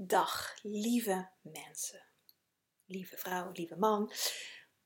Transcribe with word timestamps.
Dag, 0.00 0.54
lieve 0.62 1.28
mensen. 1.40 2.02
Lieve 2.84 3.16
vrouw, 3.16 3.50
lieve 3.52 3.76
man. 3.76 4.12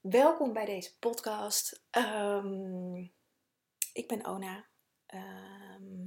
Welkom 0.01 0.53
bij 0.53 0.65
deze 0.65 0.99
podcast. 0.99 1.85
Ehm, 1.91 2.97
ik 3.93 4.09
ben 4.09 4.27
Ona. 4.27 4.67
Ehm, 5.07 6.07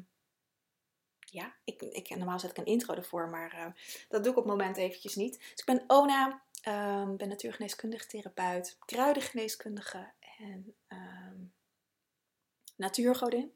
ja, 1.20 1.56
ik, 1.64 1.82
ik, 1.82 2.10
normaal 2.10 2.40
zet 2.40 2.50
ik 2.50 2.58
een 2.58 2.66
intro 2.66 2.94
ervoor, 2.94 3.30
maar 3.30 3.54
uh, 3.54 3.74
dat 4.10 4.24
doe 4.24 4.32
ik 4.32 4.38
op 4.38 4.44
het 4.44 4.54
moment 4.54 4.78
eventjes 4.78 5.16
niet. 5.16 5.40
Dus 5.40 5.60
ik 5.60 5.66
ben 5.66 5.84
Ona, 5.88 6.44
um, 6.68 7.18
ben 7.18 7.28
natuurgeneeskundige 7.28 8.08
therapeut, 8.08 8.78
kruidengeneeskundige 8.86 10.14
en 10.38 10.76
natuurgodin. 12.76 13.54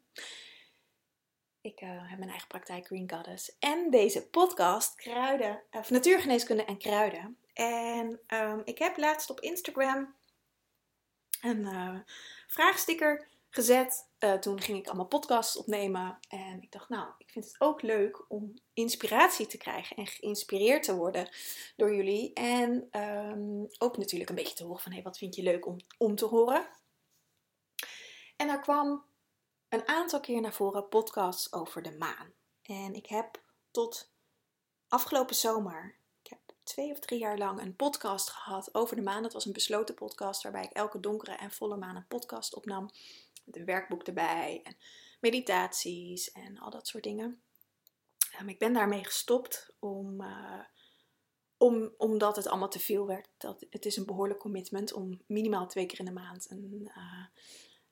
Ik 1.61 1.81
uh, 1.81 2.09
heb 2.09 2.17
mijn 2.17 2.29
eigen 2.29 2.47
praktijk 2.47 2.85
Green 2.85 3.11
Goddess. 3.11 3.57
En 3.59 3.89
deze 3.89 4.27
podcast, 4.27 4.95
kruiden, 4.95 5.61
of 5.71 5.89
natuurgeneeskunde 5.89 6.65
en 6.65 6.77
kruiden. 6.77 7.37
En 7.53 8.19
um, 8.27 8.61
ik 8.65 8.77
heb 8.77 8.97
laatst 8.97 9.29
op 9.29 9.39
Instagram 9.39 10.15
een 11.41 11.59
uh, 11.59 11.99
vraagsticker 12.47 13.27
gezet. 13.49 14.07
Uh, 14.19 14.33
toen 14.33 14.61
ging 14.61 14.77
ik 14.77 14.87
allemaal 14.87 15.05
podcasts 15.05 15.57
opnemen. 15.57 16.17
En 16.29 16.61
ik 16.61 16.71
dacht, 16.71 16.89
nou, 16.89 17.09
ik 17.17 17.29
vind 17.29 17.45
het 17.45 17.61
ook 17.61 17.81
leuk 17.81 18.25
om 18.27 18.53
inspiratie 18.73 19.47
te 19.47 19.57
krijgen 19.57 19.95
en 19.95 20.07
geïnspireerd 20.07 20.83
te 20.83 20.95
worden 20.95 21.29
door 21.75 21.95
jullie. 21.95 22.33
En 22.33 22.89
um, 23.01 23.67
ook 23.77 23.97
natuurlijk 23.97 24.29
een 24.29 24.35
beetje 24.35 24.55
te 24.55 24.63
horen 24.63 24.81
van, 24.81 24.91
hey, 24.91 25.01
wat 25.01 25.17
vind 25.17 25.35
je 25.35 25.43
leuk 25.43 25.65
om, 25.65 25.77
om 25.97 26.15
te 26.15 26.25
horen? 26.25 26.67
En 28.35 28.47
daar 28.47 28.61
kwam 28.61 29.03
een 29.69 29.87
aantal 29.87 30.19
keer 30.19 30.41
naar 30.41 30.53
voren 30.53 30.87
podcasts 30.87 31.53
over 31.53 31.81
de 31.81 31.97
maan. 31.97 32.33
En 32.61 32.93
ik 32.93 33.05
heb 33.05 33.41
tot 33.71 34.11
afgelopen 34.87 35.35
zomer, 35.35 35.95
ik 36.23 36.29
heb 36.29 36.39
twee 36.63 36.91
of 36.91 36.99
drie 36.99 37.19
jaar 37.19 37.37
lang 37.37 37.61
een 37.61 37.75
podcast 37.75 38.29
gehad 38.29 38.73
over 38.75 38.95
de 38.95 39.01
maan. 39.01 39.23
Dat 39.23 39.33
was 39.33 39.45
een 39.45 39.53
besloten 39.53 39.95
podcast 39.95 40.43
waarbij 40.43 40.63
ik 40.63 40.71
elke 40.71 40.99
donkere 40.99 41.35
en 41.35 41.51
volle 41.51 41.77
maan 41.77 41.95
een 41.95 42.07
podcast 42.07 42.55
opnam. 42.55 42.89
Met 43.43 43.55
een 43.55 43.65
werkboek 43.65 44.03
erbij 44.03 44.61
en 44.63 44.77
meditaties 45.19 46.31
en 46.31 46.57
al 46.57 46.69
dat 46.69 46.87
soort 46.87 47.03
dingen. 47.03 47.41
Um, 48.41 48.49
ik 48.49 48.59
ben 48.59 48.73
daarmee 48.73 49.03
gestopt 49.03 49.73
om, 49.79 50.21
uh, 50.21 50.63
om, 51.57 51.93
omdat 51.97 52.35
het 52.35 52.47
allemaal 52.47 52.69
te 52.69 52.79
veel 52.79 53.07
werd. 53.07 53.29
Dat, 53.37 53.65
het 53.69 53.85
is 53.85 53.97
een 53.97 54.05
behoorlijk 54.05 54.39
commitment 54.39 54.93
om 54.93 55.21
minimaal 55.25 55.67
twee 55.67 55.85
keer 55.85 55.99
in 55.99 56.05
de 56.05 56.11
maand 56.11 56.51
een, 56.51 56.91
uh, 56.97 57.25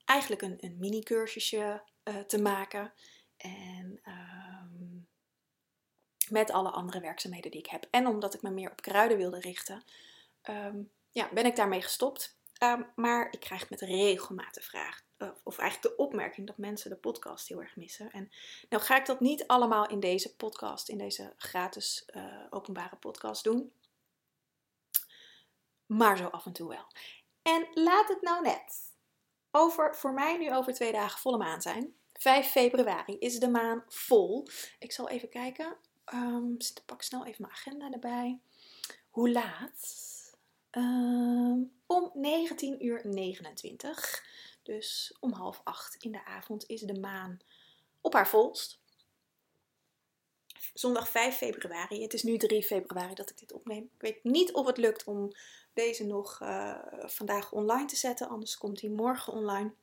eigenlijk 0.07 0.41
een, 0.41 0.57
een 0.59 0.77
mini-cursusje 0.79 1.83
uh, 2.03 2.17
te 2.17 2.41
maken. 2.41 2.93
En 3.37 3.99
uh, 4.03 4.61
met 6.29 6.51
alle 6.51 6.69
andere 6.69 6.99
werkzaamheden 6.99 7.51
die 7.51 7.59
ik 7.59 7.69
heb. 7.69 7.87
En 7.91 8.07
omdat 8.07 8.33
ik 8.33 8.41
me 8.41 8.49
meer 8.49 8.71
op 8.71 8.81
kruiden 8.81 9.17
wilde 9.17 9.39
richten, 9.39 9.83
um, 10.49 10.91
ja, 11.11 11.29
ben 11.33 11.45
ik 11.45 11.55
daarmee 11.55 11.81
gestopt. 11.81 12.35
Um, 12.63 12.91
maar 12.95 13.27
ik 13.31 13.39
krijg 13.39 13.69
met 13.69 13.81
regelmaat 13.81 14.53
de 14.53 14.61
vraag, 14.61 15.03
uh, 15.17 15.29
of 15.43 15.57
eigenlijk 15.57 15.95
de 15.95 16.03
opmerking, 16.03 16.47
dat 16.47 16.57
mensen 16.57 16.89
de 16.89 16.95
podcast 16.95 17.47
heel 17.47 17.61
erg 17.61 17.75
missen. 17.75 18.11
En 18.11 18.31
nou 18.69 18.83
ga 18.83 18.97
ik 18.97 19.05
dat 19.05 19.19
niet 19.19 19.47
allemaal 19.47 19.87
in 19.87 19.99
deze 19.99 20.35
podcast, 20.35 20.89
in 20.89 20.97
deze 20.97 21.33
gratis 21.37 22.05
uh, 22.15 22.45
openbare 22.49 22.95
podcast 22.95 23.43
doen. 23.43 23.73
Maar 25.85 26.17
zo 26.17 26.27
af 26.27 26.45
en 26.45 26.53
toe 26.53 26.69
wel. 26.69 26.87
En 27.41 27.67
laat 27.73 28.07
het 28.07 28.21
nou 28.21 28.41
net 28.41 28.86
over, 29.57 29.95
voor 29.95 30.13
mij 30.13 30.37
nu 30.37 30.53
over 30.53 30.73
twee 30.73 30.91
dagen 30.91 31.19
volle 31.19 31.37
maan 31.37 31.61
zijn. 31.61 31.95
5 32.13 32.47
februari 32.47 33.17
is 33.19 33.39
de 33.39 33.49
maan 33.49 33.83
vol. 33.87 34.47
Ik 34.79 34.91
zal 34.91 35.09
even 35.09 35.29
kijken. 35.29 35.75
Um, 36.13 36.57
pak 36.85 37.01
snel 37.01 37.25
even 37.25 37.41
mijn 37.41 37.53
agenda 37.53 37.91
erbij. 37.91 38.39
Hoe 39.09 39.31
laat? 39.31 40.05
Um, 40.71 41.71
om 41.85 42.11
19 42.13 42.85
uur 42.85 43.01
29. 43.03 44.23
Dus 44.63 45.15
om 45.19 45.33
half 45.33 45.61
acht 45.63 45.95
in 45.95 46.11
de 46.11 46.25
avond 46.25 46.65
is 46.65 46.81
de 46.81 46.99
maan 46.99 47.39
op 48.01 48.13
haar 48.13 48.27
volst. 48.27 48.79
Zondag 50.73 51.09
5 51.09 51.37
februari. 51.37 52.01
Het 52.01 52.13
is 52.13 52.23
nu 52.23 52.37
3 52.37 52.63
februari 52.63 53.13
dat 53.13 53.29
ik 53.29 53.37
dit 53.37 53.53
opneem. 53.53 53.83
Ik 53.83 54.01
weet 54.01 54.23
niet 54.23 54.53
of 54.53 54.65
het 54.65 54.77
lukt 54.77 55.03
om 55.03 55.31
deze 55.77 56.05
nog 56.05 56.39
uh, 56.41 56.79
vandaag 56.99 57.51
online 57.51 57.85
te 57.85 57.95
zetten. 57.95 58.29
Anders 58.29 58.57
komt 58.57 58.81
hij 58.81 58.89
morgen 58.89 59.33
online. 59.33 59.73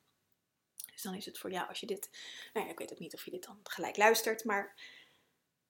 Dus 0.93 1.03
dan 1.03 1.15
is 1.15 1.27
het 1.27 1.39
voor 1.39 1.51
jou 1.51 1.69
als 1.69 1.81
je 1.81 1.87
dit. 1.87 2.11
Nou 2.53 2.67
ja, 2.67 2.73
ik 2.73 2.79
weet 2.79 2.93
ook 2.93 2.99
niet 2.99 3.15
of 3.15 3.25
je 3.25 3.31
dit 3.31 3.45
dan 3.45 3.59
gelijk 3.63 3.97
luistert. 3.97 4.45
Maar 4.45 4.75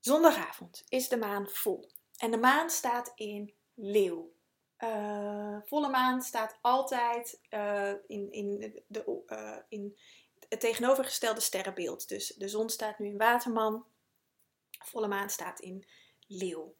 zondagavond 0.00 0.84
is 0.88 1.08
de 1.08 1.16
maan 1.16 1.48
vol. 1.48 1.90
En 2.16 2.30
de 2.30 2.36
maan 2.36 2.70
staat 2.70 3.12
in 3.14 3.54
leeuw. 3.74 4.32
Uh, 4.78 5.58
volle 5.64 5.88
maan 5.88 6.22
staat 6.22 6.58
altijd 6.60 7.40
uh, 7.50 7.92
in, 8.06 8.32
in, 8.32 8.82
de, 8.86 9.64
in 9.68 9.98
het 10.48 10.60
tegenovergestelde 10.60 11.40
sterrenbeeld. 11.40 12.08
Dus 12.08 12.26
de 12.26 12.48
zon 12.48 12.68
staat 12.70 12.98
nu 12.98 13.06
in 13.06 13.18
Waterman. 13.18 13.86
Volle 14.84 15.08
maan 15.08 15.30
staat 15.30 15.60
in 15.60 15.86
leeuw. 16.26 16.74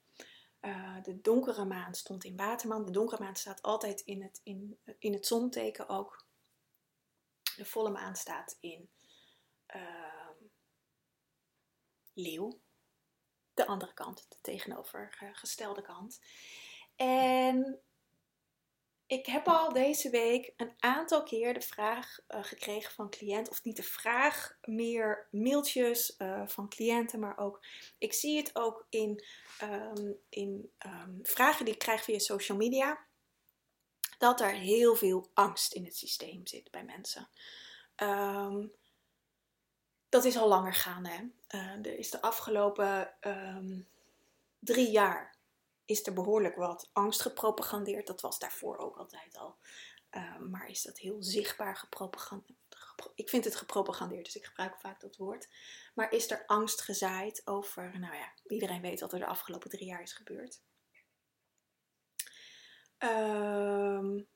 Uh, 0.65 1.03
de 1.03 1.21
donkere 1.21 1.65
maan 1.65 1.95
stond 1.95 2.25
in 2.25 2.37
Waterman. 2.37 2.85
De 2.85 2.91
donkere 2.91 3.23
maan 3.23 3.37
staat 3.37 3.63
altijd 3.63 4.01
in 4.01 4.23
het, 4.23 4.41
in, 4.43 4.79
in 4.99 5.13
het 5.13 5.27
zonteken 5.27 5.89
ook. 5.89 6.27
De 7.57 7.65
volle 7.65 7.91
maan 7.91 8.17
staat 8.17 8.57
in 8.61 8.89
uh, 9.77 10.31
Leeuw. 12.13 12.61
De 13.55 13.67
andere 13.67 13.95
kant, 13.95 14.27
de 14.29 14.37
tegenovergestelde 14.41 15.83
kant. 15.83 16.21
En 16.97 17.81
ik 19.07 19.27
heb 19.27 19.49
al 19.49 19.73
deze 19.73 20.11
week 20.11 20.53
een 20.57 20.73
aantal 20.79 21.23
keer 21.23 21.55
de 21.55 21.61
vraag 21.61 22.19
uh, 22.29 22.45
gekregen 22.45 22.93
van 22.93 23.11
cliënten, 23.11 23.53
of 23.53 23.65
niet 23.65 23.77
de 23.77 23.83
vraag, 23.83 24.59
meer 24.65 25.27
mailtjes 25.31 26.15
uh, 26.19 26.43
van 26.47 26.69
cliënten, 26.69 27.21
maar 27.21 27.39
ook, 27.39 27.65
ik 27.99 28.13
zie 28.13 28.37
het 28.37 28.51
ook 28.57 28.87
in, 28.89 29.25
um, 29.63 30.17
in 30.29 30.71
um, 30.87 31.19
vragen 31.23 31.65
die 31.65 31.75
ik 31.75 31.81
krijg 31.81 32.05
via 32.05 32.19
social 32.19 32.59
media, 32.59 33.05
dat 34.19 34.41
er 34.41 34.53
heel 34.53 34.97
veel 34.97 35.31
angst 35.35 35.73
in 35.73 35.85
het 35.85 35.97
systeem 35.97 36.47
zit 36.47 36.71
bij 36.71 36.85
mensen. 36.85 37.29
Um, 37.97 38.73
dat 40.09 40.25
is 40.25 40.37
al 40.37 40.49
langer 40.49 40.75
gaande. 40.75 41.09
Hè? 41.09 41.23
Uh, 41.59 41.87
er 41.87 41.99
is 41.99 42.11
de 42.11 42.21
afgelopen 42.21 43.15
drie 44.59 44.91
jaar 44.91 45.34
is 45.85 46.07
er 46.07 46.13
behoorlijk 46.13 46.57
wat 46.57 46.91
angst 46.93 47.21
gepropagandeerd. 47.21 48.07
Dat 48.07 48.21
was 48.21 48.39
daarvoor 48.39 48.79
ook 48.79 48.97
altijd 48.97 49.37
al. 49.37 49.57
Uh, 50.11 50.39
maar 50.39 50.69
is 50.69 50.83
dat 50.83 50.99
heel 50.99 51.23
zichtbaar 51.23 51.77
gepropagandeerd? 51.77 52.59
Ik 53.15 53.29
vind 53.29 53.45
het 53.45 53.57
gepropagandeerd, 53.57 54.25
dus 54.25 54.37
ik 54.37 54.45
gebruik 54.45 54.81
vaak 54.81 55.01
dat 55.01 55.17
woord. 55.17 55.49
Maar 55.95 56.13
is 56.13 56.31
er 56.31 56.47
angst 56.47 56.81
gezaaid 56.83 57.47
over, 57.47 57.99
nou 57.99 58.15
ja, 58.15 58.33
iedereen 58.47 58.81
weet 58.81 59.01
wat 59.01 59.13
er 59.13 59.19
de 59.19 59.27
afgelopen 59.27 59.71
drie 59.71 59.87
jaar 59.87 60.03
is 60.03 60.13
gebeurd. 60.13 60.63
Um, 62.99 64.29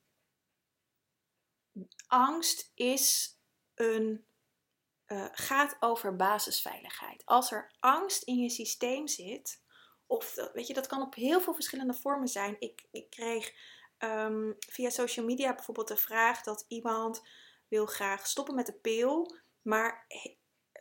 angst 2.06 2.72
is 2.74 3.36
een, 3.74 4.26
uh, 5.06 5.26
gaat 5.32 5.76
over 5.80 6.16
basisveiligheid. 6.16 7.22
Als 7.24 7.52
er 7.52 7.72
angst 7.80 8.22
in 8.22 8.38
je 8.38 8.50
systeem 8.50 9.08
zit, 9.08 9.62
of 10.08 10.34
weet 10.52 10.66
je, 10.66 10.74
dat 10.74 10.86
kan 10.86 11.02
op 11.02 11.14
heel 11.14 11.40
veel 11.40 11.54
verschillende 11.54 11.94
vormen 11.94 12.28
zijn. 12.28 12.56
Ik, 12.58 12.84
ik 12.90 13.10
kreeg 13.10 13.52
um, 13.98 14.56
via 14.58 14.90
social 14.90 15.26
media 15.26 15.54
bijvoorbeeld 15.54 15.88
de 15.88 15.96
vraag 15.96 16.42
dat 16.42 16.64
iemand 16.68 17.22
wil 17.68 17.86
graag 17.86 18.26
stoppen 18.26 18.54
met 18.54 18.66
de 18.66 18.72
pil, 18.72 19.36
maar 19.62 20.06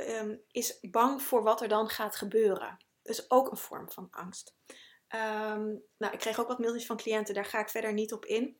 um, 0.02 0.42
is 0.52 0.80
bang 0.82 1.22
voor 1.22 1.44
wat 1.44 1.62
er 1.62 1.68
dan 1.68 1.90
gaat 1.90 2.16
gebeuren. 2.16 2.78
Dus 3.02 3.32
ook 3.32 3.52
een 3.52 3.58
vorm 3.58 3.92
van 3.92 4.08
angst. 4.12 4.56
Um, 5.16 5.84
nou, 5.98 6.14
ik 6.14 6.20
kreeg 6.20 6.40
ook 6.40 6.48
wat 6.48 6.60
mailtjes 6.60 6.86
van 6.86 6.98
cliënten, 6.98 7.34
daar 7.34 7.46
ga 7.46 7.60
ik 7.60 7.70
verder 7.70 7.94
niet 7.94 8.14
op 8.14 8.26
in. 8.26 8.58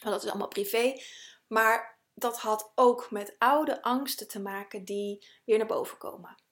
Want 0.00 0.14
dat 0.14 0.22
is 0.22 0.28
allemaal 0.28 0.48
privé. 0.48 1.00
Maar 1.46 1.98
dat 2.14 2.38
had 2.38 2.72
ook 2.74 3.10
met 3.10 3.34
oude 3.38 3.82
angsten 3.82 4.28
te 4.28 4.40
maken 4.40 4.84
die 4.84 5.26
weer 5.44 5.58
naar 5.58 5.66
boven 5.66 5.98
komen. 5.98 6.42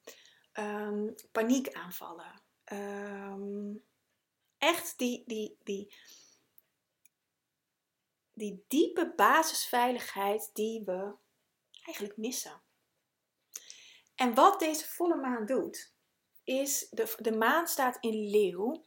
Um, 0.52 1.14
paniekaanvallen, 1.32 2.42
um, 2.72 3.82
echt 4.58 4.98
die, 4.98 5.22
die, 5.26 5.58
die, 5.64 5.94
die 8.32 8.64
diepe 8.68 9.12
basisveiligheid 9.16 10.50
die 10.52 10.82
we 10.84 11.14
eigenlijk 11.82 12.16
missen. 12.16 12.60
En 14.14 14.34
wat 14.34 14.58
deze 14.58 14.86
volle 14.86 15.16
maan 15.16 15.46
doet, 15.46 15.92
is 16.44 16.88
de, 16.90 17.14
de 17.18 17.36
maan 17.36 17.66
staat 17.66 17.96
in 18.00 18.30
leeuw, 18.30 18.84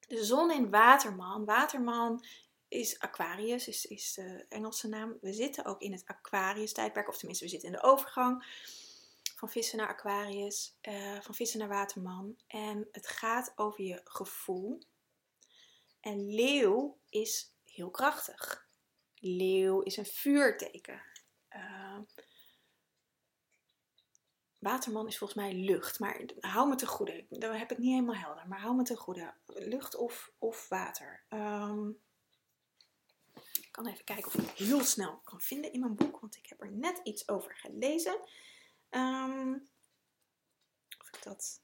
de 0.00 0.24
zon 0.24 0.50
in 0.50 0.70
waterman. 0.70 1.44
Waterman 1.44 2.24
is 2.68 2.98
Aquarius, 2.98 3.68
is, 3.68 3.86
is 3.86 4.14
de 4.14 4.46
Engelse 4.48 4.88
naam. 4.88 5.18
We 5.20 5.32
zitten 5.32 5.64
ook 5.64 5.80
in 5.80 5.92
het 5.92 6.06
Aquarius 6.06 6.72
tijdperk, 6.72 7.08
of 7.08 7.16
tenminste 7.16 7.44
we 7.44 7.50
zitten 7.50 7.68
in 7.68 7.74
de 7.74 7.82
overgang 7.82 8.44
van 9.38 9.48
vissen 9.48 9.78
naar 9.78 9.88
Aquarius, 9.88 10.76
uh, 10.88 11.20
van 11.20 11.34
vissen 11.34 11.58
naar 11.58 11.68
Waterman. 11.68 12.36
En 12.46 12.88
het 12.92 13.06
gaat 13.06 13.52
over 13.56 13.84
je 13.84 14.00
gevoel. 14.04 14.82
En 16.00 16.34
leeuw 16.34 16.98
is 17.08 17.52
heel 17.64 17.90
krachtig. 17.90 18.68
Leeuw 19.14 19.80
is 19.80 19.96
een 19.96 20.06
vuurteken. 20.06 21.02
Uh, 21.50 21.98
Waterman 24.58 25.06
is 25.06 25.18
volgens 25.18 25.40
mij 25.40 25.54
lucht, 25.54 25.98
maar 25.98 26.24
hou 26.40 26.68
me 26.68 26.74
te 26.74 26.86
goede. 26.86 27.26
Dat 27.28 27.56
heb 27.56 27.70
ik 27.70 27.78
niet 27.78 27.92
helemaal 27.92 28.14
helder, 28.14 28.48
maar 28.48 28.60
hou 28.60 28.76
me 28.76 28.82
te 28.82 28.96
goede. 28.96 29.34
Lucht 29.46 29.94
of, 29.94 30.32
of 30.38 30.68
water. 30.68 31.24
Um, 31.28 31.98
ik 33.34 33.68
kan 33.70 33.86
even 33.86 34.04
kijken 34.04 34.26
of 34.26 34.34
ik 34.34 34.48
het 34.48 34.58
heel 34.58 34.84
snel 34.84 35.20
kan 35.24 35.40
vinden 35.40 35.72
in 35.72 35.80
mijn 35.80 35.94
boek, 35.94 36.20
want 36.20 36.36
ik 36.36 36.46
heb 36.46 36.60
er 36.60 36.72
net 36.72 37.00
iets 37.02 37.28
over 37.28 37.56
gelezen. 37.56 38.20
Um, 38.90 39.68
of 40.98 41.08
ik 41.08 41.22
dat. 41.22 41.62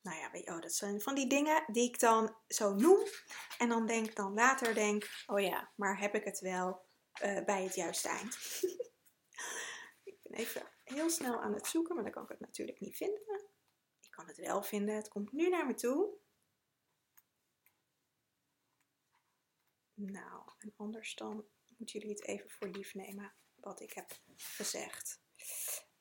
Nou 0.00 0.16
ja, 0.16 0.54
oh, 0.54 0.60
dat 0.60 0.72
zijn 0.72 1.00
van 1.00 1.14
die 1.14 1.28
dingen 1.28 1.64
die 1.72 1.88
ik 1.88 1.98
dan 1.98 2.36
zo 2.48 2.74
noem. 2.74 3.06
En 3.58 3.68
dan 3.68 3.86
denk 3.86 4.14
dan 4.14 4.34
later 4.34 4.74
denk, 4.74 5.24
oh 5.26 5.40
ja, 5.40 5.72
maar 5.76 5.98
heb 5.98 6.14
ik 6.14 6.24
het 6.24 6.40
wel 6.40 6.86
uh, 7.22 7.44
bij 7.44 7.62
het 7.62 7.74
juiste 7.74 8.08
eind? 8.08 8.34
ik 10.04 10.18
ben 10.22 10.32
even 10.32 10.72
heel 10.84 11.10
snel 11.10 11.40
aan 11.40 11.54
het 11.54 11.66
zoeken, 11.66 11.94
maar 11.94 12.04
dan 12.04 12.12
kan 12.12 12.22
ik 12.22 12.28
het 12.28 12.40
natuurlijk 12.40 12.80
niet 12.80 12.96
vinden. 12.96 13.46
Ik 14.00 14.10
kan 14.10 14.26
het 14.26 14.36
wel 14.36 14.62
vinden. 14.62 14.94
Het 14.94 15.08
komt 15.08 15.32
nu 15.32 15.48
naar 15.48 15.66
me 15.66 15.74
toe. 15.74 16.16
Nou, 19.94 20.50
en 20.58 20.74
anders 20.76 21.14
dan 21.14 21.46
moeten 21.76 21.98
jullie 21.98 22.14
het 22.14 22.24
even 22.24 22.50
voor 22.50 22.68
lief 22.68 22.94
nemen 22.94 23.34
wat 23.60 23.80
ik 23.80 23.92
heb 23.92 24.10
gezegd. 24.36 25.20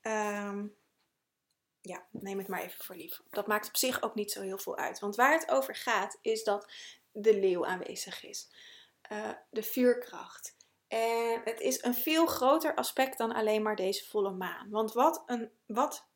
Um, 0.01 0.75
ja, 1.81 2.07
neem 2.11 2.37
het 2.37 2.47
maar 2.47 2.61
even 2.61 2.83
voor 2.83 2.95
lief. 2.95 3.21
Dat 3.29 3.47
maakt 3.47 3.67
op 3.67 3.77
zich 3.77 4.01
ook 4.01 4.15
niet 4.15 4.31
zo 4.31 4.41
heel 4.41 4.57
veel 4.57 4.77
uit. 4.77 4.99
Want 4.99 5.15
waar 5.15 5.33
het 5.33 5.51
over 5.51 5.75
gaat, 5.75 6.17
is 6.21 6.43
dat 6.43 6.71
de 7.11 7.39
leeuw 7.39 7.65
aanwezig 7.65 8.23
is. 8.23 8.49
Uh, 9.11 9.33
de 9.49 9.63
vuurkracht. 9.63 10.55
En 10.87 11.41
het 11.43 11.59
is 11.59 11.83
een 11.83 11.95
veel 11.95 12.25
groter 12.25 12.75
aspect 12.75 13.17
dan 13.17 13.33
alleen 13.33 13.61
maar 13.61 13.75
deze 13.75 14.05
volle 14.05 14.31
maan. 14.31 14.69
Want 14.69 14.93
wat, 14.93 15.23
een, 15.25 15.51
wat 15.65 16.07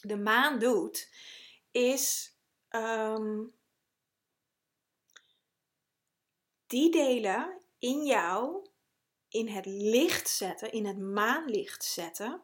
de 0.00 0.16
maan 0.16 0.58
doet, 0.58 1.10
is 1.70 2.34
um, 2.68 3.54
die 6.66 6.90
delen 6.90 7.60
in 7.78 8.04
jou 8.04 8.66
in 9.32 9.48
het 9.48 9.66
licht 9.66 10.28
zetten, 10.28 10.72
in 10.72 10.86
het 10.86 10.98
maanlicht 10.98 11.84
zetten, 11.84 12.42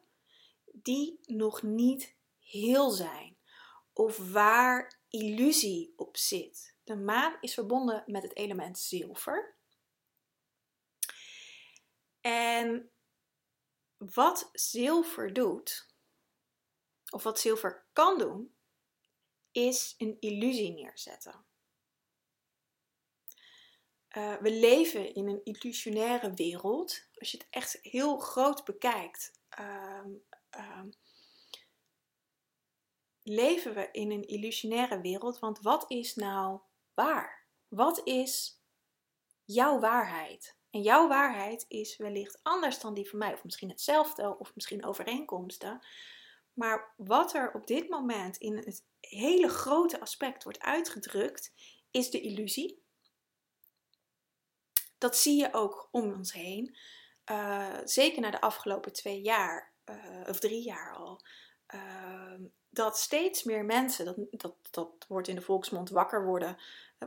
die 0.73 1.19
nog 1.27 1.63
niet 1.63 2.17
heel 2.39 2.91
zijn. 2.91 3.37
Of 3.93 4.33
waar 4.33 5.01
illusie 5.09 5.93
op 5.97 6.17
zit. 6.17 6.77
De 6.85 6.97
maan 6.97 7.37
is 7.41 7.55
verbonden 7.55 8.03
met 8.07 8.23
het 8.23 8.37
element 8.37 8.79
zilver. 8.79 9.57
En 12.21 12.91
wat 13.97 14.51
zilver 14.53 15.33
doet, 15.33 15.87
of 17.11 17.23
wat 17.23 17.41
zilver 17.41 17.87
kan 17.93 18.19
doen, 18.19 18.55
is 19.53 19.95
een 19.99 20.17
illusie 20.21 20.73
neerzetten. 20.73 21.47
Uh, 24.17 24.37
we 24.37 24.53
leven 24.53 25.15
in 25.15 25.29
een 25.29 25.45
illusionaire 25.45 26.33
wereld. 26.33 27.03
Als 27.19 27.31
je 27.31 27.37
het 27.37 27.47
echt 27.51 27.79
heel 27.83 28.19
groot 28.19 28.65
bekijkt, 28.65 29.41
uh, 29.61 30.05
uh, 30.57 30.83
leven 33.23 33.75
we 33.75 33.89
in 33.93 34.11
een 34.11 34.27
illusionaire 34.27 35.01
wereld. 35.01 35.39
Want 35.39 35.61
wat 35.61 35.85
is 35.89 36.15
nou 36.15 36.61
waar? 36.95 37.47
Wat 37.69 38.01
is 38.05 38.63
jouw 39.45 39.79
waarheid? 39.79 40.57
En 40.71 40.83
jouw 40.83 41.09
waarheid 41.09 41.65
is 41.69 41.97
wellicht 41.97 42.39
anders 42.43 42.81
dan 42.81 42.95
die 42.95 43.09
van 43.09 43.19
mij, 43.19 43.33
of 43.33 43.45
misschien 43.45 43.69
hetzelfde, 43.69 44.39
of 44.39 44.55
misschien 44.55 44.85
overeenkomsten. 44.85 45.87
Maar 46.53 46.95
wat 46.97 47.35
er 47.35 47.53
op 47.53 47.67
dit 47.67 47.89
moment 47.89 48.37
in 48.37 48.57
het 48.57 48.85
hele 49.01 49.49
grote 49.49 50.01
aspect 50.01 50.45
wordt 50.45 50.61
uitgedrukt, 50.61 51.53
is 51.91 52.11
de 52.11 52.21
illusie. 52.21 52.83
Dat 54.99 55.17
zie 55.17 55.41
je 55.41 55.53
ook 55.53 55.89
om 55.91 56.13
ons 56.13 56.33
heen. 56.33 56.77
Uh, 57.31 57.77
zeker 57.85 58.21
na 58.21 58.31
de 58.31 58.41
afgelopen 58.41 58.93
twee 58.93 59.21
jaar, 59.21 59.73
uh, 59.85 60.29
of 60.29 60.39
drie 60.39 60.63
jaar 60.63 60.95
al. 60.95 61.21
Uh, 61.75 62.35
dat 62.71 62.99
steeds 62.99 63.43
meer 63.43 63.65
mensen, 63.65 64.05
dat, 64.05 64.17
dat, 64.31 64.55
dat 64.71 65.05
wordt 65.09 65.29
in 65.29 65.35
de 65.35 65.43
volksmond 65.43 65.91
wakker 65.91 66.25
worden, 66.25 66.57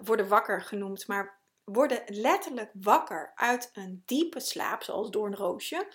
worden 0.04 0.28
wakker 0.28 0.62
genoemd, 0.62 1.08
maar 1.08 1.40
worden 1.64 2.04
letterlijk 2.06 2.72
wakker 2.74 3.32
uit 3.36 3.70
een 3.74 4.04
diepe 4.06 4.40
slaap, 4.40 4.84
zoals 4.84 5.10
door 5.10 5.28
een 5.28 5.36
roosje. 5.36 5.88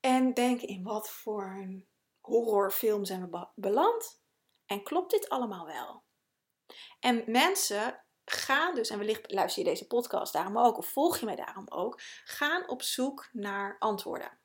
En 0.00 0.34
denken 0.34 0.68
in 0.68 0.82
wat 0.82 1.10
voor 1.10 1.44
een 1.44 1.86
horrorfilm 2.20 3.04
zijn 3.04 3.30
we 3.30 3.46
beland? 3.54 4.20
En 4.66 4.82
klopt 4.82 5.10
dit 5.10 5.28
allemaal 5.28 5.66
wel? 5.66 6.02
En 7.00 7.22
mensen 7.26 8.04
gaan 8.34 8.74
dus, 8.74 8.90
en 8.90 8.98
wellicht 8.98 9.32
luister 9.32 9.62
je 9.62 9.68
deze 9.68 9.86
podcast 9.86 10.32
daarom 10.32 10.58
ook, 10.58 10.78
of 10.78 10.86
volg 10.86 11.18
je 11.18 11.24
mij 11.24 11.36
daarom 11.36 11.66
ook, 11.68 12.00
gaan 12.24 12.68
op 12.68 12.82
zoek 12.82 13.28
naar 13.32 13.76
antwoorden. 13.78 14.38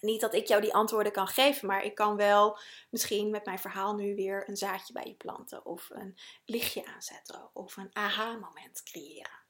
Niet 0.00 0.20
dat 0.20 0.34
ik 0.34 0.46
jou 0.46 0.60
die 0.60 0.74
antwoorden 0.74 1.12
kan 1.12 1.26
geven, 1.26 1.66
maar 1.66 1.84
ik 1.84 1.94
kan 1.94 2.16
wel 2.16 2.58
misschien 2.90 3.30
met 3.30 3.44
mijn 3.44 3.58
verhaal 3.58 3.94
nu 3.94 4.14
weer 4.14 4.48
een 4.48 4.56
zaadje 4.56 4.92
bij 4.92 5.06
je 5.06 5.14
planten, 5.14 5.64
of 5.64 5.90
een 5.90 6.18
lichtje 6.44 6.86
aanzetten, 6.86 7.50
of 7.52 7.76
een 7.76 7.90
aha-moment 7.92 8.82
creëren. 8.82 9.46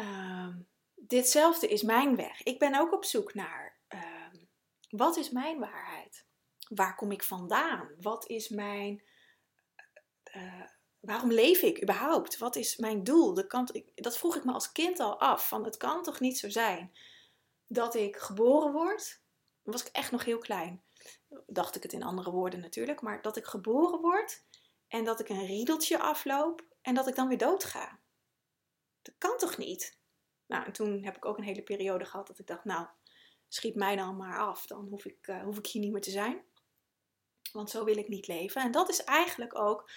Uh, 0.00 0.54
ditzelfde 0.94 1.68
is 1.68 1.82
mijn 1.82 2.16
weg. 2.16 2.42
Ik 2.42 2.58
ben 2.58 2.74
ook 2.74 2.92
op 2.92 3.04
zoek 3.04 3.34
naar 3.34 3.78
uh, 3.88 4.26
wat 4.90 5.16
is 5.16 5.30
mijn 5.30 5.58
waarheid? 5.58 6.26
Waar 6.68 6.94
kom 6.94 7.12
ik 7.12 7.22
vandaan? 7.22 7.90
Wat 8.00 8.26
is 8.26 8.48
mijn. 8.48 9.02
Uh, 10.36 10.62
waarom 11.00 11.32
leef 11.32 11.62
ik 11.62 11.82
überhaupt? 11.82 12.38
Wat 12.38 12.56
is 12.56 12.76
mijn 12.76 13.04
doel? 13.04 13.34
Dat, 13.34 13.46
kan, 13.46 13.68
dat 13.94 14.18
vroeg 14.18 14.36
ik 14.36 14.44
me 14.44 14.52
als 14.52 14.72
kind 14.72 15.00
al 15.00 15.20
af. 15.20 15.48
Van 15.48 15.64
het 15.64 15.76
kan 15.76 16.02
toch 16.02 16.20
niet 16.20 16.38
zo 16.38 16.48
zijn 16.48 16.92
dat 17.66 17.94
ik 17.94 18.16
geboren 18.16 18.72
word, 18.72 19.22
was 19.62 19.80
ik 19.80 19.92
echt 19.92 20.10
nog 20.10 20.24
heel 20.24 20.38
klein. 20.38 20.82
Dacht 21.46 21.76
ik 21.76 21.82
het 21.82 21.92
in 21.92 22.02
andere 22.02 22.30
woorden 22.30 22.60
natuurlijk, 22.60 23.00
maar 23.00 23.22
dat 23.22 23.36
ik 23.36 23.44
geboren 23.44 24.00
word 24.00 24.44
en 24.88 25.04
dat 25.04 25.20
ik 25.20 25.28
een 25.28 25.46
riedeltje 25.46 25.98
afloop 25.98 26.64
en 26.82 26.94
dat 26.94 27.06
ik 27.06 27.14
dan 27.14 27.28
weer 27.28 27.38
dood 27.38 27.64
ga. 27.64 28.00
Dat 29.02 29.14
kan 29.18 29.38
toch 29.38 29.56
niet? 29.56 29.98
Nou, 30.46 30.64
en 30.64 30.72
toen 30.72 31.04
heb 31.04 31.16
ik 31.16 31.24
ook 31.24 31.38
een 31.38 31.44
hele 31.44 31.62
periode 31.62 32.04
gehad 32.04 32.26
dat 32.26 32.38
ik 32.38 32.46
dacht, 32.46 32.64
nou, 32.64 32.86
schiet 33.48 33.74
mij 33.74 33.96
dan 33.96 34.16
maar 34.16 34.38
af, 34.38 34.66
dan 34.66 34.88
hoef 34.88 35.04
ik, 35.04 35.26
uh, 35.26 35.42
hoef 35.42 35.58
ik 35.58 35.66
hier 35.66 35.82
niet 35.82 35.92
meer 35.92 36.00
te 36.00 36.10
zijn. 36.10 36.44
Want 37.52 37.70
zo 37.70 37.84
wil 37.84 37.96
ik 37.96 38.08
niet 38.08 38.26
leven. 38.26 38.62
En 38.62 38.70
dat 38.70 38.88
is 38.88 39.04
eigenlijk 39.04 39.58
ook 39.58 39.90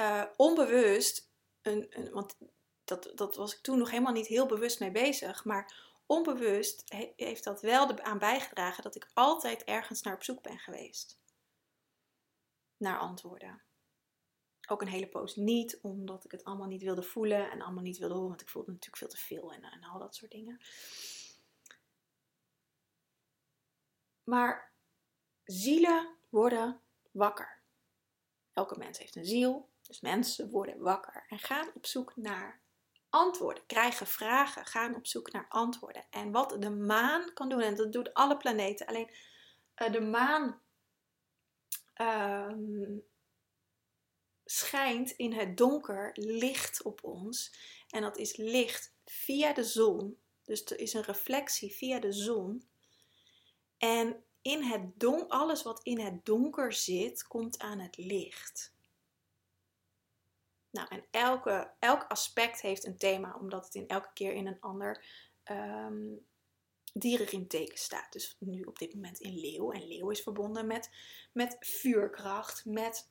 uh, 0.00 0.24
onbewust, 0.36 1.30
een, 1.62 1.86
een, 1.90 2.10
want 2.10 2.36
dat, 2.84 3.12
dat 3.14 3.36
was 3.36 3.54
ik 3.54 3.62
toen 3.62 3.78
nog 3.78 3.90
helemaal 3.90 4.12
niet 4.12 4.26
heel 4.26 4.46
bewust 4.46 4.80
mee 4.80 4.90
bezig, 4.90 5.44
maar 5.44 5.84
onbewust 6.06 6.82
heeft 7.16 7.44
dat 7.44 7.60
wel 7.60 8.00
aan 8.00 8.18
bijgedragen 8.18 8.82
dat 8.82 8.94
ik 8.94 9.10
altijd 9.14 9.64
ergens 9.64 10.02
naar 10.02 10.14
op 10.14 10.22
zoek 10.22 10.42
ben 10.42 10.58
geweest. 10.58 11.18
Naar 12.76 12.98
antwoorden. 12.98 13.62
Ook 14.68 14.80
een 14.80 14.88
hele 14.88 15.08
poos 15.08 15.36
niet, 15.36 15.78
omdat 15.82 16.24
ik 16.24 16.30
het 16.30 16.44
allemaal 16.44 16.66
niet 16.66 16.82
wilde 16.82 17.02
voelen 17.02 17.50
en 17.50 17.62
allemaal 17.62 17.82
niet 17.82 17.98
wilde 17.98 18.14
horen, 18.14 18.28
want 18.28 18.40
ik 18.40 18.48
voelde 18.48 18.70
natuurlijk 18.70 18.96
veel 18.96 19.08
te 19.08 19.16
veel 19.16 19.52
en, 19.52 19.62
en 19.62 19.84
al 19.84 19.98
dat 19.98 20.14
soort 20.14 20.30
dingen. 20.30 20.60
Maar 24.24 24.72
zielen 25.44 26.16
worden 26.28 26.80
wakker. 27.10 27.62
Elke 28.52 28.78
mens 28.78 28.98
heeft 28.98 29.16
een 29.16 29.26
ziel, 29.26 29.68
dus 29.86 30.00
mensen 30.00 30.50
worden 30.50 30.78
wakker 30.78 31.24
en 31.28 31.38
gaan 31.38 31.70
op 31.74 31.86
zoek 31.86 32.16
naar 32.16 32.60
antwoorden, 33.08 33.66
krijgen 33.66 34.06
vragen, 34.06 34.66
gaan 34.66 34.94
op 34.94 35.06
zoek 35.06 35.32
naar 35.32 35.46
antwoorden. 35.48 36.06
En 36.10 36.32
wat 36.32 36.56
de 36.62 36.70
maan 36.70 37.32
kan 37.34 37.48
doen, 37.48 37.60
en 37.60 37.76
dat 37.76 37.92
doet 37.92 38.14
alle 38.14 38.36
planeten, 38.36 38.86
alleen 38.86 39.10
uh, 39.76 39.92
de 39.92 40.00
maan 40.00 40.60
uh, 41.96 42.52
schijnt 44.44 45.10
in 45.10 45.32
het 45.32 45.56
donker 45.56 46.10
licht 46.14 46.82
op 46.82 47.04
ons. 47.04 47.54
En 47.88 48.02
dat 48.02 48.18
is 48.18 48.36
licht 48.36 48.94
via 49.04 49.52
de 49.52 49.64
zon. 49.64 50.18
Dus 50.44 50.64
er 50.64 50.78
is 50.78 50.92
een 50.92 51.02
reflectie 51.02 51.72
via 51.72 51.98
de 51.98 52.12
zon. 52.12 52.68
En 53.78 54.24
in 54.42 54.62
het 54.62 55.00
don 55.00 55.28
alles 55.28 55.62
wat 55.62 55.80
in 55.82 56.00
het 56.00 56.24
donker 56.24 56.72
zit, 56.72 57.26
komt 57.26 57.58
aan 57.58 57.78
het 57.78 57.96
licht. 57.96 58.75
Nou, 60.76 60.88
en 60.88 61.04
elke, 61.10 61.70
elk 61.78 62.04
aspect 62.08 62.60
heeft 62.60 62.84
een 62.84 62.96
thema, 62.96 63.36
omdat 63.40 63.64
het 63.64 63.74
in 63.74 63.88
elke 63.88 64.10
keer 64.14 64.32
in 64.32 64.46
een 64.46 64.60
ander, 64.60 65.04
um, 65.50 66.26
dierenriemteken 66.92 67.78
staat. 67.78 68.12
Dus 68.12 68.36
nu 68.38 68.62
op 68.62 68.78
dit 68.78 68.94
moment 68.94 69.20
in 69.20 69.34
leeuw. 69.34 69.72
En 69.72 69.88
leeuw 69.88 70.10
is 70.10 70.22
verbonden 70.22 70.66
met, 70.66 70.90
met 71.32 71.56
vuurkracht, 71.60 72.64
met 72.64 73.10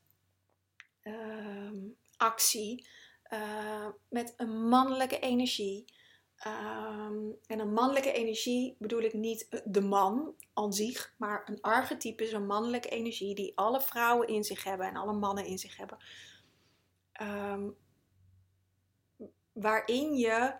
ehm, 1.01 1.77
actie, 2.17 2.88
uh, 3.34 3.88
met 4.10 4.34
een 4.38 4.67
mannelijke 4.67 5.19
energie. 5.19 5.86
Ehm, 6.36 7.31
en 7.45 7.60
een 7.60 7.74
mannelijke 7.74 8.12
energie 8.12 8.75
bedoel 8.79 9.01
ik 9.01 9.13
niet 9.13 9.62
de 9.65 9.81
man 9.81 10.36
aan 10.53 10.74
zich, 10.74 11.13
maar 11.17 11.50
een 11.50 11.62
archetype 11.62 12.24
is 12.24 12.31
een 12.31 12.45
mannelijke 12.45 12.89
energie 12.89 13.36
die 13.36 13.57
alle 13.57 13.81
vrouwen 13.81 14.27
in 14.27 14.43
zich 14.43 14.63
hebben 14.63 14.88
en 14.88 14.95
alle 14.95 15.13
mannen 15.13 15.45
in 15.45 15.57
zich 15.57 15.77
hebben. 15.77 15.98
Ehm, 17.15 17.69
waarin 19.51 20.15
je 20.15 20.55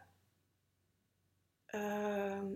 ehm, 1.66 2.54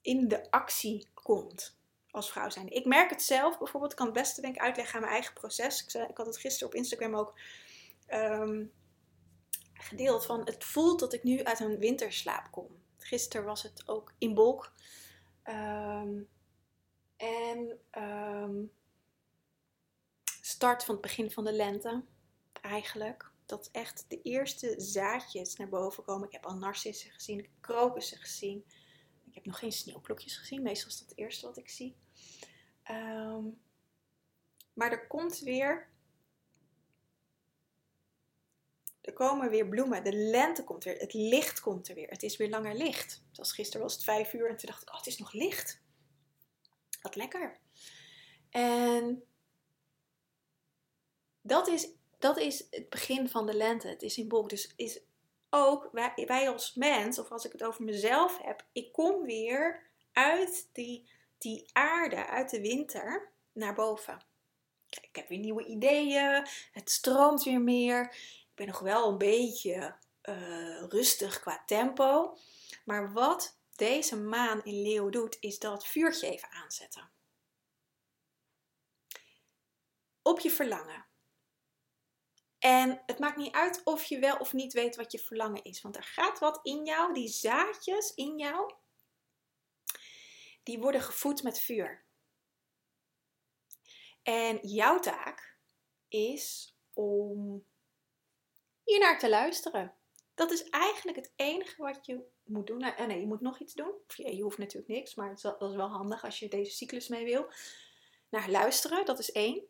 in 0.00 0.28
de 0.28 0.50
actie 0.50 1.08
komt 1.14 1.78
als 2.10 2.30
vrouw 2.30 2.50
zijn. 2.50 2.68
Ik 2.68 2.84
merk 2.84 3.10
het 3.10 3.22
zelf 3.22 3.58
bijvoorbeeld, 3.58 3.92
ik 3.92 3.98
kan 3.98 4.06
het 4.06 4.14
beste 4.14 4.40
denk 4.40 4.54
ik 4.54 4.60
uitleggen 4.60 4.94
aan 4.94 5.00
mijn 5.00 5.12
eigen 5.12 5.34
proces. 5.34 5.84
Ik, 5.84 6.08
ik 6.08 6.16
had 6.16 6.26
het 6.26 6.38
gisteren 6.38 6.68
op 6.68 6.74
Instagram 6.74 7.14
ook 7.14 7.38
gedeeld 9.74 10.26
van 10.26 10.40
het 10.44 10.64
voelt 10.64 11.00
dat 11.00 11.12
ik 11.12 11.22
nu 11.22 11.44
uit 11.44 11.60
een 11.60 11.78
winterslaap 11.78 12.50
kom. 12.50 12.82
Gisteren 12.98 13.46
was 13.46 13.62
het 13.62 13.88
ook 13.88 14.12
in 14.18 14.34
bulk. 14.34 14.72
En 17.16 17.90
start 20.40 20.84
van 20.84 20.94
het 20.94 21.02
begin 21.02 21.30
van 21.30 21.44
de 21.44 21.52
lente 21.52 22.02
eigenlijk. 22.60 23.30
Dat 23.46 23.68
echt 23.72 24.04
de 24.08 24.22
eerste 24.22 24.74
zaadjes 24.76 25.56
naar 25.56 25.68
boven 25.68 26.04
komen. 26.04 26.26
Ik 26.26 26.32
heb 26.32 26.46
al 26.46 26.56
narcissen 26.56 27.10
gezien, 27.10 27.48
krokussen 27.60 28.18
gezien. 28.18 28.64
Ik 29.28 29.34
heb 29.34 29.44
nog 29.44 29.58
geen 29.58 29.72
sneeuwklokjes 29.72 30.36
gezien. 30.36 30.62
Meestal 30.62 30.88
is 30.88 30.98
dat 30.98 31.08
het 31.08 31.18
eerste 31.18 31.46
wat 31.46 31.56
ik 31.56 31.68
zie. 31.68 31.96
Um, 32.90 33.60
maar 34.72 34.90
er 34.92 35.06
komt 35.06 35.38
weer 35.38 35.90
er 39.00 39.12
komen 39.12 39.50
weer 39.50 39.68
bloemen. 39.68 40.04
De 40.04 40.12
lente 40.12 40.64
komt 40.64 40.84
weer. 40.84 40.98
Het 40.98 41.12
licht 41.12 41.60
komt 41.60 41.88
er 41.88 41.94
weer. 41.94 42.08
Het 42.08 42.22
is 42.22 42.36
weer 42.36 42.48
langer 42.48 42.74
licht. 42.74 43.24
Zoals 43.30 43.52
gisteren 43.52 43.82
was 43.82 43.94
het 43.94 44.04
vijf 44.04 44.32
uur 44.32 44.48
en 44.48 44.56
toen 44.56 44.68
dacht 44.70 44.82
ik, 44.82 44.88
oh, 44.90 44.96
het 44.96 45.06
is 45.06 45.18
nog 45.18 45.32
licht. 45.32 45.82
Wat 47.02 47.16
lekker. 47.16 47.60
En 48.50 49.22
dat 51.40 51.68
is, 51.68 51.88
dat 52.20 52.38
is 52.38 52.66
het 52.70 52.88
begin 52.88 53.28
van 53.28 53.46
de 53.46 53.54
lente. 53.54 53.88
Het 53.88 54.02
is 54.02 54.14
symbool. 54.14 54.48
Dus 54.48 54.72
is 54.76 55.00
ook 55.50 55.88
wij, 55.92 56.12
wij 56.26 56.50
als 56.50 56.74
mens, 56.74 57.18
of 57.18 57.30
als 57.30 57.44
ik 57.44 57.52
het 57.52 57.62
over 57.62 57.84
mezelf 57.84 58.38
heb, 58.42 58.66
ik 58.72 58.92
kom 58.92 59.24
weer 59.24 59.90
uit 60.12 60.68
die, 60.72 61.10
die 61.38 61.70
aarde, 61.72 62.26
uit 62.26 62.50
de 62.50 62.60
winter, 62.60 63.32
naar 63.52 63.74
boven. 63.74 64.24
Ik 64.88 65.16
heb 65.16 65.28
weer 65.28 65.38
nieuwe 65.38 65.64
ideeën. 65.64 66.46
Het 66.72 66.90
stroomt 66.90 67.42
weer 67.42 67.60
meer 67.60 68.14
ben 68.60 68.68
nog 68.68 68.78
wel 68.78 69.08
een 69.08 69.18
beetje 69.18 69.96
uh, 70.22 70.82
rustig 70.88 71.40
qua 71.40 71.62
tempo. 71.66 72.36
Maar 72.84 73.12
wat 73.12 73.58
deze 73.76 74.16
maan 74.16 74.64
in 74.64 74.82
Leeuw 74.82 75.08
doet, 75.08 75.36
is 75.40 75.58
dat 75.58 75.86
vuurtje 75.86 76.30
even 76.30 76.50
aanzetten. 76.50 77.10
Op 80.22 80.40
je 80.40 80.50
verlangen. 80.50 81.09
En 82.60 83.02
het 83.06 83.18
maakt 83.18 83.36
niet 83.36 83.54
uit 83.54 83.80
of 83.84 84.04
je 84.04 84.18
wel 84.18 84.36
of 84.36 84.52
niet 84.52 84.72
weet 84.72 84.96
wat 84.96 85.12
je 85.12 85.18
verlangen 85.18 85.64
is. 85.64 85.82
Want 85.82 85.96
er 85.96 86.02
gaat 86.02 86.38
wat 86.38 86.60
in 86.62 86.84
jou, 86.84 87.14
die 87.14 87.28
zaadjes 87.28 88.14
in 88.14 88.38
jou, 88.38 88.74
die 90.62 90.78
worden 90.78 91.00
gevoed 91.00 91.42
met 91.42 91.60
vuur. 91.60 92.04
En 94.22 94.58
jouw 94.68 94.98
taak 94.98 95.56
is 96.08 96.76
om 96.92 97.64
hier 98.84 98.98
naar 98.98 99.18
te 99.18 99.28
luisteren. 99.28 99.94
Dat 100.34 100.50
is 100.50 100.68
eigenlijk 100.68 101.16
het 101.16 101.32
enige 101.36 101.82
wat 101.82 102.06
je 102.06 102.24
moet 102.44 102.66
doen. 102.66 102.78
Nou, 102.78 103.06
nee, 103.06 103.20
je 103.20 103.26
moet 103.26 103.40
nog 103.40 103.58
iets 103.58 103.74
doen. 103.74 103.92
Je, 104.06 104.36
je 104.36 104.42
hoeft 104.42 104.58
natuurlijk 104.58 104.92
niks, 104.92 105.14
maar 105.14 105.40
dat 105.42 105.62
is 105.62 105.76
wel 105.76 105.88
handig 105.88 106.24
als 106.24 106.38
je 106.38 106.48
deze 106.48 106.76
cyclus 106.76 107.08
mee 107.08 107.24
wil. 107.24 107.52
Naar 108.28 108.50
luisteren, 108.50 109.04
dat 109.04 109.18
is 109.18 109.32
één. 109.32 109.64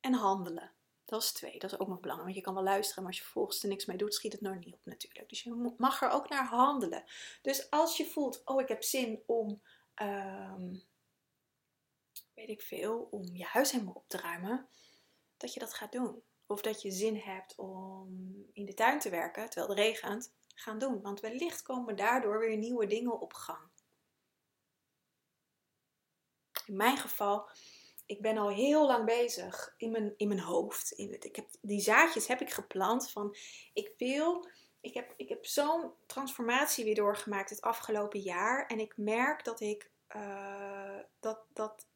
En 0.00 0.12
handelen, 0.12 0.72
dat 1.10 1.22
is 1.22 1.32
twee. 1.32 1.58
Dat 1.58 1.72
is 1.72 1.78
ook 1.78 1.88
nog 1.88 2.00
belangrijk, 2.00 2.22
want 2.22 2.34
je 2.34 2.52
kan 2.52 2.54
wel 2.54 2.72
luisteren, 2.72 3.02
maar 3.02 3.12
als 3.12 3.20
je 3.20 3.24
vervolgens 3.24 3.62
er 3.62 3.68
niks 3.68 3.84
mee 3.84 3.96
doet, 3.96 4.14
schiet 4.14 4.32
het 4.32 4.40
nog 4.40 4.58
niet 4.58 4.74
op 4.74 4.84
natuurlijk. 4.84 5.28
Dus 5.28 5.42
je 5.42 5.74
mag 5.76 6.02
er 6.02 6.10
ook 6.10 6.28
naar 6.28 6.46
handelen. 6.46 7.04
Dus 7.42 7.70
als 7.70 7.96
je 7.96 8.06
voelt, 8.06 8.42
oh 8.44 8.60
ik 8.60 8.68
heb 8.68 8.82
zin 8.82 9.22
om, 9.26 9.62
ehm, 9.94 10.74
weet 12.34 12.48
ik 12.48 12.62
veel, 12.62 13.08
om 13.10 13.24
je 13.24 13.44
huis 13.44 13.70
helemaal 13.70 13.94
op 13.94 14.08
te 14.08 14.16
ruimen, 14.16 14.68
dat 15.36 15.54
je 15.54 15.60
dat 15.60 15.74
gaat 15.74 15.92
doen 15.92 16.22
of 16.46 16.62
dat 16.62 16.82
je 16.82 16.90
zin 16.90 17.16
hebt 17.16 17.54
om 17.56 18.08
in 18.52 18.64
de 18.64 18.74
tuin 18.74 18.98
te 18.98 19.10
werken 19.10 19.50
terwijl 19.50 19.68
het 19.68 19.78
regent, 19.78 20.32
gaan 20.54 20.78
doen. 20.78 21.02
Want 21.02 21.20
wellicht 21.20 21.62
komen 21.62 21.96
daardoor 21.96 22.38
weer 22.38 22.56
nieuwe 22.56 22.86
dingen 22.86 23.20
op 23.20 23.32
gang. 23.32 23.68
In 26.66 26.76
mijn 26.76 26.96
geval, 26.96 27.48
ik 28.10 28.20
ben 28.20 28.38
al 28.38 28.48
heel 28.48 28.86
lang 28.86 29.04
bezig 29.04 29.74
in 29.76 29.90
mijn, 29.90 30.14
in 30.16 30.28
mijn 30.28 30.40
hoofd. 30.40 30.90
In 30.90 31.12
het, 31.12 31.24
ik 31.24 31.36
heb, 31.36 31.48
die 31.60 31.80
zaadjes 31.80 32.26
heb 32.26 32.40
ik 32.40 32.50
geplant 32.50 33.10
van 33.10 33.36
ik 33.72 33.92
wil. 33.96 34.48
Ik 34.80 34.94
heb, 34.94 35.14
ik 35.16 35.28
heb 35.28 35.46
zo'n 35.46 35.92
transformatie 36.06 36.84
weer 36.84 36.94
doorgemaakt 36.94 37.50
het 37.50 37.60
afgelopen 37.60 38.20
jaar. 38.20 38.66
En 38.66 38.78
ik 38.78 38.96
merk 38.96 39.44
dat 39.44 39.60
ik 39.60 39.90
uh, 40.16 40.98
dat, 41.20 41.44
dat, 41.52 41.86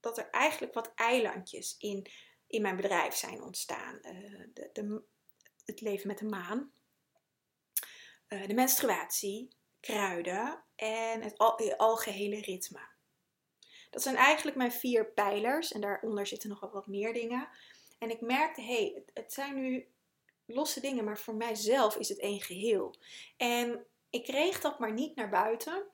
dat 0.00 0.18
er 0.18 0.30
eigenlijk 0.30 0.74
wat 0.74 0.92
eilandjes 0.94 1.74
in 1.78 2.06
in 2.46 2.62
mijn 2.62 2.76
bedrijf 2.76 3.14
zijn 3.14 3.42
ontstaan. 3.42 3.98
Uh, 4.02 4.46
de, 4.54 4.70
de, 4.72 5.02
het 5.64 5.80
leven 5.80 6.06
met 6.06 6.18
de 6.18 6.24
maan, 6.24 6.72
uh, 8.28 8.46
de 8.46 8.54
menstruatie, 8.54 9.48
kruiden 9.80 10.64
en 10.76 11.22
het 11.22 11.38
al, 11.38 11.76
algehele 11.76 12.40
ritme. 12.40 12.94
Dat 13.90 14.02
zijn 14.02 14.16
eigenlijk 14.16 14.56
mijn 14.56 14.72
vier 14.72 15.06
pijlers 15.06 15.72
en 15.72 15.80
daaronder 15.80 16.26
zitten 16.26 16.48
nog 16.48 16.60
wel 16.60 16.70
wat 16.70 16.86
meer 16.86 17.12
dingen. 17.12 17.48
En 17.98 18.10
ik 18.10 18.20
merkte, 18.20 18.60
hé, 18.60 18.66
hey, 18.66 19.02
het, 19.14 19.32
zijn 19.32 19.54
nu 19.54 19.88
losse 20.44 20.80
dingen, 20.80 21.04
maar 21.04 21.18
voor 21.18 21.34
mijzelf 21.34 21.96
is 21.96 22.08
het 22.08 22.18
één 22.18 22.40
geheel. 22.40 22.94
En 23.36 23.86
ik 24.10 24.24
kreeg 24.24 24.60
dat 24.60 24.78
maar 24.78 24.92
niet 24.92 25.16
naar 25.16 25.30
buiten. 25.30 25.84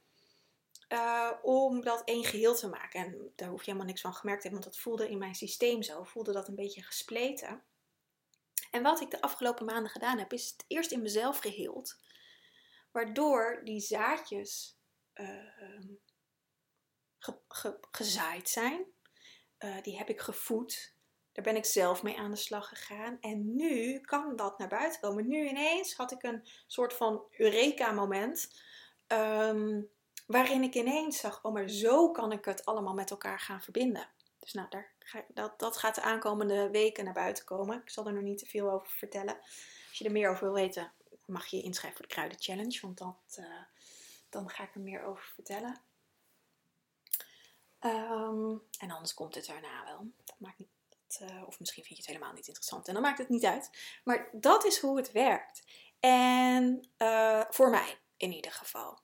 Uh, 0.89 1.31
om 1.43 1.81
dat 1.81 2.03
één 2.05 2.25
geheel 2.25 2.55
te 2.55 2.69
maken. 2.69 3.01
En 3.01 3.33
daar 3.37 3.49
hoef 3.49 3.61
je 3.61 3.67
helemaal 3.67 3.87
niks 3.87 4.01
van 4.01 4.15
gemerkt 4.15 4.43
te 4.43 4.49
hebben, 4.49 4.65
want 4.65 4.75
dat 4.75 4.85
voelde 4.85 5.11
in 5.11 5.19
mijn 5.19 5.35
systeem 5.35 5.83
zo. 5.83 6.03
Voelde 6.03 6.33
dat 6.33 6.49
een 6.49 6.55
beetje 6.55 6.83
gespleten. 6.83 7.63
En 8.71 8.83
wat 8.83 9.01
ik 9.01 9.11
de 9.11 9.21
afgelopen 9.21 9.67
maanden 9.67 9.91
gedaan 9.91 10.19
heb, 10.19 10.33
is 10.33 10.51
het 10.51 10.65
eerst 10.69 10.91
in 10.91 11.03
mezelf 11.03 11.39
geheeld. 11.39 11.99
Waardoor 12.91 13.61
die 13.65 13.81
zaadjes 13.81 14.79
uh, 15.15 15.29
ge, 17.23 17.39
ge, 17.49 17.79
gezaaid 17.91 18.49
zijn. 18.49 18.85
Uh, 19.59 19.83
die 19.83 19.97
heb 19.97 20.09
ik 20.09 20.21
gevoed. 20.21 20.95
Daar 21.33 21.45
ben 21.45 21.57
ik 21.57 21.65
zelf 21.65 22.03
mee 22.03 22.19
aan 22.19 22.31
de 22.31 22.37
slag 22.37 22.69
gegaan. 22.69 23.21
En 23.21 23.57
nu 23.57 24.01
kan 24.01 24.37
dat 24.37 24.59
naar 24.59 24.69
buiten 24.69 25.01
komen. 25.01 25.29
Nu 25.29 25.49
ineens 25.49 25.95
had 25.95 26.13
ik 26.13 26.23
een 26.23 26.49
soort 26.67 26.93
van 26.93 27.25
Eureka-moment. 27.31 28.63
Um, 29.07 29.91
waarin 30.27 30.63
ik 30.63 30.75
ineens 30.75 31.19
zag, 31.21 31.45
oh 31.45 31.53
maar 31.53 31.69
zo 31.69 32.11
kan 32.11 32.33
ik 32.33 32.45
het 32.45 32.65
allemaal 32.65 32.95
met 32.95 33.11
elkaar 33.11 33.41
gaan 33.41 33.63
verbinden. 33.63 34.09
Dus 34.39 34.53
nou, 34.53 34.69
daar 34.69 34.93
ga, 34.99 35.25
dat, 35.29 35.59
dat 35.59 35.77
gaat 35.77 35.95
de 35.95 36.03
aankomende 36.03 36.71
weken 36.71 37.05
naar 37.05 37.15
buiten 37.15 37.45
komen. 37.45 37.81
Ik 37.81 37.91
zal 37.91 38.07
er 38.07 38.13
nog 38.13 38.23
niet 38.23 38.39
te 38.39 38.47
veel 38.47 38.71
over 38.71 38.93
vertellen. 38.93 39.37
Als 39.89 39.99
je 39.99 40.05
er 40.05 40.13
meer 40.13 40.31
over 40.31 40.45
wil 40.45 40.55
weten, 40.55 40.93
mag 41.27 41.47
je 41.47 41.57
je 41.57 41.63
inschrijven 41.63 41.99
voor 41.99 42.09
de 42.09 42.15
Kruiden 42.15 42.41
Challenge, 42.41 42.79
want 42.81 42.99
dat, 42.99 43.37
uh, 43.39 43.63
dan 44.29 44.49
ga 44.51 44.63
ik 44.63 44.75
er 44.75 44.81
meer 44.81 45.03
over 45.03 45.25
vertellen. 45.35 45.81
Um, 47.85 48.63
en 48.79 48.91
anders 48.91 49.15
komt 49.15 49.35
het 49.35 49.47
daarna 49.47 49.85
wel. 49.85 50.11
Dat 50.25 50.37
maakt 50.39 50.59
niet, 50.59 50.69
uh, 51.23 51.43
of 51.47 51.59
misschien 51.59 51.85
vind 51.85 51.97
je 51.97 52.03
het 52.03 52.13
helemaal 52.13 52.33
niet 52.33 52.47
interessant 52.47 52.89
en 52.89 52.93
dan 52.93 53.03
maakt 53.03 53.19
het 53.19 53.29
niet 53.29 53.45
uit. 53.45 53.71
Maar 54.05 54.29
dat 54.33 54.65
is 54.65 54.79
hoe 54.79 54.97
het 54.97 55.13
werkt. 55.13 55.63
En 56.01 56.89
uh, 56.99 57.45
voor 57.49 57.71
mij 57.71 57.99
in 58.17 58.33
ieder 58.33 58.53
geval 58.53 59.01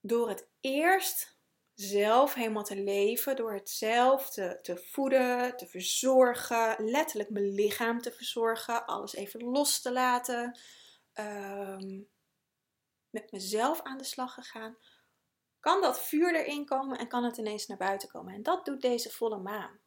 door 0.00 0.28
het 0.28 0.48
eerst 0.60 1.40
zelf 1.74 2.34
helemaal 2.34 2.64
te 2.64 2.82
leven, 2.82 3.36
door 3.36 3.52
het 3.52 3.70
zelf 3.70 4.30
te, 4.30 4.58
te 4.62 4.76
voeden, 4.76 5.56
te 5.56 5.66
verzorgen, 5.66 6.76
letterlijk 6.78 7.30
mijn 7.30 7.54
lichaam 7.54 8.00
te 8.00 8.12
verzorgen, 8.12 8.86
alles 8.86 9.14
even 9.14 9.42
los 9.42 9.80
te 9.80 9.92
laten, 9.92 10.58
ehm, 11.12 12.00
met 13.10 13.32
mezelf 13.32 13.82
aan 13.82 13.98
de 13.98 14.04
slag 14.04 14.34
gegaan, 14.34 14.76
kan 15.62 15.80
dat 15.80 16.00
vuur 16.00 16.34
erin 16.34 16.66
komen 16.66 16.98
en 16.98 17.08
kan 17.08 17.24
het 17.24 17.36
ineens 17.36 17.66
naar 17.66 17.78
buiten 17.78 18.08
komen. 18.08 18.34
En 18.34 18.42
dat 18.42 18.64
doet 18.64 18.80
deze 18.80 19.10
volle 19.10 19.38
maan. 19.38 19.80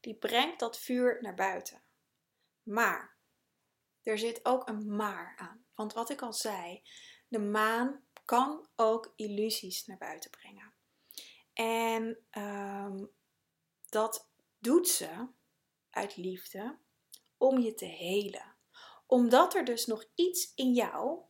Die 0.00 0.14
brengt 0.14 0.60
dat 0.60 0.78
vuur 0.78 1.18
naar 1.20 1.34
buiten. 1.34 1.82
Maar 2.62 3.16
er 4.02 4.18
zit 4.18 4.44
ook 4.44 4.68
een 4.68 4.96
maar 4.96 5.34
aan. 5.36 5.64
Want 5.74 5.92
wat 5.92 6.10
ik 6.10 6.22
al 6.22 6.32
zei, 6.32 6.82
de 7.28 7.38
maan 7.38 8.04
kan 8.24 8.68
ook 8.74 9.12
illusies 9.16 9.86
naar 9.86 9.98
buiten 9.98 10.30
brengen. 10.30 10.72
En 11.52 12.26
ehm, 12.30 13.04
dat 13.88 14.30
doet 14.58 14.88
ze 14.88 15.26
uit 15.90 16.16
liefde 16.16 16.78
om 17.36 17.58
je 17.58 17.74
te 17.74 17.84
helen. 17.84 18.56
Omdat 19.06 19.54
er 19.54 19.64
dus 19.64 19.86
nog 19.86 20.04
iets 20.14 20.52
in 20.54 20.72
jou 20.72 21.24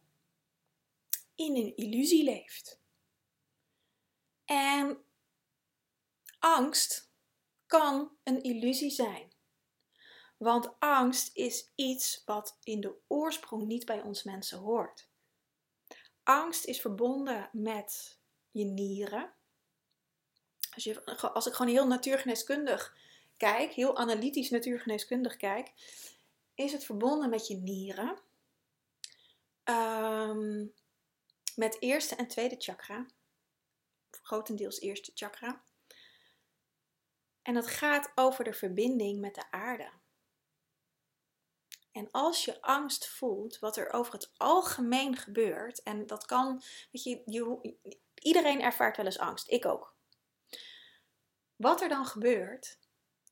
in 1.37 1.57
een 1.57 1.77
illusie 1.77 2.25
leeft. 2.25 2.81
En 4.45 5.05
angst 6.39 7.11
kan 7.67 8.17
een 8.23 8.43
illusie 8.43 8.91
zijn. 8.91 9.35
Want 10.37 10.81
angst 10.81 11.37
is 11.37 11.71
iets 11.75 12.23
wat 12.25 12.59
in 12.63 12.81
de 12.81 12.95
oorsprong 13.07 13.67
niet 13.67 13.85
bij 13.85 14.01
ons 14.03 14.23
mensen 14.23 14.59
hoort. 14.59 15.09
Angst 16.23 16.65
is 16.65 16.81
verbonden 16.81 17.51
met 17.53 18.19
je 18.51 18.65
nieren. 18.65 19.35
Als, 20.75 20.85
je, 20.85 21.05
als 21.33 21.47
ik 21.47 21.53
gewoon 21.53 21.73
heel 21.73 21.87
natuurgeneeskundig 21.87 22.97
kijk, 23.37 23.73
heel 23.73 23.97
analytisch 23.97 24.51
natuurgeneeskundig 24.51 25.37
kijk, 25.37 25.73
is 26.55 26.73
het 26.73 26.85
verbonden 26.85 27.31
met 27.31 27.47
je 27.47 27.57
nieren. 27.57 28.19
Um, 29.65 30.73
met 31.57 31.81
eerste 31.81 32.15
en 32.15 32.29
tweede 32.29 32.57
chakra. 32.59 33.07
Grotendeels 34.23 34.81
eerste 34.81 35.11
chakra. 35.15 35.63
En 37.43 37.55
dat 37.55 37.67
gaat 37.67 38.13
over 38.15 38.45
de 38.45 38.53
verbinding 38.53 39.21
met 39.21 39.35
de 39.35 39.51
aarde. 39.51 39.91
En 41.93 42.11
als 42.11 42.45
je 42.45 42.63
angst 42.63 43.09
voelt, 43.09 43.59
wat 43.59 43.77
er 43.77 43.93
over 43.93 44.13
het 44.13 44.31
algemeen 44.37 45.17
gebeurt, 45.17 45.83
en 45.83 46.07
dat 46.07 46.25
kan, 46.25 46.63
weet 46.91 47.03
je, 47.03 47.23
je, 47.25 47.75
iedereen 48.15 48.61
ervaart 48.61 48.97
wel 48.97 49.07
eens 49.07 49.19
angst, 49.19 49.51
ik 49.51 49.65
ook. 49.65 49.97
Wat 51.57 51.81
er 51.81 51.89
dan 51.89 52.07
gebeurt, 52.07 52.79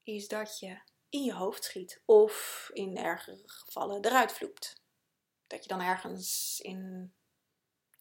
is 0.02 0.28
dat 0.28 0.58
je 0.58 0.80
in 1.08 1.22
je 1.22 1.34
hoofd 1.34 1.64
schiet 1.64 2.02
of 2.04 2.70
in 2.72 2.96
ergere 2.96 3.42
gevallen 3.46 4.04
eruit 4.04 4.32
vloept. 4.32 4.82
Dat 5.46 5.62
je 5.62 5.68
dan 5.68 5.80
ergens 5.80 6.60
in 6.62 7.12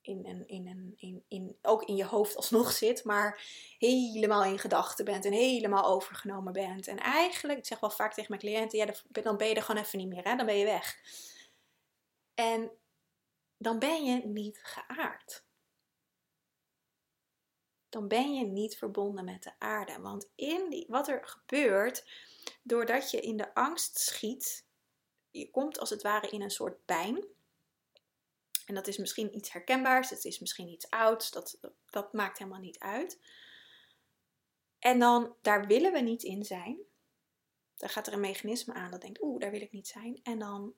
in, 0.03 0.25
in, 0.25 0.47
in, 0.47 0.93
in, 0.97 1.23
in, 1.27 1.57
ook 1.61 1.83
in 1.83 1.95
je 1.95 2.05
hoofd 2.05 2.35
alsnog 2.35 2.71
zit, 2.83 3.03
maar 3.03 3.41
helemaal 3.77 4.43
in 4.43 4.59
gedachten 4.59 5.05
bent 5.05 5.25
en 5.25 5.31
helemaal 5.31 5.85
overgenomen 5.85 6.53
bent. 6.53 6.87
En 6.87 6.97
eigenlijk, 6.97 7.59
ik 7.59 7.65
zeg 7.65 7.79
wel 7.79 7.89
vaak 7.89 8.13
tegen 8.13 8.29
mijn 8.29 8.41
cliënten, 8.41 8.79
ja, 8.79 8.93
dan 9.21 9.37
ben 9.37 9.47
je 9.47 9.55
er 9.55 9.61
gewoon 9.61 9.81
even 9.81 9.99
niet 9.99 10.07
meer, 10.07 10.23
hè? 10.23 10.35
dan 10.35 10.45
ben 10.45 10.57
je 10.57 10.65
weg. 10.65 10.99
En 12.33 12.71
dan 13.57 13.79
ben 13.79 14.05
je 14.05 14.25
niet 14.25 14.59
geaard. 14.63 15.45
Dan 17.89 18.07
ben 18.07 18.33
je 18.33 18.45
niet 18.45 18.77
verbonden 18.77 19.25
met 19.25 19.43
de 19.43 19.51
aarde. 19.59 20.01
Want 20.01 20.31
in 20.35 20.69
die, 20.69 20.85
wat 20.87 21.07
er 21.07 21.27
gebeurt, 21.27 22.09
doordat 22.63 23.11
je 23.11 23.19
in 23.19 23.37
de 23.37 23.53
angst 23.53 23.97
schiet, 23.99 24.65
je 25.31 25.49
komt 25.51 25.79
als 25.79 25.89
het 25.89 26.01
ware 26.01 26.29
in 26.29 26.41
een 26.41 26.51
soort 26.51 26.85
pijn. 26.85 27.25
En 28.65 28.75
dat 28.75 28.87
is 28.87 28.97
misschien 28.97 29.35
iets 29.35 29.51
herkenbaars, 29.51 30.09
het 30.09 30.25
is 30.25 30.39
misschien 30.39 30.67
iets 30.67 30.89
ouds, 30.89 31.31
dat, 31.31 31.59
dat 31.89 32.13
maakt 32.13 32.37
helemaal 32.37 32.59
niet 32.59 32.79
uit. 32.79 33.19
En 34.79 34.99
dan, 34.99 35.35
daar 35.41 35.67
willen 35.67 35.91
we 35.93 35.99
niet 35.99 36.23
in 36.23 36.43
zijn. 36.43 36.79
Dan 37.75 37.89
gaat 37.89 38.07
er 38.07 38.13
een 38.13 38.19
mechanisme 38.19 38.73
aan 38.73 38.91
dat 38.91 39.01
denkt, 39.01 39.21
oeh, 39.21 39.39
daar 39.39 39.51
wil 39.51 39.61
ik 39.61 39.71
niet 39.71 39.87
zijn. 39.87 40.19
En 40.23 40.39
dan 40.39 40.75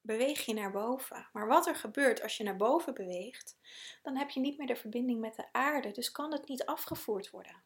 beweeg 0.00 0.44
je 0.44 0.54
naar 0.54 0.72
boven. 0.72 1.28
Maar 1.32 1.46
wat 1.46 1.66
er 1.66 1.76
gebeurt 1.76 2.22
als 2.22 2.36
je 2.36 2.44
naar 2.44 2.56
boven 2.56 2.94
beweegt, 2.94 3.56
dan 4.02 4.16
heb 4.16 4.30
je 4.30 4.40
niet 4.40 4.58
meer 4.58 4.66
de 4.66 4.76
verbinding 4.76 5.20
met 5.20 5.36
de 5.36 5.52
aarde. 5.52 5.90
Dus 5.90 6.10
kan 6.10 6.32
het 6.32 6.48
niet 6.48 6.64
afgevoerd 6.64 7.30
worden. 7.30 7.62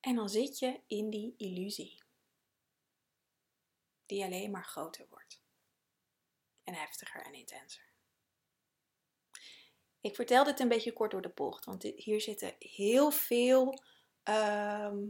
En 0.00 0.14
dan 0.14 0.28
zit 0.28 0.58
je 0.58 0.80
in 0.86 1.10
die 1.10 1.34
illusie 1.36 2.01
die 4.12 4.24
alleen 4.24 4.50
maar 4.50 4.64
groter 4.64 5.06
wordt. 5.08 5.42
En 6.64 6.74
heftiger 6.74 7.22
en 7.22 7.34
intenser. 7.34 7.90
Ik 10.00 10.14
vertel 10.14 10.44
dit 10.44 10.60
een 10.60 10.68
beetje 10.68 10.92
kort 10.92 11.10
door 11.10 11.22
de 11.22 11.32
bocht, 11.34 11.64
want 11.64 11.82
hier 11.82 12.20
zitten 12.20 12.54
heel 12.58 13.10
veel 13.10 13.82
ehm, 14.22 15.08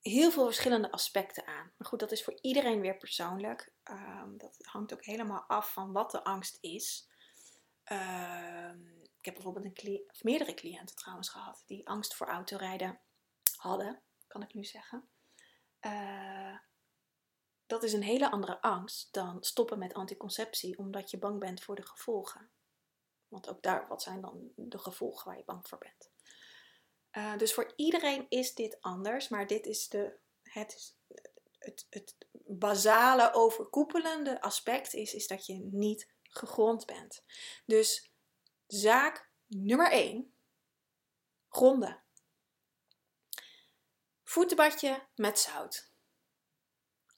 heel 0.00 0.30
veel 0.30 0.44
verschillende 0.44 0.90
aspecten 0.90 1.46
aan. 1.46 1.72
Maar 1.76 1.88
goed, 1.88 2.00
dat 2.00 2.12
is 2.12 2.24
voor 2.24 2.38
iedereen 2.40 2.80
weer 2.80 2.96
persoonlijk. 2.96 3.72
Um, 3.84 4.38
dat 4.38 4.56
hangt 4.62 4.92
ook 4.92 5.04
helemaal 5.04 5.44
af 5.46 5.72
van 5.72 5.92
wat 5.92 6.10
de 6.10 6.24
angst 6.24 6.58
is. 6.60 7.08
Ehm, 7.84 9.02
ik 9.18 9.24
heb 9.24 9.34
bijvoorbeeld 9.34 9.64
een 9.64 10.06
meerdere 10.20 10.54
cliënten 10.54 10.96
trouwens 10.96 11.28
gehad 11.28 11.62
die 11.66 11.88
angst 11.88 12.14
voor 12.14 12.26
autorijden 12.26 13.00
hadden, 13.56 14.02
kan 14.26 14.42
ik 14.42 14.54
nu 14.54 14.64
zeggen. 14.64 15.08
Uh, 15.86 16.58
dat 17.66 17.82
is 17.82 17.92
een 17.92 18.02
hele 18.02 18.30
andere 18.30 18.60
angst 18.60 19.12
dan 19.12 19.44
stoppen 19.44 19.78
met 19.78 19.94
anticonceptie 19.94 20.78
omdat 20.78 21.10
je 21.10 21.18
bang 21.18 21.40
bent 21.40 21.62
voor 21.62 21.74
de 21.74 21.86
gevolgen. 21.86 22.50
Want 23.28 23.48
ook 23.48 23.62
daar, 23.62 23.88
wat 23.88 24.02
zijn 24.02 24.20
dan 24.20 24.52
de 24.56 24.78
gevolgen 24.78 25.28
waar 25.28 25.38
je 25.38 25.44
bang 25.44 25.68
voor 25.68 25.78
bent? 25.78 26.10
Uh, 27.12 27.38
dus 27.38 27.54
voor 27.54 27.72
iedereen 27.76 28.26
is 28.28 28.54
dit 28.54 28.80
anders, 28.80 29.28
maar 29.28 29.46
dit 29.46 29.66
is 29.66 29.88
de, 29.88 30.18
het, 30.42 30.96
het, 31.58 31.86
het 31.90 32.16
basale 32.46 33.32
overkoepelende 33.32 34.40
aspect 34.40 34.94
is, 34.94 35.14
is 35.14 35.26
dat 35.26 35.46
je 35.46 35.58
niet 35.58 36.12
gegrond 36.22 36.86
bent. 36.86 37.24
Dus 37.66 38.10
zaak 38.66 39.30
nummer 39.46 39.90
1, 39.90 40.34
gronden. 41.48 42.03
Voetenbadje 44.34 45.02
met 45.14 45.38
zout. 45.38 45.90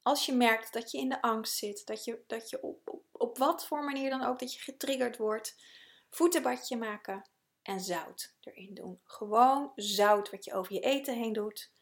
Als 0.02 0.26
je 0.26 0.33
merkt 0.33 0.72
dat 0.72 0.90
je 0.90 0.98
in 0.98 1.09
de 1.09 1.22
angst 1.22 1.57
zit, 1.57 1.87
dat 1.87 2.05
je, 2.05 2.24
dat 2.26 2.50
je 2.50 2.62
op, 2.62 3.02
op, 3.12 3.38
wat 3.38 3.66
voor 3.66 3.85
manier 3.85 4.11
dan 4.11 4.24
ook, 4.24 4.38
dat 4.38 4.55
je 4.55 4.61
getriggerd 4.61 5.16
wordt, 5.16 5.62
voetenbadje 6.11 6.76
maken 6.76 7.29
en 7.62 7.81
zout 7.81 8.35
erin 8.40 8.74
doen. 8.74 9.00
Gewoon 9.05 9.72
zout 9.74 10.31
wat 10.31 10.44
je 10.44 10.55
over 10.55 10.72
je 10.72 10.81
eten 10.81 11.14
heen 11.14 11.33
doet. 11.33 11.72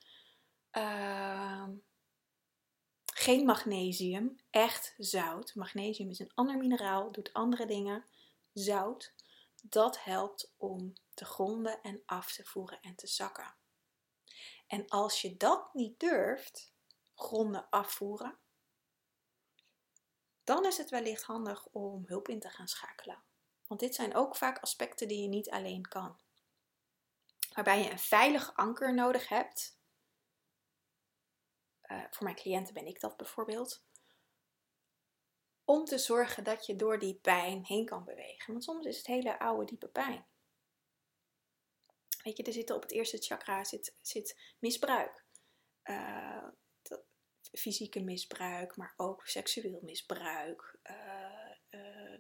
Uh, 0.73 1.69
geen 3.15 3.45
magnesium, 3.45 4.37
echt 4.51 4.95
zout. 4.99 5.55
Magnesium 5.55 6.11
is 6.11 6.19
een 6.19 6.35
ander 6.35 6.57
mineraal, 6.57 7.13
doet 7.13 7.33
andere 7.33 7.67
dingen. 7.67 8.05
Zout, 8.53 9.15
dat 9.63 10.05
helpt 10.05 10.53
om 10.57 10.93
te 11.15 11.25
gronden 11.25 11.81
en 11.83 12.03
af 12.07 12.33
te 12.33 12.45
voeren 12.45 12.81
en 12.81 12.95
te 12.95 13.07
zakken. 13.07 13.63
En 14.67 14.89
als 14.89 15.21
je 15.21 15.37
dat 15.37 15.75
niet 15.75 16.01
durft, 16.01 16.75
gronden 17.15 17.69
afvoeren, 17.71 18.39
dan 20.45 20.67
is 20.67 20.77
het 20.77 20.91
wellicht 20.91 21.23
handig 21.23 21.67
om 21.67 22.03
hulp 22.07 22.29
in 22.29 22.41
te 22.41 22.51
gaan 22.51 22.69
schakelen. 22.69 23.23
Want 23.67 23.81
dit 23.81 23.95
zijn 23.95 24.15
ook 24.15 24.37
vaak 24.37 24.59
aspecten 24.59 25.09
die 25.09 25.23
je 25.23 25.29
niet 25.29 25.51
alleen 25.51 25.89
kan. 25.89 26.19
Waarbij 27.55 27.83
je 27.83 27.91
een 27.91 27.99
veilig 27.99 28.57
anker 28.57 28.95
nodig 28.95 29.29
hebt. 29.29 29.79
Uh, 31.83 32.05
voor 32.11 32.25
mijn 32.25 32.37
cliënten 32.37 32.75
ben 32.75 32.87
ik 32.87 33.01
dat 33.01 33.17
bijvoorbeeld. 33.17 33.85
Om 35.65 35.85
te 35.85 35.99
zorgen 35.99 36.45
dat 36.45 36.67
je 36.67 36.77
door 36.77 36.99
die 36.99 37.15
pijn 37.15 37.65
heen 37.65 37.85
kan 37.85 38.05
bewegen. 38.05 38.53
Want 38.53 38.65
soms 38.65 38.87
is 38.87 38.97
het 38.97 39.07
hele 39.07 39.39
oude 39.39 39.65
diepe 39.65 39.89
pijn. 39.89 40.27
Weet 42.25 42.37
je, 42.37 42.43
er 42.43 42.53
zit 42.53 42.71
op 42.71 42.83
het 42.83 42.93
eerste 42.93 43.19
chakra 43.19 43.65
zit, 43.65 43.97
zit 44.01 44.41
misbruik. 44.59 45.25
Uh, 45.85 46.49
fysieke 47.53 48.01
misbruik, 48.01 48.77
maar 48.77 48.95
ook 48.97 49.27
seksueel 49.27 49.81
misbruik. 49.83 50.79
Uh, 50.83 52.19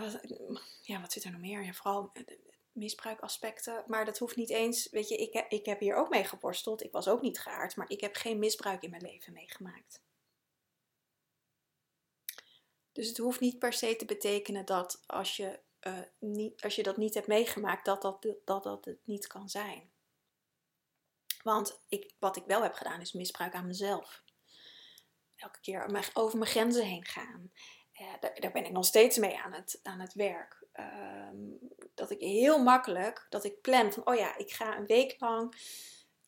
wat, 0.00 0.20
ja, 0.82 1.00
wat 1.00 1.12
zit 1.12 1.24
er 1.24 1.30
nog 1.30 1.40
meer? 1.40 1.64
Ja, 1.64 1.72
vooral 1.72 2.12
misbruikaspecten. 2.72 3.84
Maar 3.86 4.04
dat 4.04 4.18
hoeft 4.18 4.36
niet 4.36 4.50
eens. 4.50 4.90
Weet 4.90 5.08
je, 5.08 5.16
ik, 5.16 5.46
ik 5.48 5.66
heb 5.66 5.80
hier 5.80 5.94
ook 5.94 6.08
mee 6.08 6.24
geworsteld. 6.24 6.82
Ik 6.82 6.92
was 6.92 7.08
ook 7.08 7.22
niet 7.22 7.40
geaard, 7.40 7.76
maar 7.76 7.90
ik 7.90 8.00
heb 8.00 8.14
geen 8.14 8.38
misbruik 8.38 8.82
in 8.82 8.90
mijn 8.90 9.02
leven 9.02 9.32
meegemaakt. 9.32 10.02
Dus 12.92 13.08
het 13.08 13.18
hoeft 13.18 13.40
niet 13.40 13.58
per 13.58 13.72
se 13.72 13.96
te 13.96 14.04
betekenen 14.04 14.64
dat 14.64 15.02
als 15.06 15.36
je 15.36 15.64
uh, 15.86 15.98
niet, 16.18 16.62
als 16.62 16.76
je 16.76 16.82
dat 16.82 16.96
niet 16.96 17.14
hebt 17.14 17.26
meegemaakt, 17.26 17.84
dat 17.84 18.02
dat, 18.02 18.26
dat 18.44 18.62
dat 18.62 18.84
het 18.84 18.98
niet 19.04 19.26
kan 19.26 19.48
zijn. 19.48 19.90
Want 21.42 21.82
ik, 21.88 22.14
wat 22.18 22.36
ik 22.36 22.44
wel 22.46 22.62
heb 22.62 22.72
gedaan 22.72 23.00
is 23.00 23.12
misbruik 23.12 23.54
aan 23.54 23.66
mezelf. 23.66 24.22
Elke 25.36 25.60
keer 25.60 26.10
over 26.12 26.38
mijn 26.38 26.50
grenzen 26.50 26.84
heen 26.84 27.04
gaan. 27.04 27.52
Uh, 28.00 28.30
daar, 28.40 28.52
ben 28.52 28.64
ik 28.64 28.72
nog 28.72 28.84
steeds 28.84 29.16
mee 29.16 29.38
aan 29.38 29.52
het, 29.52 29.80
aan 29.82 30.00
het 30.00 30.14
werk. 30.14 30.64
Uh, 30.74 31.28
dat 31.94 32.10
ik 32.10 32.20
heel 32.20 32.62
makkelijk, 32.62 33.26
dat 33.28 33.44
ik 33.44 33.60
plan 33.60 33.92
van, 33.92 34.06
oh 34.06 34.14
ja, 34.14 34.36
ik 34.36 34.52
ga 34.52 34.76
een 34.76 34.86
week 34.86 35.16
lang 35.18 35.54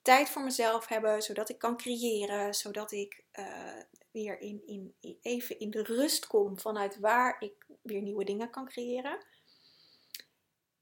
tijd 0.02 0.28
voor 0.28 0.42
mezelf 0.42 0.86
hebben, 0.86 1.22
zodat 1.22 1.48
ik 1.48 1.58
kan 1.58 1.76
creëren, 1.76 2.54
zodat 2.54 2.92
ik 2.92 3.24
uh, 3.32 3.82
weer 4.10 4.40
in, 4.40 4.62
in, 4.66 4.94
even 5.20 5.58
in 5.58 5.70
de 5.70 5.82
rust 5.82 6.26
kom 6.26 6.58
vanuit 6.58 6.98
waar 6.98 7.36
ik 7.40 7.66
weer 7.82 8.02
nieuwe 8.02 8.24
dingen 8.24 8.50
kan 8.50 8.66
creëren. 8.66 9.18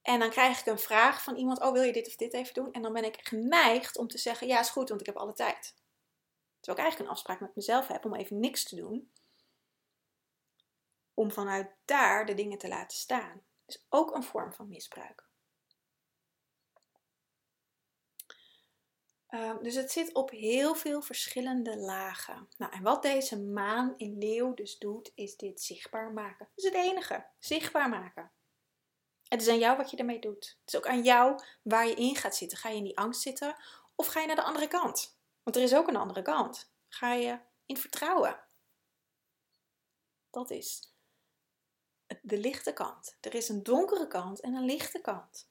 En 0.07 0.19
dan 0.19 0.31
krijg 0.31 0.61
ik 0.61 0.67
een 0.67 0.79
vraag 0.79 1.23
van 1.23 1.37
iemand: 1.37 1.61
Oh, 1.61 1.73
wil 1.73 1.83
je 1.83 1.93
dit 1.93 2.07
of 2.07 2.17
dit 2.17 2.33
even 2.33 2.55
doen? 2.55 2.73
En 2.73 2.83
dan 2.83 2.93
ben 2.93 3.05
ik 3.05 3.27
geneigd 3.27 3.99
om 3.99 4.09
te 4.09 4.19
zeggen: 4.19 4.47
Ja, 4.47 4.61
is 4.61 4.71
goed, 4.71 4.89
want 4.89 5.01
ik 5.01 5.07
heb 5.07 5.17
alle 5.17 5.33
tijd. 5.33 5.75
Terwijl 6.61 6.79
ik 6.79 6.79
eigenlijk 6.79 7.01
een 7.01 7.17
afspraak 7.17 7.41
met 7.41 7.57
mezelf 7.57 7.87
heb 7.87 8.05
om 8.05 8.15
even 8.15 8.41
niks 8.41 8.65
te 8.65 8.77
doen. 8.77 9.11
Om 11.15 11.31
vanuit 11.31 11.71
daar 11.85 12.27
de 12.27 12.35
dingen 12.35 12.59
te 12.59 12.69
laten 12.69 12.97
staan. 12.97 13.43
Dus 13.65 13.87
ook 13.89 14.15
een 14.15 14.23
vorm 14.23 14.53
van 14.53 14.69
misbruik. 14.69 15.25
Ehm, 19.27 19.63
dus 19.63 19.75
het 19.75 19.91
zit 19.91 20.15
op 20.15 20.31
heel 20.31 20.75
veel 20.75 21.03
verschillende 21.03 21.77
lagen. 21.77 22.49
Nou, 22.59 22.73
en 22.73 22.83
wat 22.83 23.03
deze 23.03 23.41
maan 23.43 23.95
in 23.97 24.19
leeuw 24.19 24.55
dus 24.55 24.79
doet, 24.79 25.13
is 25.15 25.37
dit 25.37 25.61
zichtbaar 25.61 26.13
maken. 26.13 26.49
Dat 26.55 26.65
is 26.65 26.65
het 26.65 26.75
enige. 26.75 27.27
Zichtbaar 27.39 27.89
maken. 27.89 28.31
Het 29.29 29.43
is 29.43 29.49
aan 29.49 29.59
jou 29.59 29.77
wat 29.77 29.91
je 29.91 29.97
ermee 29.97 30.21
doet. 30.21 30.57
Het 30.61 30.75
is 30.75 30.77
ook 30.77 30.87
aan 30.87 31.03
jou 31.03 31.43
waar 31.63 31.87
je 31.87 31.95
in 31.95 32.17
gaat 32.17 32.37
zitten. 32.37 32.59
Ga 32.59 32.69
je 32.69 32.77
in 32.77 32.85
die 32.85 32.99
angst 32.99 33.21
zitten 33.21 33.57
of 33.95 34.07
ga 34.07 34.21
je 34.21 34.27
naar 34.27 34.37
de 34.37 34.43
andere 34.43 34.69
kant? 34.69 35.19
Want 35.43 35.57
er 35.57 35.63
is 35.63 35.75
ook 35.75 35.89
een 35.89 35.97
andere 35.97 36.23
kant. 36.23 36.73
Ga 36.89 37.13
je 37.13 37.39
in 37.67 37.77
vertrouwen? 37.77 38.45
Dat 40.31 40.51
is 40.51 40.95
de 42.23 42.39
lichte 42.39 42.73
kant. 42.73 43.17
Er 43.21 43.35
is 43.35 43.49
een 43.49 43.63
donkere 43.63 44.07
kant 44.07 44.41
en 44.41 44.55
een 44.55 44.65
lichte 44.65 45.01
kant. 45.01 45.51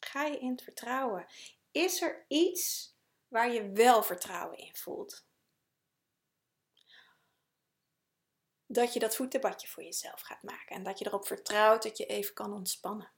Ga 0.00 0.24
je 0.24 0.38
in 0.38 0.50
het 0.50 0.62
vertrouwen? 0.62 1.26
Is 1.70 2.02
er 2.02 2.24
iets 2.28 2.94
waar 3.28 3.52
je 3.52 3.70
wel 3.70 4.02
vertrouwen 4.02 4.58
in 4.58 4.76
voelt? 4.76 5.26
Dat 8.72 8.92
je 8.92 9.00
dat 9.00 9.16
voetenbadje 9.16 9.68
voor 9.68 9.82
jezelf 9.82 10.20
gaat 10.20 10.42
maken 10.42 10.76
en 10.76 10.82
dat 10.82 10.98
je 10.98 11.06
erop 11.06 11.26
vertrouwt 11.26 11.82
dat 11.82 11.96
je 11.96 12.06
even 12.06 12.34
kan 12.34 12.52
ontspannen. 12.52 13.10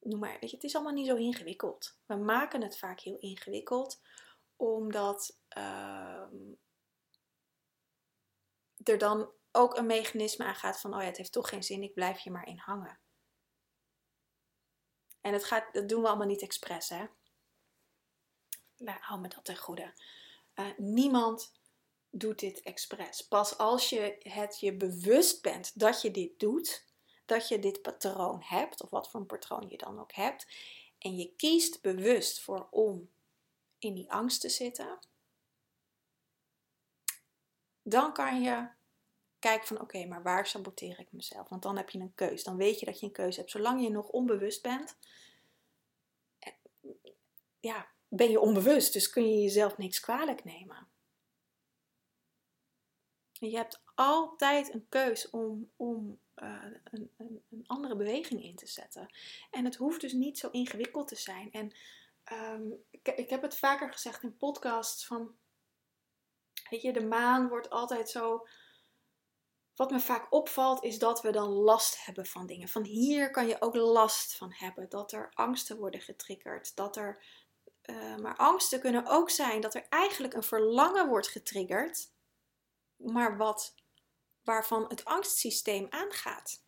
Noem 0.00 0.18
maar, 0.18 0.36
het 0.40 0.64
is 0.64 0.74
allemaal 0.74 0.92
niet 0.92 1.06
zo 1.06 1.16
ingewikkeld. 1.16 1.98
We 2.06 2.16
maken 2.16 2.62
het 2.62 2.78
vaak 2.78 3.00
heel 3.00 3.18
ingewikkeld 3.18 4.00
omdat 4.56 5.38
uh, 5.56 6.26
er 8.82 8.98
dan 8.98 9.32
ook 9.52 9.76
een 9.76 9.86
mechanisme 9.86 10.44
aangaat 10.44 10.80
van, 10.80 10.94
oh 10.94 11.00
ja, 11.00 11.06
het 11.06 11.16
heeft 11.16 11.32
toch 11.32 11.48
geen 11.48 11.62
zin, 11.62 11.82
ik 11.82 11.94
blijf 11.94 12.22
hier 12.22 12.32
maar 12.32 12.46
in 12.46 12.58
hangen. 12.58 12.98
En 15.20 15.32
het 15.32 15.44
gaat, 15.44 15.74
dat 15.74 15.88
doen 15.88 16.02
we 16.02 16.08
allemaal 16.08 16.26
niet 16.26 16.42
expres, 16.42 16.88
hè. 16.88 17.06
Nou, 18.76 18.98
hou 19.00 19.20
me 19.20 19.28
dat 19.28 19.44
ten 19.44 19.56
goede. 19.56 19.94
Uh, 20.54 20.78
niemand 20.78 21.52
doet 22.14 22.38
dit 22.38 22.60
expres. 22.60 23.28
Pas 23.28 23.58
als 23.58 23.88
je 23.88 24.18
het 24.22 24.60
je 24.60 24.76
bewust 24.76 25.42
bent 25.42 25.78
dat 25.78 26.02
je 26.02 26.10
dit 26.10 26.38
doet, 26.38 26.84
dat 27.24 27.48
je 27.48 27.58
dit 27.58 27.82
patroon 27.82 28.42
hebt, 28.42 28.82
of 28.82 28.90
wat 28.90 29.10
voor 29.10 29.20
een 29.20 29.26
patroon 29.26 29.68
je 29.68 29.76
dan 29.76 30.00
ook 30.00 30.12
hebt, 30.12 30.46
en 30.98 31.16
je 31.16 31.34
kiest 31.36 31.82
bewust 31.82 32.40
voor 32.40 32.68
om 32.70 33.10
in 33.78 33.94
die 33.94 34.12
angst 34.12 34.40
te 34.40 34.48
zitten, 34.48 34.98
dan 37.82 38.12
kan 38.12 38.42
je 38.42 38.68
kijken 39.38 39.66
van 39.66 39.80
oké, 39.80 40.06
maar 40.06 40.22
waar 40.22 40.46
saboteer 40.46 40.98
ik 40.98 41.12
mezelf? 41.12 41.48
Want 41.48 41.62
dan 41.62 41.76
heb 41.76 41.90
je 41.90 41.98
een 41.98 42.14
keus. 42.14 42.44
Dan 42.44 42.56
weet 42.56 42.80
je 42.80 42.86
dat 42.86 43.00
je 43.00 43.06
een 43.06 43.12
keuze 43.12 43.38
hebt. 43.38 43.50
Zolang 43.50 43.82
je 43.82 43.90
nog 43.90 44.08
onbewust 44.08 44.62
bent, 44.62 44.96
eh, 46.38 46.52
ja, 47.60 47.88
ben 48.08 48.30
je 48.30 48.40
onbewust. 48.40 48.92
Dus 48.92 49.10
kun 49.10 49.28
je 49.28 49.42
jezelf 49.42 49.78
niks 49.78 50.00
kwalijk 50.00 50.44
nemen. 50.44 50.88
Je 53.50 53.56
hebt 53.56 53.82
altijd 53.94 54.74
een 54.74 54.86
keus 54.88 55.30
om, 55.30 55.70
om 55.76 56.18
uh, 56.36 56.64
een, 56.84 57.10
een, 57.16 57.64
andere 57.66 57.96
beweging 57.96 58.42
in 58.42 58.56
te 58.56 58.66
zetten. 58.66 59.14
En 59.50 59.64
het 59.64 59.76
hoeft 59.76 60.00
dus 60.00 60.12
niet 60.12 60.38
zo 60.38 60.48
ingewikkeld 60.50 61.08
te 61.08 61.16
zijn. 61.16 61.52
En 61.52 61.74
um, 62.32 62.84
ik, 62.90 63.08
ik, 63.08 63.30
heb 63.30 63.42
het 63.42 63.58
vaker 63.58 63.92
gezegd 63.92 64.22
in 64.22 64.36
podcasts 64.36 65.06
van, 65.06 65.34
weet 66.70 66.82
je, 66.82 66.92
de 66.92 67.06
maan 67.06 67.48
wordt 67.48 67.70
altijd 67.70 68.10
zo 68.10 68.46
wat 69.74 69.90
me 69.90 70.00
vaak 70.00 70.32
opvalt 70.32 70.84
is 70.84 70.98
dat 70.98 71.22
we 71.22 71.32
dan 71.32 71.48
last 71.48 72.04
hebben 72.04 72.26
van 72.26 72.46
dingen. 72.46 72.68
Van 72.68 72.84
hier 72.84 73.30
kan 73.30 73.46
je 73.46 73.60
ook 73.60 73.74
last 73.74 74.36
van 74.36 74.52
hebben. 74.52 74.88
Dat 74.88 75.12
er 75.12 75.30
angsten 75.34 75.76
worden 75.76 76.00
getriggerd. 76.00 76.76
Dat 76.76 76.96
er, 76.96 77.24
uh, 77.84 78.16
maar 78.16 78.36
angsten 78.36 78.80
kunnen 78.80 79.06
ook 79.06 79.30
zijn 79.30 79.60
dat 79.60 79.74
er 79.74 79.86
eigenlijk 79.88 80.34
een 80.34 80.42
verlangen 80.42 81.08
wordt 81.08 81.28
getriggerd. 81.28 82.12
Maar 83.04 83.36
wat, 83.36 83.74
waarvan 84.42 84.88
het 84.88 85.04
angstsysteem 85.04 85.86
aangaat. 85.90 86.62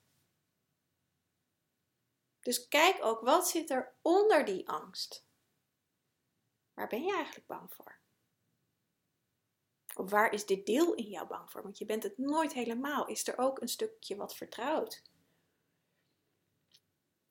Dus 2.41 2.69
kijk 2.69 3.05
ook 3.05 3.21
wat 3.21 3.49
zit 3.49 3.71
er 3.71 3.95
onder 4.03 4.45
die 4.45 4.69
angst. 4.69 5.27
Waar 6.75 6.89
ben 6.89 7.03
je 7.03 7.15
eigenlijk 7.15 7.47
bang 7.47 7.73
voor? 7.73 7.99
Of 9.95 10.11
waar 10.11 10.33
is 10.33 10.47
dit 10.47 10.67
deel 10.67 10.95
in 10.95 11.09
jou 11.09 11.27
bang 11.27 11.51
voor? 11.51 11.63
Want 11.63 11.79
je 11.79 11.85
bent 11.85 12.03
het 12.03 12.19
nooit 12.19 12.53
helemaal. 12.53 13.07
Is 13.07 13.29
er 13.29 13.39
ook 13.39 13.61
een 13.61 13.69
stukje 13.69 14.17
wat 14.17 14.37
vertrouwt? 14.37 15.03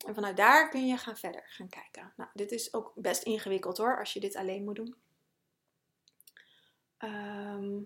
En 0.06 0.14
vanuit 0.14 0.38
daar 0.38 0.70
kun 0.70 0.88
je 0.88 0.98
gaan 0.98 1.18
verder 1.18 1.44
gaan 1.48 1.70
kijken. 1.70 2.14
Nou, 2.16 2.30
dit 2.34 2.52
is 2.52 2.74
ook 2.74 2.92
best 2.96 3.24
ingewikkeld 3.24 3.78
hoor, 3.78 4.00
als 4.00 4.14
je 4.14 4.20
dit 4.20 4.36
alleen 4.36 4.64
moet 4.64 4.76
doen. 4.76 4.96
Ehm, 6.98 7.82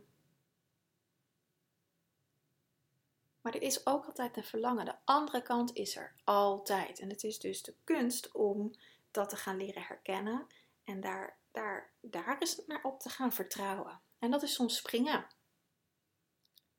maar 3.42 3.54
er 3.54 3.62
is 3.62 3.86
ook 3.86 4.06
altijd 4.06 4.38
een 4.38 4.44
verlangen. 4.44 4.86
De 4.86 4.96
andere 5.04 5.42
kant 5.42 5.76
is 5.76 5.96
er 5.96 6.14
altijd. 6.24 7.00
En 7.00 7.10
het 7.10 7.24
is 7.24 7.40
dus 7.40 7.62
de 7.62 7.76
kunst 7.84 8.32
om 8.32 8.76
dat 9.12 9.30
te 9.30 9.36
gaan 9.36 9.58
leren 9.58 9.84
herkennen. 9.84 10.48
En 10.84 11.00
daar, 11.00 11.38
daar, 11.52 11.92
daar 12.02 12.42
is 12.42 12.56
het 12.56 12.68
naar 12.68 12.84
op 12.84 13.00
te 13.00 13.10
gaan 13.10 13.34
vertrouwen. 13.34 14.02
En 14.20 14.32
dat 14.32 14.44
is 14.44 14.54
soms 14.54 14.76
springen. 14.76 15.28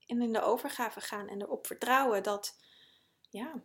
En 0.07 0.23
in 0.23 0.33
de 0.33 0.43
overgave 0.43 1.01
gaan 1.01 1.29
en 1.29 1.43
erop 1.43 1.67
vertrouwen 1.67 2.23
dat, 2.23 2.59
ja, 3.31 3.63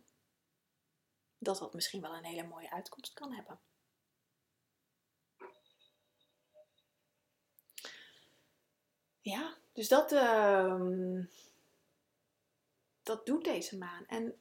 dat 1.38 1.58
dat 1.58 1.74
misschien 1.74 2.00
wel 2.00 2.16
een 2.16 2.24
hele 2.24 2.46
mooie 2.46 2.70
uitkomst 2.70 3.12
kan 3.12 3.32
hebben. 3.32 3.60
Ja, 9.20 9.56
dus 9.72 9.88
dat, 9.88 10.12
uh, 10.12 11.24
dat 13.06 13.26
doet 13.26 13.44
deze 13.44 13.78
maan. 13.78 14.06
En 14.06 14.40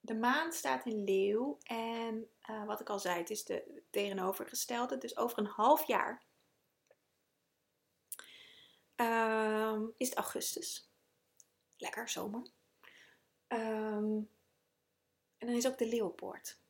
de 0.00 0.14
maan 0.14 0.52
staat 0.52 0.86
in 0.86 1.04
leeuw 1.04 1.58
en 1.62 2.28
uh, 2.50 2.64
wat 2.64 2.80
ik 2.80 2.90
al 2.90 2.98
zei, 2.98 3.18
het 3.18 3.30
is 3.30 3.44
de 3.44 3.82
tegenovergestelde. 3.90 4.98
Dus 4.98 5.16
over 5.16 5.38
een 5.38 5.46
half 5.46 5.86
jaar 5.86 6.22
Ehm, 9.02 9.84
is 9.96 10.08
het 10.08 10.18
augustus. 10.18 10.90
Lekker, 11.76 12.08
zomer. 12.08 12.42
Ehm, 13.46 14.20
en 15.38 15.46
dan 15.46 15.56
is 15.56 15.66
ook 15.66 15.78
de 15.78 15.86
Leeuwpoort. 15.86 16.60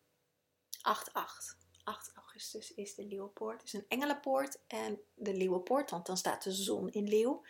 8-8. 0.83 1.57
8 1.85 2.13
augustus 2.15 2.75
is 2.75 2.95
de 2.95 3.05
Leeuwpoort. 3.05 3.57
Het 3.57 3.67
is 3.67 3.73
een 3.73 3.89
engelenpoort. 3.89 4.59
En 4.67 5.01
de 5.15 5.35
Leeuwpoort, 5.35 5.91
want 5.91 6.07
dan 6.07 6.17
staat 6.17 6.43
de 6.43 6.53
zon 6.53 6.91
in 6.91 7.09
Leeuw, 7.09 7.45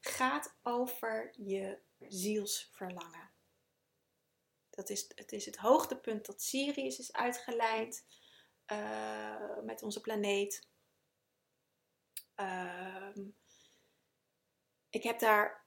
gaat 0.00 0.54
over 0.62 1.32
je 1.36 1.78
zielsverlangen. 2.08 3.30
Dat 4.70 4.90
is, 4.90 5.10
het 5.14 5.32
is 5.32 5.46
het 5.46 5.56
hoogtepunt 5.56 6.26
dat 6.26 6.42
Sirius 6.42 6.98
is 6.98 7.12
uitgelijnd 7.12 8.04
uh, 8.72 9.58
met 9.64 9.82
onze 9.82 10.00
planeet. 10.00 10.68
Uh, 12.36 13.16
ik 14.90 15.02
heb 15.02 15.18
daar 15.18 15.66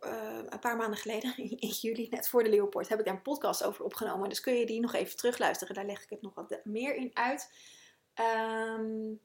uh, 0.00 0.42
een 0.46 0.58
paar 0.58 0.76
maanden 0.76 0.98
geleden, 0.98 1.36
in 1.60 1.68
juli, 1.68 2.08
net 2.08 2.28
voor 2.28 2.42
de 2.42 2.48
Leeuwpoort, 2.48 2.88
heb 2.88 2.98
ik 2.98 3.04
daar 3.04 3.14
een 3.14 3.22
podcast 3.22 3.64
over 3.64 3.84
opgenomen. 3.84 4.28
Dus 4.28 4.40
kun 4.40 4.54
je 4.54 4.66
die 4.66 4.80
nog 4.80 4.94
even 4.94 5.16
terugluisteren. 5.16 5.74
Daar 5.74 5.86
leg 5.86 6.02
ik 6.02 6.10
het 6.10 6.22
nog 6.22 6.34
wat 6.34 6.60
meer 6.64 6.94
in 6.94 7.10
uit. 7.16 7.52
Um, 8.14 9.20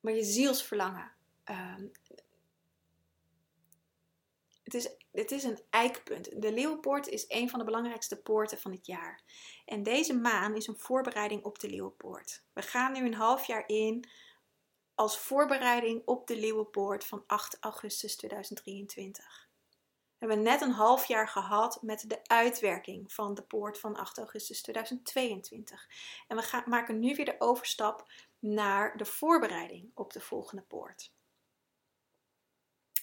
maar 0.00 0.12
je 0.12 0.24
zielsverlangen. 0.24 1.12
Um, 1.44 1.90
het 4.72 4.84
is, 5.12 5.24
is 5.32 5.44
een 5.44 5.60
eikpunt. 5.70 6.42
De 6.42 6.52
Leeuwpoort 6.52 7.08
is 7.08 7.24
een 7.28 7.50
van 7.50 7.58
de 7.58 7.64
belangrijkste 7.64 8.22
poorten 8.22 8.58
van 8.58 8.72
het 8.72 8.86
jaar. 8.86 9.22
En 9.64 9.82
deze 9.82 10.14
maan 10.14 10.56
is 10.56 10.66
een 10.66 10.78
voorbereiding 10.78 11.44
op 11.44 11.58
de 11.58 11.68
Leeuwpoort. 11.68 12.44
We 12.52 12.62
gaan 12.62 12.92
nu 12.92 13.06
een 13.06 13.14
half 13.14 13.46
jaar 13.46 13.68
in 13.68 14.08
als 14.94 15.18
voorbereiding 15.18 16.02
op 16.04 16.26
de 16.26 16.36
Leeuwenpoort 16.36 17.04
van 17.04 17.24
8 17.26 17.56
augustus 17.60 18.16
2023. 18.16 19.50
hebben 20.18 20.42
net 20.42 20.60
een 20.60 20.70
half 20.70 21.04
jaar 21.04 21.28
gehad 21.28 21.82
met 21.82 22.08
de 22.08 22.20
uitwerking 22.22 23.12
van 23.12 23.34
de 23.34 23.42
poort 23.42 23.78
van 23.78 23.96
8 23.96 24.18
augustus 24.18 24.62
2022. 24.62 25.88
En 26.28 26.36
we 26.36 26.42
gaan, 26.42 26.62
maken 26.66 26.98
nu 26.98 27.14
weer 27.14 27.24
de 27.24 27.36
overstap 27.38 28.10
naar 28.38 28.96
de 28.96 29.04
voorbereiding 29.04 29.90
op 29.94 30.12
de 30.12 30.20
volgende 30.20 30.62
poort. 30.62 31.12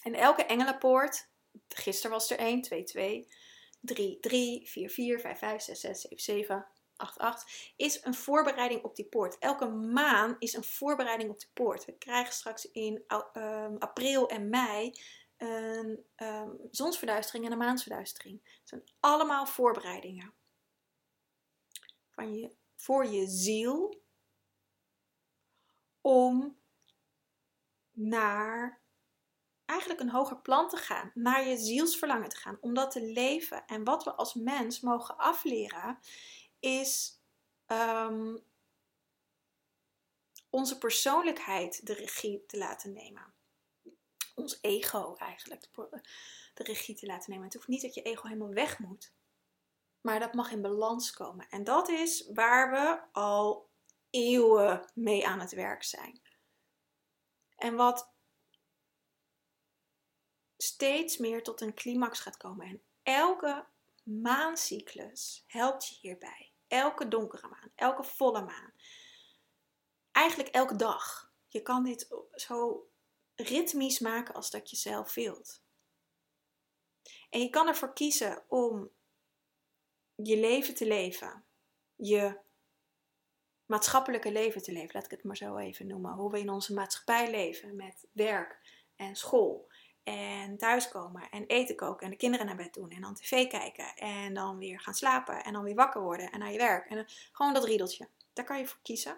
En 0.02 0.14
elke 0.14 0.44
engelenpoort, 0.44 1.29
gisteren 1.68 2.10
was 2.10 2.30
er 2.30 2.38
1, 2.38 2.62
2, 2.62 2.84
2, 2.84 3.28
3, 3.80 4.20
3, 4.20 4.68
4, 4.68 4.90
4, 4.90 5.20
5, 5.20 5.38
5, 5.38 5.62
6, 5.62 5.80
6, 5.80 6.00
7, 6.00 6.18
7, 6.18 6.66
8, 6.96 7.18
8, 7.18 7.72
is 7.76 8.04
een 8.04 8.14
voorbereiding 8.14 8.82
op 8.82 8.96
die 8.96 9.04
poort. 9.04 9.38
Elke 9.38 9.66
maan 9.68 10.36
is 10.38 10.54
een 10.54 10.64
voorbereiding 10.64 11.30
op 11.30 11.38
die 11.38 11.50
poort. 11.52 11.84
We 11.84 11.92
krijgen 11.92 12.32
straks 12.32 12.70
in 12.70 13.04
um, 13.32 13.76
april 13.78 14.28
en 14.28 14.48
mei 14.48 14.92
een 15.36 16.04
um, 16.16 16.58
zonsverduistering 16.70 17.44
en 17.44 17.52
een 17.52 17.58
maansverduistering. 17.58 18.40
Het 18.42 18.68
zijn 18.68 18.84
allemaal 19.00 19.46
voorbereidingen. 19.46 20.32
Van 22.10 22.34
je, 22.34 22.56
voor 22.74 23.06
je 23.06 23.26
ziel 23.26 24.02
om 26.00 26.58
naar 27.92 28.79
eigenlijk 29.70 30.00
een 30.00 30.10
hoger 30.10 30.36
plan 30.36 30.68
te 30.68 30.76
gaan, 30.76 31.10
naar 31.14 31.48
je 31.48 31.56
zielsverlangen 31.56 32.28
te 32.28 32.36
gaan, 32.36 32.58
om 32.60 32.74
dat 32.74 32.90
te 32.90 33.02
leven. 33.02 33.66
En 33.66 33.84
wat 33.84 34.04
we 34.04 34.14
als 34.14 34.34
mens 34.34 34.80
mogen 34.80 35.16
afleren, 35.16 35.98
is 36.60 37.22
um, 37.66 38.38
onze 40.50 40.78
persoonlijkheid 40.78 41.86
de 41.86 41.92
regie 41.92 42.46
te 42.46 42.58
laten 42.58 42.92
nemen. 42.92 43.32
Ons 44.34 44.58
ego 44.60 45.14
eigenlijk 45.16 45.68
de 46.54 46.62
regie 46.62 46.94
te 46.94 47.06
laten 47.06 47.30
nemen. 47.30 47.44
Het 47.44 47.54
hoeft 47.54 47.68
niet 47.68 47.82
dat 47.82 47.94
je 47.94 48.02
ego 48.02 48.26
helemaal 48.26 48.54
weg 48.54 48.78
moet, 48.78 49.12
maar 50.00 50.20
dat 50.20 50.34
mag 50.34 50.50
in 50.50 50.62
balans 50.62 51.12
komen. 51.12 51.46
En 51.48 51.64
dat 51.64 51.88
is 51.88 52.30
waar 52.34 52.70
we 52.70 53.00
al 53.12 53.68
eeuwen 54.10 54.90
mee 54.94 55.26
aan 55.26 55.40
het 55.40 55.52
werk 55.52 55.82
zijn. 55.82 56.20
En 57.56 57.74
wat 57.74 58.09
steeds 60.62 61.16
meer 61.16 61.42
tot 61.42 61.60
een 61.60 61.74
climax 61.74 62.20
gaat 62.20 62.36
komen. 62.36 62.66
En 62.66 62.82
elke 63.02 63.66
maancyclus 64.02 65.44
helpt 65.46 65.88
je 65.88 65.96
hierbij. 66.00 66.52
Elke 66.68 67.08
donkere 67.08 67.48
maan, 67.48 67.72
elke 67.74 68.04
volle 68.04 68.44
maan. 68.44 68.72
Eigenlijk 70.12 70.48
elke 70.48 70.76
dag. 70.76 71.32
Je 71.48 71.62
kan 71.62 71.84
dit 71.84 72.08
zo 72.34 72.88
ritmisch 73.34 73.98
maken 73.98 74.34
als 74.34 74.50
dat 74.50 74.70
je 74.70 74.76
zelf 74.76 75.14
wilt. 75.14 75.62
En 77.30 77.40
je 77.40 77.50
kan 77.50 77.68
ervoor 77.68 77.92
kiezen 77.92 78.44
om 78.48 78.90
je 80.14 80.36
leven 80.36 80.74
te 80.74 80.86
leven. 80.86 81.44
Je 81.96 82.38
maatschappelijke 83.66 84.32
leven 84.32 84.62
te 84.62 84.72
leven, 84.72 84.90
laat 84.94 85.04
ik 85.04 85.10
het 85.10 85.24
maar 85.24 85.36
zo 85.36 85.56
even 85.56 85.86
noemen. 85.86 86.14
Hoe 86.14 86.30
we 86.30 86.38
in 86.38 86.50
onze 86.50 86.74
maatschappij 86.74 87.30
leven 87.30 87.76
met 87.76 88.08
werk 88.12 88.60
en 88.96 89.16
school 89.16 89.69
en 90.02 90.58
thuiskomen 90.58 91.30
en 91.30 91.46
eten 91.46 91.76
koken 91.76 92.04
en 92.04 92.10
de 92.10 92.16
kinderen 92.16 92.46
naar 92.46 92.56
bed 92.56 92.74
doen 92.74 92.90
en 92.90 93.00
dan 93.00 93.14
tv 93.14 93.48
kijken 93.48 93.96
en 93.96 94.34
dan 94.34 94.58
weer 94.58 94.80
gaan 94.80 94.94
slapen 94.94 95.44
en 95.44 95.52
dan 95.52 95.62
weer 95.62 95.74
wakker 95.74 96.02
worden 96.02 96.30
en 96.32 96.38
naar 96.38 96.52
je 96.52 96.58
werk. 96.58 96.90
En 96.90 97.06
gewoon 97.32 97.54
dat 97.54 97.64
riedeltje. 97.64 98.08
Daar 98.32 98.44
kan 98.44 98.58
je 98.58 98.66
voor 98.66 98.80
kiezen. 98.82 99.16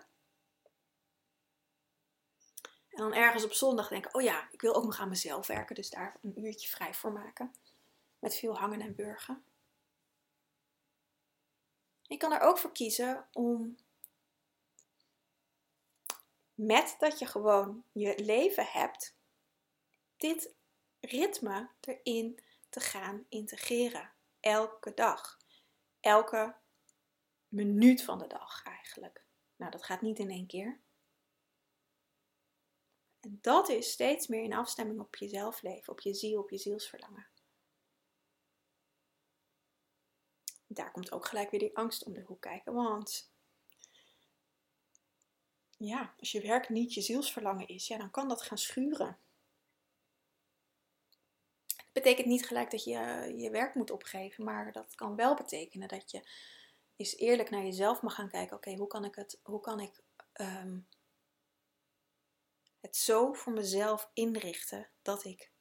En 2.88 2.99
dan 2.99 3.14
ergens 3.14 3.45
op 3.45 3.53
zondag 3.53 3.88
denken, 3.88 4.14
oh 4.14 4.23
ja, 4.23 4.49
ik 4.51 4.61
wil 4.61 4.75
ook 4.75 4.85
nog 4.85 4.99
aan 4.99 5.09
mezelf 5.09 5.47
werken, 5.47 5.75
dus 5.75 5.90
daar 5.90 6.16
een 6.23 6.45
uurtje 6.45 6.68
vrij 6.68 6.95
voor 6.95 7.12
maken. 7.12 7.55
Met 8.18 8.37
veel 8.37 8.59
hangen 8.59 8.81
en 8.81 8.95
burgen. 8.95 9.45
Je 12.03 12.16
kan 12.16 12.33
er 12.33 12.40
ook 12.40 12.59
voor 12.59 12.73
kiezen 12.73 13.27
om 13.33 13.77
met 16.55 16.97
dat 16.99 17.18
je 17.18 17.27
gewoon 17.27 17.85
je 17.92 18.18
leven 18.25 18.66
hebt, 18.66 19.14
dit 20.16 20.55
ritme 21.03 21.71
erin 21.81 22.41
te 22.69 22.81
gaan 22.81 23.27
integreren. 23.29 24.12
Elke 24.41 24.95
dag. 24.95 25.38
Elke 26.01 26.57
minuut 27.49 28.03
van 28.03 28.19
de 28.19 28.27
dag 28.27 28.62
eigenlijk. 28.65 29.25
Nou, 29.57 29.71
dat 29.71 29.85
gaat 29.85 30.03
niet 30.03 30.19
in 30.19 30.31
één 30.31 30.47
keer. 30.47 30.81
En 33.21 33.38
dat 33.41 33.69
is 33.69 33.91
steeds 33.91 34.27
meer 34.27 34.43
in 34.43 34.53
afstemming 34.53 35.01
op 35.01 35.17
jezelf 35.17 35.62
leven, 35.62 35.93
op 35.93 36.01
je 36.01 36.15
ziel, 36.15 36.41
op 36.41 36.51
je 36.51 36.59
zielsverlangen. 36.59 37.27
Daar 40.67 40.91
komt 40.91 41.12
ook 41.12 41.27
gelijk 41.27 41.51
weer 41.51 41.61
die 41.61 41.77
angst 41.77 42.05
om 42.05 42.12
de 42.12 42.21
hoek 42.21 42.41
kijken, 42.41 42.73
want 42.73 43.33
ja, 45.77 46.15
als 46.19 46.33
je 46.33 46.41
werk 46.41 46.69
niet 46.69 46.95
je 46.95 47.01
zielsverlangen 47.01 47.69
is, 47.69 47.87
ja, 47.87 47.99
dan 47.99 48.11
kan 48.11 48.29
dat 48.29 48.43
gaan 48.43 48.59
schuren 48.59 49.19
betekent 51.92 52.26
niet 52.26 52.46
gelijk 52.46 52.70
dat 52.70 52.85
je 52.85 53.33
je 53.37 53.50
werk 53.50 53.74
moet 53.74 53.90
opgeven, 53.90 54.44
maar 54.44 54.72
dat 54.72 54.94
kan 54.94 55.16
wel 55.16 55.35
betekenen 55.35 55.88
dat 55.88 56.11
je 56.11 56.28
eens 56.96 57.16
eerlijk 57.16 57.50
naar 57.50 57.62
jezelf 57.62 58.02
mag 58.02 58.14
gaan 58.14 58.28
kijken. 58.28 58.57
Oké, 58.57 58.74
hoe 58.74 58.87
kan 58.87 59.05
ik 59.05 59.14
het, 59.14 59.40
hoe 59.42 59.61
kan 59.61 59.81
ik 59.81 60.02
um, 60.40 60.88
het 62.81 62.96
zo 62.96 63.33
voor 63.33 63.52
mezelf 63.52 64.11
inrichten 64.12 64.90
dat 65.02 65.24
ik 65.24 65.52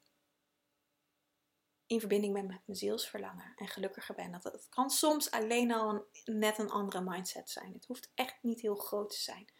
in 1.86 2.00
verbinding 2.00 2.32
ben 2.32 2.46
met 2.46 2.60
mijn 2.66 2.78
zielsverlangen 2.78 3.52
en 3.56 3.68
gelukkiger 3.68 4.14
ben. 4.14 4.32
Dat 4.32 4.44
het 4.44 4.68
kan 4.68 4.90
soms 4.90 5.30
alleen 5.30 5.72
al 5.72 6.06
net 6.24 6.58
een 6.58 6.70
andere 6.70 7.00
mindset 7.00 7.50
zijn. 7.50 7.72
Het 7.72 7.86
hoeft 7.86 8.10
echt 8.14 8.42
niet 8.42 8.60
heel 8.60 8.74
groot 8.74 9.10
te 9.10 9.20
zijn. 9.20 9.52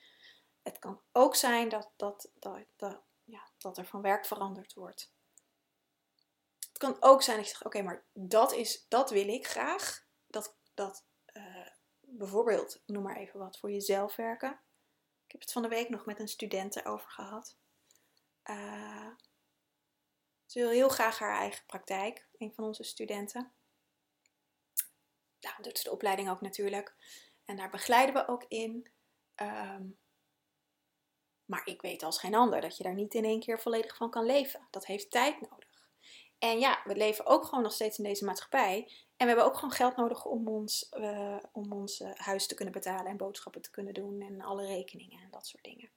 Het 0.62 0.78
kan 0.78 1.00
ook 1.12 1.34
zijn 1.34 1.68
dat, 1.68 1.92
dat, 1.96 2.30
dat, 2.38 2.58
dat, 2.76 3.02
ja, 3.24 3.50
dat 3.58 3.78
er 3.78 3.86
van 3.86 4.02
werk 4.02 4.26
veranderd 4.26 4.74
wordt 4.74 5.12
kan 6.82 6.96
ook 7.00 7.22
zijn 7.22 7.36
dat 7.36 7.46
je 7.46 7.52
zegt, 7.52 7.64
oké, 7.64 7.82
maar 7.82 8.04
dat, 8.12 8.52
is, 8.52 8.86
dat 8.88 9.10
wil 9.10 9.28
ik 9.28 9.46
graag. 9.46 10.06
Dat, 10.26 10.56
dat 10.74 11.06
uh, 11.32 11.68
bijvoorbeeld, 12.00 12.82
noem 12.86 13.02
maar 13.02 13.16
even 13.16 13.38
wat, 13.38 13.58
voor 13.58 13.70
jezelf 13.70 14.16
werken. 14.16 14.50
Ik 15.24 15.32
heb 15.32 15.40
het 15.40 15.52
van 15.52 15.62
de 15.62 15.68
week 15.68 15.88
nog 15.88 16.06
met 16.06 16.20
een 16.20 16.28
student 16.28 16.84
over 16.84 17.10
gehad. 17.10 17.56
Uh, 18.44 19.08
ze 20.46 20.58
wil 20.58 20.70
heel 20.70 20.88
graag 20.88 21.18
haar 21.18 21.38
eigen 21.38 21.66
praktijk, 21.66 22.28
een 22.38 22.54
van 22.54 22.64
onze 22.64 22.84
studenten. 22.84 23.52
Nou, 25.40 25.62
dat 25.62 25.76
is 25.76 25.82
de 25.82 25.90
opleiding 25.90 26.30
ook 26.30 26.40
natuurlijk. 26.40 26.94
En 27.44 27.56
daar 27.56 27.70
begeleiden 27.70 28.14
we 28.14 28.28
ook 28.28 28.44
in. 28.48 28.90
Um, 29.36 29.98
maar 31.44 31.66
ik 31.66 31.82
weet 31.82 32.02
als 32.02 32.18
geen 32.18 32.34
ander 32.34 32.60
dat 32.60 32.76
je 32.76 32.82
daar 32.82 32.94
niet 32.94 33.14
in 33.14 33.24
één 33.24 33.40
keer 33.40 33.60
volledig 33.60 33.96
van 33.96 34.10
kan 34.10 34.24
leven. 34.24 34.66
Dat 34.70 34.86
heeft 34.86 35.10
tijd 35.10 35.40
nodig. 35.40 35.71
En 36.42 36.58
ja, 36.58 36.80
we 36.84 36.96
leven 36.96 37.26
ook 37.26 37.44
gewoon 37.44 37.62
nog 37.62 37.72
steeds 37.72 37.98
in 37.98 38.04
deze 38.04 38.24
maatschappij. 38.24 38.76
En 39.16 39.26
we 39.26 39.26
hebben 39.26 39.44
ook 39.44 39.54
gewoon 39.54 39.70
geld 39.70 39.96
nodig 39.96 40.24
om 40.24 40.48
ons, 40.48 40.88
uh, 40.98 41.36
om 41.52 41.72
ons 41.72 42.00
uh, 42.00 42.10
huis 42.14 42.46
te 42.46 42.54
kunnen 42.54 42.74
betalen 42.74 43.06
en 43.06 43.16
boodschappen 43.16 43.62
te 43.62 43.70
kunnen 43.70 43.94
doen 43.94 44.20
en 44.20 44.40
alle 44.40 44.66
rekeningen 44.66 45.20
en 45.20 45.30
dat 45.30 45.46
soort 45.46 45.64
dingen. 45.64 45.90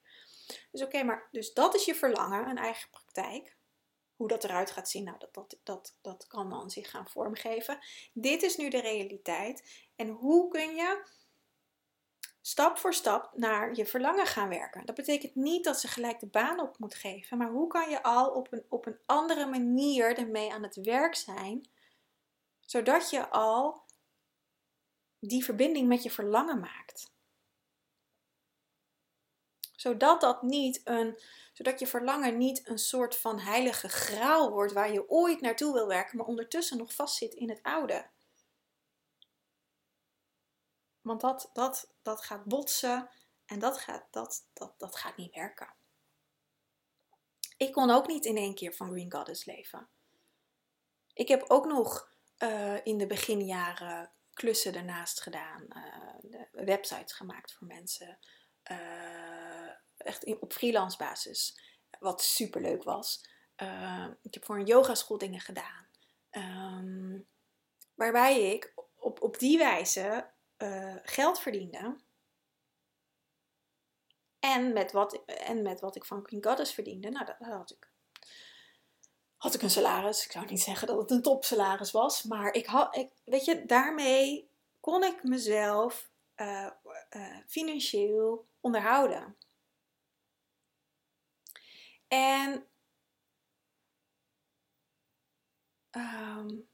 Dus 0.71 0.83
oké, 0.83 1.03
maar 1.03 1.27
dus 1.31 1.53
dat 1.53 1.75
is 1.75 1.85
je 1.85 1.95
verlangen, 1.95 2.49
een 2.49 2.57
eigen 2.57 2.89
praktijk. 2.89 3.55
Hoe 4.15 4.27
dat 4.27 4.43
eruit 4.43 4.71
gaat 4.71 4.89
zien, 4.89 5.03
nou, 5.03 5.17
dat, 5.17 5.33
dat, 5.33 5.59
dat, 5.63 5.95
dat 6.01 6.27
kan 6.27 6.49
dan 6.49 6.69
zich 6.69 6.89
gaan 6.89 7.09
vormgeven. 7.09 7.79
Dit 8.13 8.43
is 8.43 8.57
nu 8.57 8.69
de 8.69 8.81
realiteit. 8.81 9.87
En 9.95 10.07
hoe 10.07 10.47
kun 10.49 10.75
je 10.75 11.07
stap 12.47 12.77
voor 12.77 12.93
stap 12.93 13.31
naar 13.35 13.75
je 13.75 13.85
verlangen 13.85 14.25
gaan 14.25 14.49
werken. 14.49 14.85
Dat 14.85 14.95
betekent 14.95 15.35
niet 15.35 15.63
dat 15.63 15.79
ze 15.79 15.87
gelijk 15.87 16.19
de 16.19 16.27
baan 16.27 16.59
op 16.59 16.77
moet 16.79 16.95
geven, 16.95 17.37
maar 17.37 17.49
hoe 17.49 17.67
kan 17.67 17.89
je 17.89 18.03
al 18.03 18.29
op 18.29 18.53
een, 18.53 18.65
op 18.69 18.85
een 18.85 18.99
andere 19.05 19.45
manier 19.45 20.17
ermee 20.17 20.53
aan 20.53 20.63
het 20.63 20.75
werk 20.75 21.15
zijn, 21.15 21.69
zodat 22.59 23.09
je 23.09 23.29
al 23.29 23.83
die 25.19 25.43
verbinding 25.43 25.87
met 25.87 26.03
je 26.03 26.11
verlangen 26.11 26.59
maakt. 26.59 27.13
Zodat 29.75 30.21
dat 30.21 30.41
niet 30.41 30.81
een, 30.83 31.19
zodat 31.53 31.79
je 31.79 31.87
verlangen 31.87 32.37
niet 32.37 32.67
een 32.67 32.79
soort 32.79 33.15
van 33.15 33.39
heilige 33.39 33.89
graal 33.89 34.51
wordt 34.51 34.73
waar 34.73 34.91
je 34.91 35.09
ooit 35.09 35.41
naartoe 35.41 35.73
wil 35.73 35.87
werken, 35.87 36.17
maar 36.17 36.27
ondertussen 36.27 36.77
nog 36.77 36.93
vastzit 36.93 37.33
in 37.33 37.49
het 37.49 37.63
oude. 37.63 38.13
Want 41.05 41.21
dat, 41.21 41.49
dat, 41.53 41.93
dat 42.01 42.21
gaat 42.21 42.43
botsen 42.43 43.09
en 43.45 43.59
dat 43.59 43.77
gaat, 43.77 44.07
dat, 44.11 44.47
dat, 44.53 44.73
dat 44.77 44.95
gaat 44.95 45.17
niet 45.17 45.35
werken. 45.35 45.73
Ik 47.57 47.71
kon 47.71 47.89
ook 47.89 48.07
niet 48.07 48.25
in 48.25 48.37
één 48.37 48.55
keer 48.55 48.73
van 48.73 48.89
Green 48.91 49.11
Goddess 49.11 49.45
leven. 49.45 49.87
Ik 51.13 51.27
heb 51.27 51.43
ook 51.47 51.65
nog 51.65 52.11
uh, 52.39 52.85
in 52.85 52.97
de 52.97 53.07
beginjaren 53.07 54.11
klussen 54.33 54.75
ernaast 54.75 55.21
gedaan. 55.21 55.65
Uh, 55.69 56.41
websites 56.51 57.13
gemaakt 57.13 57.53
voor 57.53 57.67
mensen. 57.67 58.19
Uh, 58.71 59.69
echt 59.97 60.39
op 60.39 60.53
freelance 60.53 60.97
basis. 60.97 61.61
Wat 61.99 62.21
super 62.21 62.61
leuk 62.61 62.83
was. 62.83 63.29
ik 64.21 64.33
heb 64.33 64.45
voor 64.45 64.59
een 64.59 64.65
yogaschool 64.65 65.17
dingen 65.17 65.41
gedaan. 65.41 65.87
Um, 66.31 67.27
waarbij 67.93 68.53
ik 68.53 68.73
op, 68.95 69.21
op 69.21 69.39
die 69.39 69.57
wijze 69.57 70.33
uh, 70.57 70.95
geld 71.03 71.39
verdiende. 71.39 71.95
En 74.39 74.73
met, 74.73 74.91
wat, 74.91 75.25
en 75.25 75.61
met 75.61 75.79
wat 75.79 75.95
ik 75.95 76.05
van 76.05 76.23
Queen 76.23 76.43
Goddess 76.43 76.73
verdiende, 76.73 77.09
nou, 77.09 77.25
dat, 77.25 77.35
had 77.39 77.71
ik 77.71 77.93
had 79.45 79.53
ik 79.53 79.61
een 79.61 79.69
salaris. 79.69 80.25
Ik 80.25 80.31
zou 80.31 80.45
niet 80.45 80.61
zeggen 80.61 80.87
dat 80.87 80.97
het 80.97 81.11
een 81.11 81.21
topsalaris 81.21 81.91
was, 81.91 82.23
maar 82.23 82.53
ik 82.53 82.65
had, 82.65 82.95
ik, 82.95 83.11
weet 83.25 83.45
je, 83.45 83.65
daarmee 83.65 84.49
kon 84.79 85.03
ik 85.03 85.23
mezelf 85.23 86.09
uh, 86.35 86.69
uh, 87.09 87.37
financieel 87.47 88.47
onderhouden. 88.59 89.37
En 92.07 92.65
um, 95.91 96.67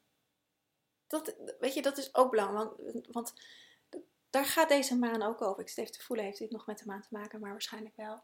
dat, 1.07 1.35
weet 1.59 1.73
je, 1.73 1.81
dat 1.81 1.97
is 1.97 2.15
ook 2.15 2.31
belangrijk, 2.31 2.69
want, 2.77 3.07
want 3.07 3.33
daar 4.31 4.45
gaat 4.45 4.69
deze 4.69 4.97
maan 4.97 5.21
ook 5.21 5.41
over. 5.41 5.61
Ik 5.61 5.77
even 5.77 5.91
te 5.91 6.03
voelen, 6.03 6.25
heeft 6.25 6.37
dit 6.37 6.51
nog 6.51 6.65
met 6.65 6.79
de 6.79 6.85
maan 6.85 7.01
te 7.01 7.07
maken, 7.11 7.39
maar 7.39 7.51
waarschijnlijk 7.51 7.95
wel. 7.95 8.23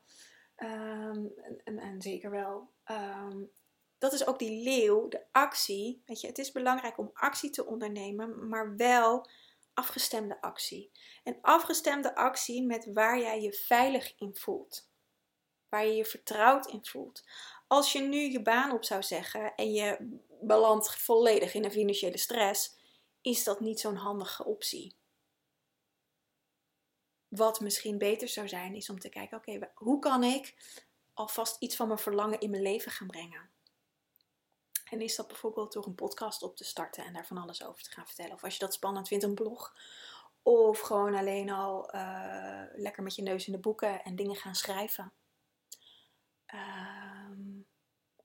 Um, 0.57 1.33
en, 1.63 1.79
en, 1.79 2.01
zeker 2.01 2.31
wel. 2.31 2.73
Um, 2.85 3.51
dat 3.97 4.13
is 4.13 4.27
ook 4.27 4.39
die 4.39 4.63
leeuw, 4.63 5.07
de 5.07 5.25
actie. 5.31 6.01
Weet 6.05 6.21
je, 6.21 6.27
het 6.27 6.37
is 6.37 6.51
belangrijk 6.51 6.97
om 6.97 7.09
actie 7.13 7.49
te 7.49 7.65
ondernemen, 7.65 8.47
maar 8.49 8.75
wel 8.75 9.29
afgestemde 9.73 10.41
actie. 10.41 10.91
En 11.23 11.37
afgestemde 11.41 12.15
actie 12.15 12.65
met 12.65 12.93
waar 12.93 13.19
jij 13.19 13.41
je 13.41 13.53
veilig 13.53 14.13
in 14.17 14.35
voelt. 14.35 14.89
Waar 15.69 15.85
je 15.85 15.95
je 15.95 16.05
vertrouwd 16.05 16.67
in 16.67 16.85
voelt. 16.85 17.23
Als 17.67 17.91
je 17.91 17.99
nu 17.99 18.31
je 18.31 18.41
baan 18.41 18.71
op 18.71 18.83
zou 18.85 19.03
zeggen 19.03 19.55
en 19.55 19.71
je 19.71 20.19
belandt 20.41 21.01
volledig 21.01 21.53
in 21.53 21.63
een 21.63 21.71
financiële 21.71 22.17
stress, 22.17 22.77
is 23.21 23.43
dat 23.43 23.59
niet 23.59 23.79
zo'n 23.79 23.95
handige 23.95 24.45
optie. 24.45 24.96
Wat 27.27 27.59
misschien 27.59 27.97
beter 27.97 28.27
zou 28.27 28.47
zijn, 28.47 28.75
is 28.75 28.89
om 28.89 28.99
te 28.99 29.09
kijken: 29.09 29.37
oké, 29.37 29.71
hoe 29.73 29.99
kan 29.99 30.23
ik 30.23 30.55
alvast 31.13 31.61
iets 31.61 31.75
van 31.75 31.87
mijn 31.87 31.99
verlangen 31.99 32.39
in 32.39 32.49
mijn 32.49 32.63
leven 32.63 32.91
gaan 32.91 33.07
brengen? 33.07 33.49
En 34.89 35.01
is 35.01 35.15
dat 35.15 35.27
bijvoorbeeld 35.27 35.73
door 35.73 35.85
een 35.85 35.95
podcast 35.95 36.43
op 36.43 36.55
te 36.55 36.63
starten 36.63 37.05
en 37.05 37.13
daar 37.13 37.27
van 37.27 37.37
alles 37.37 37.63
over 37.63 37.83
te 37.83 37.91
gaan 37.91 38.05
vertellen? 38.05 38.33
Of 38.33 38.43
als 38.43 38.53
je 38.53 38.59
dat 38.59 38.73
spannend 38.73 39.07
vindt, 39.07 39.23
een 39.23 39.35
blog. 39.35 39.75
Of 40.41 40.79
gewoon 40.79 41.15
alleen 41.15 41.49
al 41.49 41.95
uh, 41.95 42.63
lekker 42.75 43.03
met 43.03 43.15
je 43.15 43.21
neus 43.21 43.45
in 43.45 43.51
de 43.51 43.59
boeken 43.59 44.03
en 44.03 44.15
dingen 44.15 44.35
gaan 44.35 44.55
schrijven. 44.55 45.13
Um, 46.53 47.67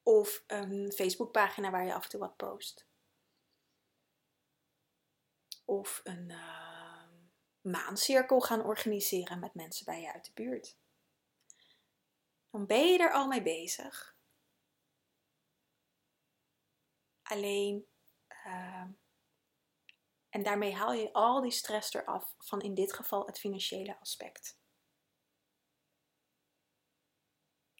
of 0.02 0.44
een 0.46 0.92
Facebookpagina 0.94 1.70
waar 1.70 1.84
je 1.84 1.94
af 1.94 2.04
en 2.04 2.10
toe 2.10 2.20
wat 2.20 2.36
post. 2.36 2.86
Of 5.64 6.00
een 6.04 6.28
uh, 6.28 6.71
maancirkel 7.62 8.40
gaan 8.40 8.64
organiseren 8.64 9.38
met 9.38 9.54
mensen 9.54 9.84
bij 9.84 10.00
je 10.00 10.12
uit 10.12 10.24
de 10.24 10.32
buurt. 10.34 10.76
Dan 12.50 12.66
ben 12.66 12.86
je 12.86 12.98
er 12.98 13.12
al 13.12 13.26
mee 13.26 13.42
bezig. 13.42 14.16
Alleen, 17.22 17.86
uh, 18.46 18.86
en 20.28 20.42
daarmee 20.42 20.74
haal 20.74 20.92
je 20.92 21.12
al 21.12 21.40
die 21.40 21.50
stress 21.50 21.94
eraf 21.94 22.34
van 22.38 22.60
in 22.60 22.74
dit 22.74 22.92
geval 22.92 23.26
het 23.26 23.38
financiële 23.38 24.00
aspect. 24.00 24.60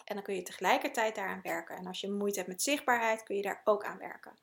En 0.05 0.15
dan 0.15 0.23
kun 0.23 0.35
je 0.35 0.43
tegelijkertijd 0.43 1.15
daaraan 1.15 1.43
werken. 1.43 1.77
En 1.77 1.87
als 1.87 2.01
je 2.01 2.11
moeite 2.11 2.39
hebt 2.39 2.51
met 2.51 2.63
zichtbaarheid, 2.63 3.23
kun 3.23 3.37
je 3.37 3.43
daar 3.43 3.61
ook 3.65 3.85
aan 3.85 3.99
werken. 3.99 4.39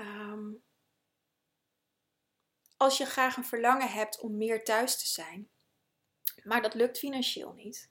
Um, 0.00 0.64
als 2.76 2.98
je 2.98 3.04
graag 3.04 3.36
een 3.36 3.44
verlangen 3.44 3.88
hebt 3.88 4.20
om 4.20 4.36
meer 4.36 4.64
thuis 4.64 4.98
te 4.98 5.06
zijn, 5.06 5.48
maar 6.42 6.62
dat 6.62 6.74
lukt 6.74 6.98
financieel 6.98 7.52
niet. 7.52 7.90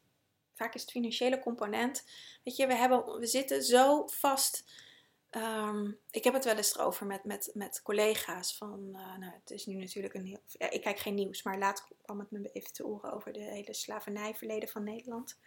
Vaak 0.54 0.74
is 0.74 0.82
het 0.82 0.92
financiële 0.92 1.40
component. 1.40 2.06
Weet 2.44 2.56
je, 2.56 2.68
we, 2.68 2.76
hebben, 2.76 3.20
we 3.20 3.26
zitten 3.26 3.64
zo 3.64 4.08
vast 4.08 4.64
Ehm, 5.36 5.92
ik 6.12 6.24
heb 6.24 6.34
het 6.34 6.46
wel 6.46 6.56
eens 6.56 6.76
erover 6.76 7.06
met, 7.06 7.24
met, 7.24 7.52
met 7.54 7.82
collega's. 7.82 8.58
Van, 8.58 8.80
uh, 8.92 9.18
nou, 9.18 9.34
het 9.34 9.52
is 9.52 9.66
nu 9.66 9.76
natuurlijk 9.76 10.14
een 10.14 10.26
heel. 10.26 10.40
ik 10.70 10.82
kijk 10.82 11.00
geen 11.00 11.14
nieuws, 11.14 11.44
maar 11.44 11.58
laat 11.58 11.88
kwam 12.02 12.20
het 12.20 12.32
me 12.32 12.52
even 12.52 12.74
te 12.74 12.86
oren 12.86 13.14
over 13.14 13.34
de 13.34 13.40
hele 13.40 13.74
slavernijverleden 13.74 14.70
van 14.70 14.84
Nederland. 14.84 15.40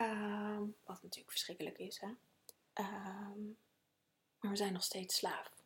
Um, 0.00 0.74
wat 0.84 1.02
natuurlijk 1.02 1.30
verschrikkelijk 1.30 1.78
is, 1.78 2.00
hè? 2.00 2.06
Um, 2.84 3.56
maar 4.40 4.50
we 4.50 4.56
zijn 4.56 4.72
nog 4.72 4.82
steeds 4.82 5.16
slaaf. 5.16 5.61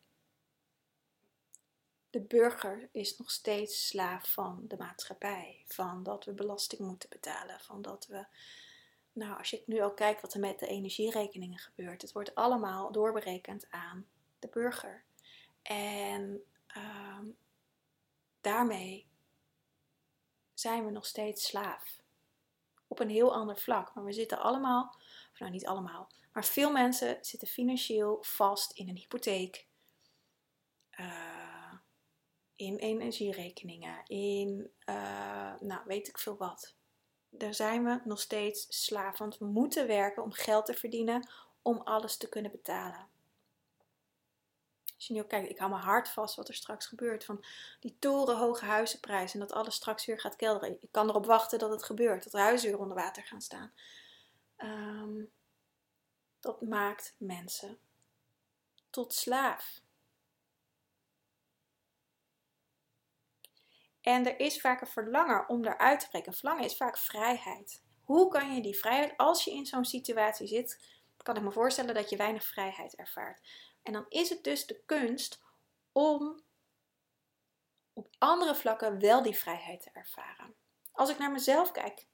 De 2.17 2.23
burger 2.23 2.89
is 2.93 3.19
nog 3.19 3.31
steeds 3.31 3.87
slaaf 3.87 4.33
van 4.33 4.65
de 4.69 4.77
maatschappij. 4.77 5.65
Van 5.67 6.03
dat 6.03 6.25
we 6.25 6.33
belasting 6.33 6.81
moeten 6.81 7.09
betalen. 7.09 7.61
Van 7.61 7.83
dat 7.83 8.07
we 8.07 8.27
nou, 9.13 9.39
als 9.39 9.51
je 9.51 9.63
nu 9.67 9.81
al 9.81 9.95
kijkt 9.95 10.21
wat 10.21 10.35
er 10.35 10.41
met 10.41 10.59
de 10.59 10.67
energierekeningen 10.67 11.59
gebeurt, 11.59 12.03
het 12.03 12.13
wordt 12.13 12.35
allemaal 12.35 12.93
doorberekend 12.93 13.67
aan 13.71 14.07
de 14.39 14.49
burger. 14.49 15.05
En 15.63 16.43
ehm, 16.67 17.25
daarmee 18.41 19.09
zijn 20.55 20.85
we 20.85 20.91
nog 20.91 21.07
steeds 21.07 21.47
slaaf. 21.47 22.03
Op 22.87 22.99
een 22.99 23.11
heel 23.11 23.35
ander 23.35 23.57
vlak. 23.57 23.95
Maar 23.95 24.05
we 24.05 24.13
zitten 24.13 24.39
allemaal, 24.39 24.95
of 25.33 25.39
nou 25.39 25.53
niet 25.53 25.67
allemaal, 25.67 26.11
maar 26.33 26.45
veel 26.45 26.73
mensen 26.73 27.19
zitten 27.21 27.49
financieel 27.49 28.19
vast 28.23 28.73
in 28.73 28.89
een 28.89 28.97
hypotheek. 28.97 29.67
Uh, 31.01 31.36
in 32.57 32.77
energierekeningen, 32.77 34.03
in, 34.07 34.71
uh, 34.89 35.61
nou 35.61 35.81
weet 35.85 36.09
ik 36.09 36.19
veel 36.19 36.37
wat 36.37 36.75
daar 37.39 37.55
zijn 37.55 37.85
we 37.85 38.01
nog 38.05 38.21
steeds 38.21 38.85
slaaf. 38.85 39.19
Want 39.19 39.39
we 39.39 39.45
moeten 39.45 39.87
werken 39.87 40.23
om 40.23 40.33
geld 40.33 40.67
te 40.67 40.75
verdienen 40.75 41.29
om 41.63 41.81
alles 41.81 42.17
te 42.17 42.29
kunnen 42.29 42.51
betalen. 42.51 43.09
Als 44.95 45.07
je 45.07 45.13
nu 45.13 45.21
ook 45.21 45.29
kijkt, 45.29 45.51
ik 45.51 45.59
hou 45.59 45.71
mijn 45.71 45.83
hart 45.83 46.09
vast 46.09 46.37
wat 46.37 46.49
er 46.49 46.55
straks 46.55 46.87
gebeurt. 46.87 47.25
Van 47.25 47.45
die 47.81 47.97
torenhoge 47.99 48.65
huizenprijs 48.65 49.35
en 49.35 49.41
dat 49.41 49.53
alles 49.53 49.75
straks 49.75 50.07
weer 50.07 50.21
gaat 50.21 50.37
kelderen. 50.37 50.83
Ik 50.83 50.89
kan 50.91 51.09
erop 51.09 51.27
wachten 51.27 51.59
dat 51.59 51.71
het 51.71 51.83
gebeurt, 51.83 52.25
dat 52.25 52.33
huizen 52.33 52.71
weer 52.71 52.79
onder 52.79 52.97
water 52.97 53.23
gaan 53.23 53.41
staan. 53.41 53.73
Ehm, 54.57 55.25
dat 56.41 56.61
maakt 56.61 57.15
mensen 57.19 57.79
tot 58.91 59.15
slaaf. 59.15 59.81
En 64.07 64.27
er 64.27 64.41
is 64.41 64.61
vaak 64.61 64.81
een 64.81 64.87
verlangen 64.87 65.49
om 65.49 65.65
eruit 65.65 66.01
te 66.01 66.09
breken. 66.09 66.33
Verlangen 66.33 66.65
is 66.65 66.77
vaak 66.77 66.99
vrijheid. 66.99 67.83
Hoe 68.05 68.29
kan 68.29 68.55
je 68.55 68.63
die 68.63 68.79
vrijheid, 68.79 69.17
als 69.17 69.45
je 69.45 69.51
in 69.51 69.67
zo'n 69.67 69.85
situatie 69.85 70.47
zit, 70.47 70.81
kan 71.23 71.37
ik 71.37 71.43
me 71.43 71.51
voorstellen 71.51 71.95
dat 71.95 72.11
je 72.11 72.17
weinig 72.17 72.45
vrijheid 72.45 72.95
ervaart. 72.95 73.41
En 73.83 73.93
dan 73.93 74.07
is 74.09 74.29
het 74.29 74.45
dus 74.45 74.67
de 74.67 74.83
kunst 74.87 75.41
om 75.93 76.43
op 77.93 78.09
andere 78.19 78.55
vlakken 78.55 79.01
wel 79.01 79.23
die 79.23 79.37
vrijheid 79.37 79.83
te 79.83 79.91
ervaren. 79.93 80.55
Als 80.93 81.11
ik 81.11 81.19
naar 81.19 81.33
mezelf 81.33 81.71
kijk, 81.73 82.07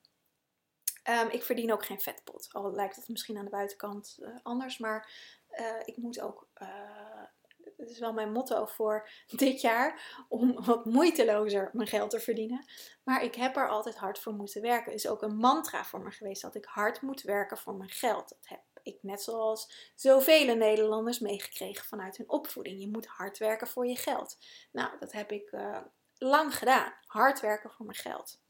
um, 1.09 1.29
ik 1.29 1.43
verdien 1.43 1.73
ook 1.73 1.85
geen 1.85 2.01
vetpot. 2.01 2.49
Al 2.53 2.73
lijkt 2.73 2.97
het 2.97 3.09
misschien 3.09 3.39
aan 3.39 3.45
de 3.45 3.51
buitenkant 3.51 4.17
uh, 4.21 4.37
anders, 4.43 4.79
maar 4.79 5.11
uh, 5.51 5.81
ik 5.85 5.97
moet 5.97 6.21
ook 6.21 6.49
uh, 6.63 7.22
het 7.83 7.91
is 7.91 7.99
wel 7.99 8.13
mijn 8.13 8.33
motto 8.33 8.67
voor 8.67 9.09
dit 9.27 9.61
jaar, 9.61 10.17
om 10.29 10.65
wat 10.65 10.85
moeitelozer 10.85 11.71
mijn 11.73 11.89
geld 11.89 12.11
te 12.11 12.21
verdienen. 12.21 12.65
Maar 13.05 13.23
ik 13.23 13.35
heb 13.35 13.57
er 13.57 13.69
altijd 13.69 13.97
hard 13.97 14.19
voor 14.19 14.33
moeten 14.33 14.63
werken. 14.63 14.93
is 14.93 15.09
ook 15.09 15.23
een 15.23 15.37
mantra 15.37 15.85
voor 15.85 16.01
me 16.01 16.11
geweest 16.11 16.43
dat 16.43 16.55
ik 16.55 16.65
hard 16.65 17.03
moet 17.03 17.23
werken 17.23 17.59
voor 17.59 17.75
mijn 17.75 17.91
geld. 17.91 18.29
Dat 18.29 18.49
heb 18.49 18.61
ik 18.83 18.99
net 19.03 19.23
zoals 19.23 19.93
zoveel 19.95 20.57
Nederlanders 20.57 21.19
meegekregen 21.19 21.85
vanuit 21.85 22.17
hun 22.17 22.31
opvoeding. 22.31 22.81
Je 22.81 22.89
moet 22.89 23.07
hard 23.07 23.39
werken 23.39 23.67
voor 23.67 23.87
je 23.87 23.97
geld. 23.97 24.39
Nou, 24.73 24.99
dat 24.99 25.13
heb 25.13 25.33
ik 25.33 25.53
uh, 25.53 25.79
lang 26.15 26.57
gedaan. 26.59 26.95
Hard 27.07 27.41
werken 27.41 27.71
voor 27.71 27.87
mijn 27.87 27.99
geld. 27.99 28.41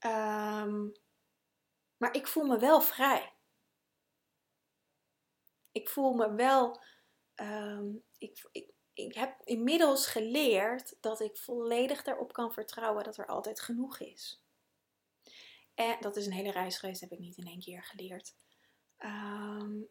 Um, 0.00 0.92
maar 1.96 2.14
ik 2.14 2.26
voel 2.26 2.44
me 2.44 2.58
wel 2.58 2.80
vrij. 2.80 3.32
Ik 5.72 5.88
voel 5.88 6.14
me 6.14 6.34
wel 6.34 6.82
um, 7.36 8.04
ik, 8.18 8.48
ik, 8.52 8.70
ik 8.92 9.14
heb 9.14 9.40
inmiddels 9.44 10.06
geleerd 10.06 10.96
dat 11.00 11.20
ik 11.20 11.36
volledig 11.36 12.02
daarop 12.02 12.32
kan 12.32 12.52
vertrouwen 12.52 13.04
dat 13.04 13.16
er 13.16 13.26
altijd 13.26 13.60
genoeg 13.60 14.00
is. 14.00 14.42
En 15.74 15.96
dat 16.00 16.16
is 16.16 16.26
een 16.26 16.32
hele 16.32 16.50
reis 16.50 16.78
geweest, 16.78 17.00
heb 17.00 17.12
ik 17.12 17.18
niet 17.18 17.36
in 17.36 17.46
één 17.46 17.60
keer 17.60 17.84
geleerd. 17.84 18.34
Um, 18.98 19.88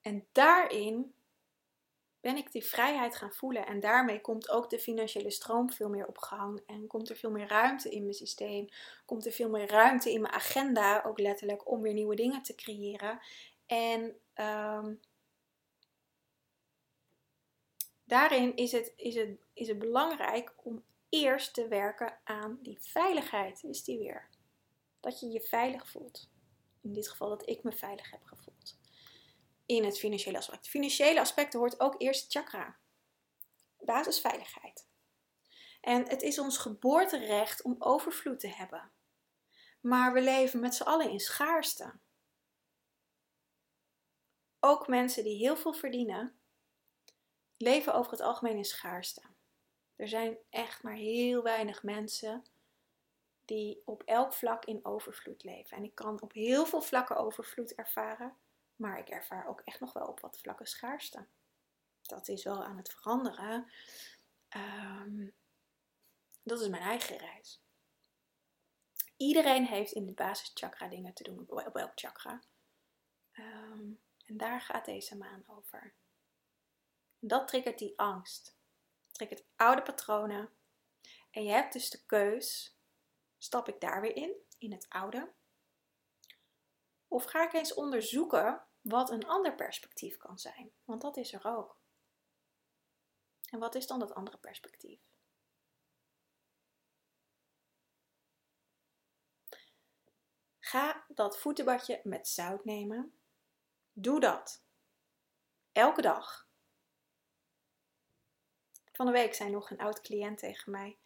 en 0.00 0.26
daarin 0.32 1.14
ben 2.20 2.36
ik 2.36 2.52
die 2.52 2.64
vrijheid 2.64 3.16
gaan 3.16 3.32
voelen. 3.32 3.66
En 3.66 3.80
daarmee 3.80 4.20
komt 4.20 4.50
ook 4.50 4.70
de 4.70 4.78
financiële 4.78 5.30
stroom 5.30 5.72
veel 5.72 5.88
meer 5.88 6.06
op 6.06 6.18
gang. 6.18 6.62
En 6.66 6.86
komt 6.86 7.10
er 7.10 7.16
veel 7.16 7.30
meer 7.30 7.48
ruimte 7.48 7.90
in 7.90 8.02
mijn 8.02 8.14
systeem. 8.14 8.68
Komt 9.04 9.26
er 9.26 9.32
veel 9.32 9.50
meer 9.50 9.68
ruimte 9.70 10.12
in 10.12 10.20
mijn 10.20 10.34
agenda, 10.34 11.02
ook 11.02 11.18
letterlijk, 11.18 11.70
om 11.70 11.80
weer 11.80 11.92
nieuwe 11.92 12.14
dingen 12.14 12.42
te 12.42 12.54
creëren. 12.54 13.20
En 13.66 14.20
um, 14.34 15.00
daarin 18.04 18.56
is 18.56 18.72
het, 18.72 18.92
is, 18.96 19.14
het, 19.14 19.38
is 19.52 19.68
het 19.68 19.78
belangrijk 19.78 20.54
om 20.56 20.84
eerst 21.08 21.54
te 21.54 21.68
werken 21.68 22.18
aan 22.24 22.58
die 22.62 22.78
veiligheid. 22.80 23.62
Is 23.62 23.84
die 23.84 23.98
weer? 23.98 24.28
Dat 25.00 25.20
je 25.20 25.28
je 25.28 25.40
veilig 25.40 25.90
voelt. 25.90 26.30
In 26.80 26.92
dit 26.92 27.08
geval 27.08 27.28
dat 27.28 27.48
ik 27.48 27.62
me 27.62 27.72
veilig 27.72 28.10
heb 28.10 28.24
gevoeld. 28.24 28.78
In 29.66 29.84
het 29.84 29.98
financiële 29.98 30.38
aspect. 30.38 30.68
Financiële 30.68 31.20
aspecten 31.20 31.58
hoort 31.58 31.80
ook 31.80 31.94
eerst 31.98 32.32
chakra. 32.32 32.76
Basisveiligheid. 33.78 34.86
En 35.80 36.08
het 36.08 36.22
is 36.22 36.38
ons 36.38 36.58
geboorterecht 36.58 37.62
om 37.62 37.76
overvloed 37.78 38.40
te 38.40 38.48
hebben. 38.48 38.90
Maar 39.80 40.12
we 40.12 40.20
leven 40.20 40.60
met 40.60 40.74
z'n 40.74 40.82
allen 40.82 41.10
in 41.10 41.20
schaarste. 41.20 41.92
Ook 44.66 44.88
mensen 44.88 45.24
die 45.24 45.36
heel 45.36 45.56
veel 45.56 45.72
verdienen, 45.72 46.38
leven 47.56 47.94
over 47.94 48.10
het 48.10 48.20
algemeen 48.20 48.56
in 48.56 48.64
schaarste. 48.64 49.22
Er 49.96 50.08
zijn 50.08 50.38
echt 50.50 50.82
maar 50.82 50.94
heel 50.94 51.42
weinig 51.42 51.82
mensen 51.82 52.44
die 53.44 53.82
op 53.84 54.02
elk 54.02 54.32
vlak 54.32 54.64
in 54.64 54.84
overvloed 54.84 55.42
leven. 55.42 55.76
En 55.76 55.84
ik 55.84 55.94
kan 55.94 56.20
op 56.22 56.32
heel 56.32 56.66
veel 56.66 56.80
vlakken 56.80 57.16
overvloed 57.16 57.74
ervaren, 57.74 58.36
maar 58.76 58.98
ik 58.98 59.08
ervaar 59.08 59.46
ook 59.48 59.60
echt 59.60 59.80
nog 59.80 59.92
wel 59.92 60.06
op 60.06 60.20
wat 60.20 60.38
vlakken 60.38 60.66
schaarste. 60.66 61.26
Dat 62.02 62.28
is 62.28 62.44
wel 62.44 62.64
aan 62.64 62.76
het 62.76 62.90
veranderen. 62.90 63.72
Um, 64.56 65.34
dat 66.42 66.60
is 66.60 66.68
mijn 66.68 66.82
eigen 66.82 67.16
reis. 67.16 67.62
Iedereen 69.16 69.66
heeft 69.66 69.92
in 69.92 70.06
de 70.06 70.12
basischakra 70.12 70.88
dingen 70.88 71.14
te 71.14 71.22
doen 71.22 71.44
op, 71.48 71.76
elk 71.76 71.92
chakra. 71.94 72.42
Ehm, 73.32 73.92
en 74.24 74.36
daar 74.36 74.60
gaat 74.60 74.84
deze 74.84 75.16
maan 75.16 75.44
over. 75.46 75.94
dat 77.18 77.48
triggert 77.48 77.78
die 77.78 77.98
angst. 77.98 78.56
Triggert 79.10 79.44
oude 79.56 79.82
patronen. 79.82 80.50
En 81.30 81.44
je 81.44 81.50
hebt 81.50 81.72
dus 81.72 81.90
de 81.90 82.04
keus: 82.06 82.76
stap 83.38 83.68
ik 83.68 83.80
daar 83.80 84.00
weer 84.00 84.16
in, 84.16 84.34
in 84.58 84.72
het 84.72 84.88
oude? 84.88 85.32
Of 87.08 87.24
ga 87.24 87.44
ik 87.46 87.52
eens 87.52 87.74
onderzoeken 87.74 88.66
wat 88.80 89.10
een 89.10 89.26
ander 89.26 89.54
perspectief 89.54 90.16
kan 90.16 90.38
zijn? 90.38 90.72
Want 90.84 91.00
dat 91.02 91.16
is 91.16 91.32
er 91.32 91.44
ook. 91.44 91.78
En 93.50 93.58
wat 93.58 93.74
is 93.74 93.86
dan 93.86 93.98
dat 93.98 94.14
andere 94.14 94.38
perspectief? 94.38 95.00
Ga 100.58 101.04
dat 101.08 101.38
voetenbadje 101.38 102.00
met 102.04 102.28
zout 102.28 102.64
nemen. 102.64 103.18
Doe 103.96 104.20
dat. 104.20 104.64
Elke 105.72 106.02
dag. 106.02 106.48
Van 108.92 109.06
de 109.06 109.12
week 109.12 109.34
zei 109.34 109.50
nog 109.50 109.70
een 109.70 109.78
oud 109.80 110.00
cliënt 110.00 110.38
tegen 110.38 110.70
mij. 110.70 110.98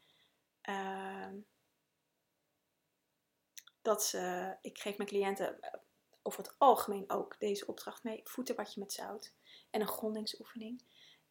Uh, 0.62 1.32
dat 3.82 4.04
ze, 4.04 4.56
ik 4.60 4.78
geef 4.78 4.96
mijn 4.96 5.08
cliënten 5.08 5.60
eh, 5.60 5.80
over 6.22 6.42
het 6.42 6.54
algemeen 6.58 7.10
ook 7.10 7.38
deze 7.38 7.66
opdracht 7.66 8.02
mee: 8.02 8.20
voetenbadje 8.24 8.80
met 8.80 8.92
zout 8.92 9.34
en 9.70 9.80
een 9.80 9.88
grondingsoefening. 9.88 10.82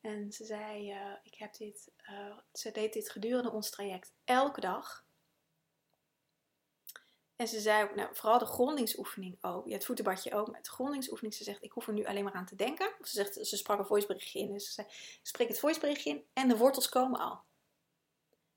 En 0.02 0.32
ze 0.32 0.46
zei: 0.46 0.94
uh, 0.94 1.16
ik 1.24 1.36
heb 1.36 1.54
dit, 1.54 1.92
uh, 2.10 2.38
ze 2.54 2.72
deed 2.72 2.94
dit 2.94 3.10
gedurende 3.10 3.52
ons 3.52 3.70
traject 3.70 4.14
elke 4.24 4.62
dag. 4.62 5.07
En 7.38 7.48
ze 7.48 7.60
zei 7.60 7.84
ook, 7.84 7.96
nou, 7.96 8.16
vooral 8.16 8.40
de 8.40 8.46
grondingsoefening 8.46 9.38
ook. 9.42 9.68
Ja, 9.68 9.74
het 9.74 9.86
voetenbadje 9.86 10.34
ook. 10.34 10.52
Met 10.52 10.66
de 10.66 10.72
grondingsoefening, 10.72 11.34
ze 11.34 11.44
zegt, 11.44 11.64
ik 11.64 11.72
hoef 11.72 11.88
er 11.88 11.94
nu 11.94 12.06
alleen 12.06 12.24
maar 12.24 12.34
aan 12.34 12.46
te 12.46 12.56
denken. 12.56 12.94
Ze, 13.02 13.12
zegt, 13.12 13.48
ze 13.48 13.58
sprak 13.58 13.80
een 13.80 13.86
voiceberichtje 13.86 14.40
in. 14.40 14.54
Dus 14.54 14.66
ze 14.66 14.72
zei, 14.72 14.88
spreek 15.22 15.48
het 15.48 15.60
voiceberichtje 15.60 16.10
in 16.10 16.26
en 16.34 16.48
de 16.48 16.58
wortels 16.58 16.90
komen 16.90 17.20
al. 17.20 17.42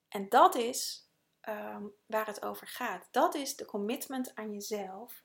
En 0.09 0.28
dat 0.28 0.55
is 0.55 1.09
ehm, 1.41 1.85
waar 2.07 2.26
het 2.26 2.43
over 2.45 2.66
gaat. 2.66 3.09
Dat 3.11 3.35
is 3.35 3.57
de 3.57 3.64
commitment 3.64 4.35
aan 4.35 4.53
jezelf. 4.53 5.22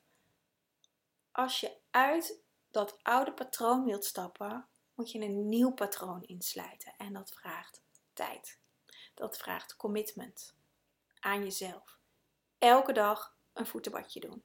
Als 1.32 1.60
je 1.60 1.76
uit 1.90 2.40
dat 2.70 2.98
oude 3.02 3.32
patroon 3.32 3.84
wilt 3.84 4.04
stappen, 4.04 4.66
moet 4.94 5.10
je 5.10 5.20
een 5.20 5.48
nieuw 5.48 5.72
patroon 5.72 6.22
insluiten. 6.22 6.94
En 6.96 7.12
dat 7.12 7.30
vraagt 7.30 7.82
tijd. 8.12 8.58
Dat 9.14 9.38
vraagt 9.38 9.76
commitment 9.76 10.54
aan 11.20 11.42
jezelf. 11.42 11.98
Elke 12.58 12.92
dag 12.92 13.35
een 13.56 13.66
voetenbadje 13.66 14.20
doen. 14.20 14.44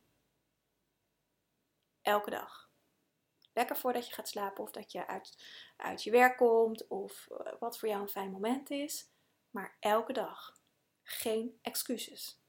Elke 2.01 2.29
dag. 2.29 2.69
Lekker 3.53 3.75
voordat 3.75 4.07
je 4.07 4.13
gaat 4.13 4.27
slapen 4.27 4.63
of 4.63 4.71
dat 4.71 4.91
je 4.91 5.07
uit, 5.07 5.45
uit 5.77 6.03
je 6.03 6.11
werk 6.11 6.37
komt 6.37 6.87
of 6.87 7.27
eh, 7.27 7.53
wat 7.59 7.79
voor 7.79 7.89
jou 7.89 8.01
een 8.01 8.09
fijn 8.09 8.31
moment 8.31 8.69
is. 8.69 9.09
Maar 9.49 9.77
elke 9.79 10.13
dag. 10.13 10.59
Geen 11.03 11.59
excuses. 11.61 12.39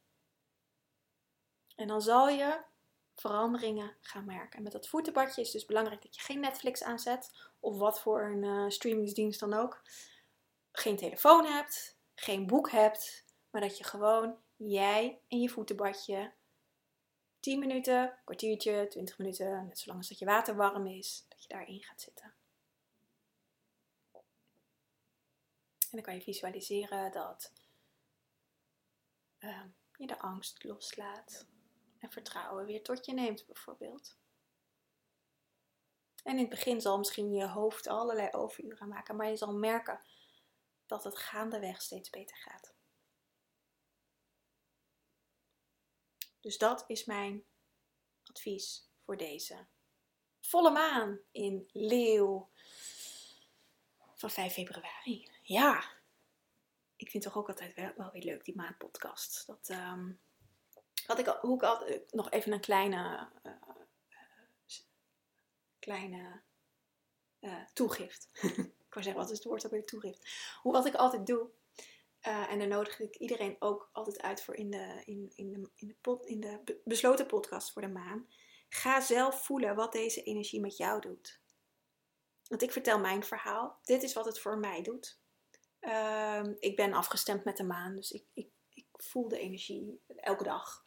En 1.77 1.87
dan 1.87 2.03
zal 2.03 2.29
je 2.29 2.63
veranderingen 3.15 3.97
gaan 4.01 4.25
merken. 4.25 4.57
En 4.57 4.63
met 4.63 4.73
dat 4.73 4.89
voetenbadje 4.89 5.41
is 5.41 5.47
het 5.47 5.57
dus 5.57 5.67
belangrijk 5.67 6.03
dat 6.03 6.15
je 6.15 6.23
geen 6.23 6.41
Netflix 6.41 6.83
aanzet 6.83 7.51
of 7.61 7.79
wat 7.79 8.01
voor 8.01 8.23
een 8.23 8.43
uh, 8.43 8.69
streamingsdienst 8.69 9.41
dan 9.41 9.55
ook. 9.55 9.83
Geen 10.73 10.97
telefoon 10.97 11.45
hebt, 11.45 11.99
geen 12.15 12.47
boek 12.47 12.71
hebt, 12.71 13.25
maar 13.51 13.61
dat 13.61 13.79
je 13.79 13.85
gewoon 13.85 14.37
jij 14.57 15.21
en 15.29 15.41
je 15.41 15.49
voetenbadje 15.49 16.33
10 17.43 17.59
minuten, 17.59 18.19
kwartiertje, 18.25 18.87
20 18.89 19.19
minuten, 19.19 19.67
net 19.67 19.79
zolang 19.79 19.99
als 19.99 20.09
dat 20.09 20.19
je 20.19 20.25
water 20.25 20.57
warm 20.57 20.87
is, 20.87 21.25
dat 21.29 21.43
je 21.43 21.49
daarin 21.49 21.83
gaat 21.83 22.01
zitten. 22.01 22.35
En 25.91 25.99
dan 25.99 26.03
kan 26.03 26.15
je 26.15 26.21
visualiseren 26.21 27.13
dat 27.13 27.53
uh, 29.39 29.63
je 29.97 30.07
de 30.07 30.19
angst 30.19 30.65
loslaat 30.65 31.47
en 31.99 32.11
vertrouwen 32.11 32.67
weer 32.67 32.83
tot 32.83 33.07
je 33.07 33.13
neemt, 33.13 33.47
bijvoorbeeld. 33.47 34.17
En 36.23 36.33
in 36.33 36.39
het 36.39 36.49
begin 36.49 36.81
zal 36.81 36.99
misschien 36.99 37.33
je 37.33 37.47
hoofd 37.47 37.87
allerlei 37.87 38.29
overuren 38.31 38.89
maken, 38.89 39.17
maar 39.17 39.29
je 39.29 39.37
zal 39.37 39.53
merken 39.53 40.01
dat 40.87 41.05
het 41.05 41.19
gaandeweg 41.19 41.83
steeds 41.83 42.11
beter 42.11 42.37
gaat. 42.37 42.62
Dus 46.43 46.59
dat 46.59 46.85
is 46.87 47.05
mijn 47.05 47.45
advies 48.25 48.89
voor 49.05 49.17
deze 49.17 49.67
volle 50.41 50.71
maan 50.71 51.21
in 51.31 51.69
Leeuw 51.73 52.51
van 54.15 54.31
5 54.31 54.53
februari. 54.53 55.31
Ja, 55.43 55.85
ik 56.97 57.11
vind 57.11 57.23
toch 57.23 57.37
ook 57.37 57.49
altijd 57.49 57.75
wel, 57.75 58.11
weer 58.13 58.23
leuk, 58.23 58.45
die 58.45 58.57
maandpodcast. 58.57 59.47
Dat 59.47 59.69
um, 59.69 60.21
had 61.07 61.19
ik, 61.19 61.27
hoe 61.27 61.57
ik 61.57 61.63
altijd, 61.63 62.13
nog 62.13 62.31
even 62.31 62.53
een 62.53 62.61
kleine, 62.61 63.29
uh, 63.43 63.53
kleine 65.79 66.41
uh, 67.41 67.65
toegift. 67.73 68.29
ik 68.87 68.95
wou 68.95 69.03
zeggen, 69.05 69.23
wat 69.23 69.31
is 69.31 69.37
het 69.37 69.47
woord 69.47 69.65
ook 69.65 69.71
weer 69.71 69.87
toegift? 69.87 70.29
Hoe 70.63 70.73
wat 70.73 70.87
ik 70.87 70.95
altijd 70.95 71.27
doe, 71.27 71.51
uh, 72.27 72.51
en 72.51 72.59
daar 72.59 72.69
nodig 72.69 73.01
ik 73.01 73.17
iedereen 73.17 73.57
ook 73.59 73.91
altijd 73.93 74.23
uit 74.23 74.43
voor 74.43 74.55
in 74.55 74.71
de, 74.71 75.03
in, 75.05 75.33
in 75.35 75.53
de, 75.53 75.71
in 75.75 75.97
de, 76.01 76.21
in 76.25 76.41
de 76.41 76.81
besloten 76.85 77.27
podcast 77.27 77.73
voor 77.73 77.83
de 77.83 77.89
maan. 77.89 78.27
Ga 78.69 79.01
zelf 79.01 79.45
voelen 79.45 79.75
wat 79.75 79.93
deze 79.93 80.23
energie 80.23 80.61
met 80.61 80.77
jou 80.77 81.01
doet. 81.01 81.41
Want 82.49 82.63
ik 82.63 82.73
vertel 82.73 82.99
mijn 82.99 83.25
verhaal. 83.25 83.79
Dit 83.83 84.03
is 84.03 84.13
wat 84.13 84.25
het 84.25 84.41
voor 84.41 84.59
mij 84.59 84.83
doet. 84.83 85.21
Uh, 85.81 86.43
ik 86.59 86.77
ben 86.77 86.93
afgestemd 86.93 87.45
met 87.45 87.57
de 87.57 87.65
maan, 87.65 87.95
dus 87.95 88.11
ik, 88.11 88.25
ik, 88.33 88.51
ik 88.69 88.87
voel 88.93 89.29
de 89.29 89.39
energie 89.39 90.01
elke 90.07 90.45
dag. 90.45 90.85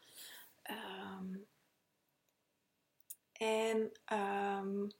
Um, 0.63 1.47
en 3.31 3.91
um, 4.13 4.91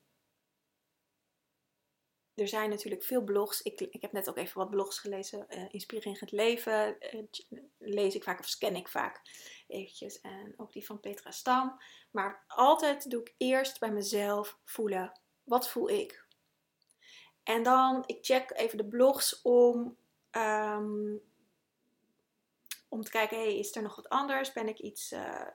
er 2.36 2.48
zijn 2.48 2.70
natuurlijk 2.70 3.04
veel 3.04 3.24
blogs. 3.24 3.62
Ik, 3.62 3.82
ik 3.82 4.02
heb 4.02 4.12
net 4.12 4.30
ook 4.30 4.38
even 4.38 4.58
wat 4.58 4.70
blogs 4.70 5.00
gelezen. 5.00 5.46
Uh, 5.50 5.64
Inspirerend 5.70 6.20
het 6.20 6.32
leven 6.32 6.98
uh, 7.16 7.24
lees 7.78 8.16
ik 8.16 8.24
vaak 8.24 8.40
of 8.40 8.48
scan 8.48 8.76
ik 8.76 8.88
vaak 8.88 9.22
eventjes. 9.68 10.22
En 10.22 10.54
ook 10.58 10.72
die 10.72 10.86
van 10.86 11.00
Petra 11.00 11.32
Stam. 11.32 11.80
Maar 12.12 12.44
altijd 12.48 13.10
doe 13.10 13.22
ik 13.22 13.34
eerst 13.38 13.80
bij 13.80 13.92
mezelf 13.92 14.60
voelen. 14.64 15.20
Wat 15.44 15.70
voel 15.70 15.90
ik? 15.90 16.26
En 17.44 17.64
dan, 17.64 18.04
ik 18.06 18.18
check 18.26 18.52
even 18.56 18.78
de 18.78 18.88
blogs 18.88 19.42
om, 19.42 19.98
um, 20.32 21.22
om 22.96 23.04
te 23.04 23.12
kijken, 23.12 23.38
hey, 23.38 23.58
is 23.58 23.76
er 23.76 23.82
nog 23.82 23.96
wat 23.96 24.10
anders? 24.10 24.54
Ben 24.54 24.68
ik 24.68 24.80
iets, 24.80 25.12
uh, 25.12 25.48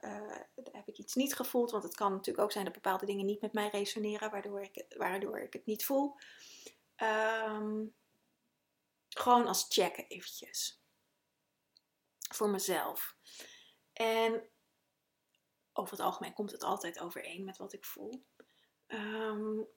heb 0.72 0.88
ik 0.88 0.98
iets 0.98 1.14
niet 1.14 1.34
gevoeld? 1.34 1.70
Want 1.70 1.82
het 1.82 1.94
kan 1.94 2.12
natuurlijk 2.12 2.44
ook 2.44 2.52
zijn 2.52 2.64
dat 2.64 2.74
bepaalde 2.74 3.06
dingen 3.06 3.26
niet 3.26 3.40
met 3.40 3.52
mij 3.52 3.68
resoneren, 3.68 4.30
waardoor 4.30 4.62
ik, 4.62 4.84
waardoor 4.96 5.40
ik 5.40 5.52
het 5.52 5.66
niet 5.66 5.84
voel. 5.84 6.16
Um, 6.96 7.94
gewoon 9.08 9.46
als 9.46 9.66
checken 9.68 10.06
eventjes. 10.06 10.82
Voor 12.34 12.48
mezelf. 12.48 13.16
En 13.92 14.50
over 15.72 15.96
het 15.96 16.06
algemeen 16.06 16.32
komt 16.34 16.50
het 16.50 16.62
altijd 16.62 17.00
overeen 17.00 17.44
met 17.44 17.56
wat 17.56 17.72
ik 17.72 17.84
voel. 17.84 18.26
Um, 18.86 19.68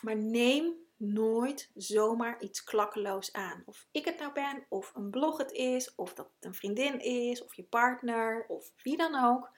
maar 0.00 0.16
neem 0.16 0.81
nooit 1.02 1.70
zomaar 1.74 2.42
iets 2.42 2.64
klakkeloos 2.64 3.32
aan. 3.32 3.62
Of 3.66 3.86
ik 3.90 4.04
het 4.04 4.18
nou 4.18 4.32
ben, 4.32 4.66
of 4.68 4.92
een 4.94 5.10
blog 5.10 5.38
het 5.38 5.52
is, 5.52 5.94
of 5.94 6.14
dat 6.14 6.30
het 6.34 6.44
een 6.44 6.54
vriendin 6.54 7.00
is, 7.00 7.44
of 7.44 7.54
je 7.54 7.62
partner, 7.64 8.44
of 8.48 8.72
wie 8.82 8.96
dan 8.96 9.24
ook. 9.24 9.50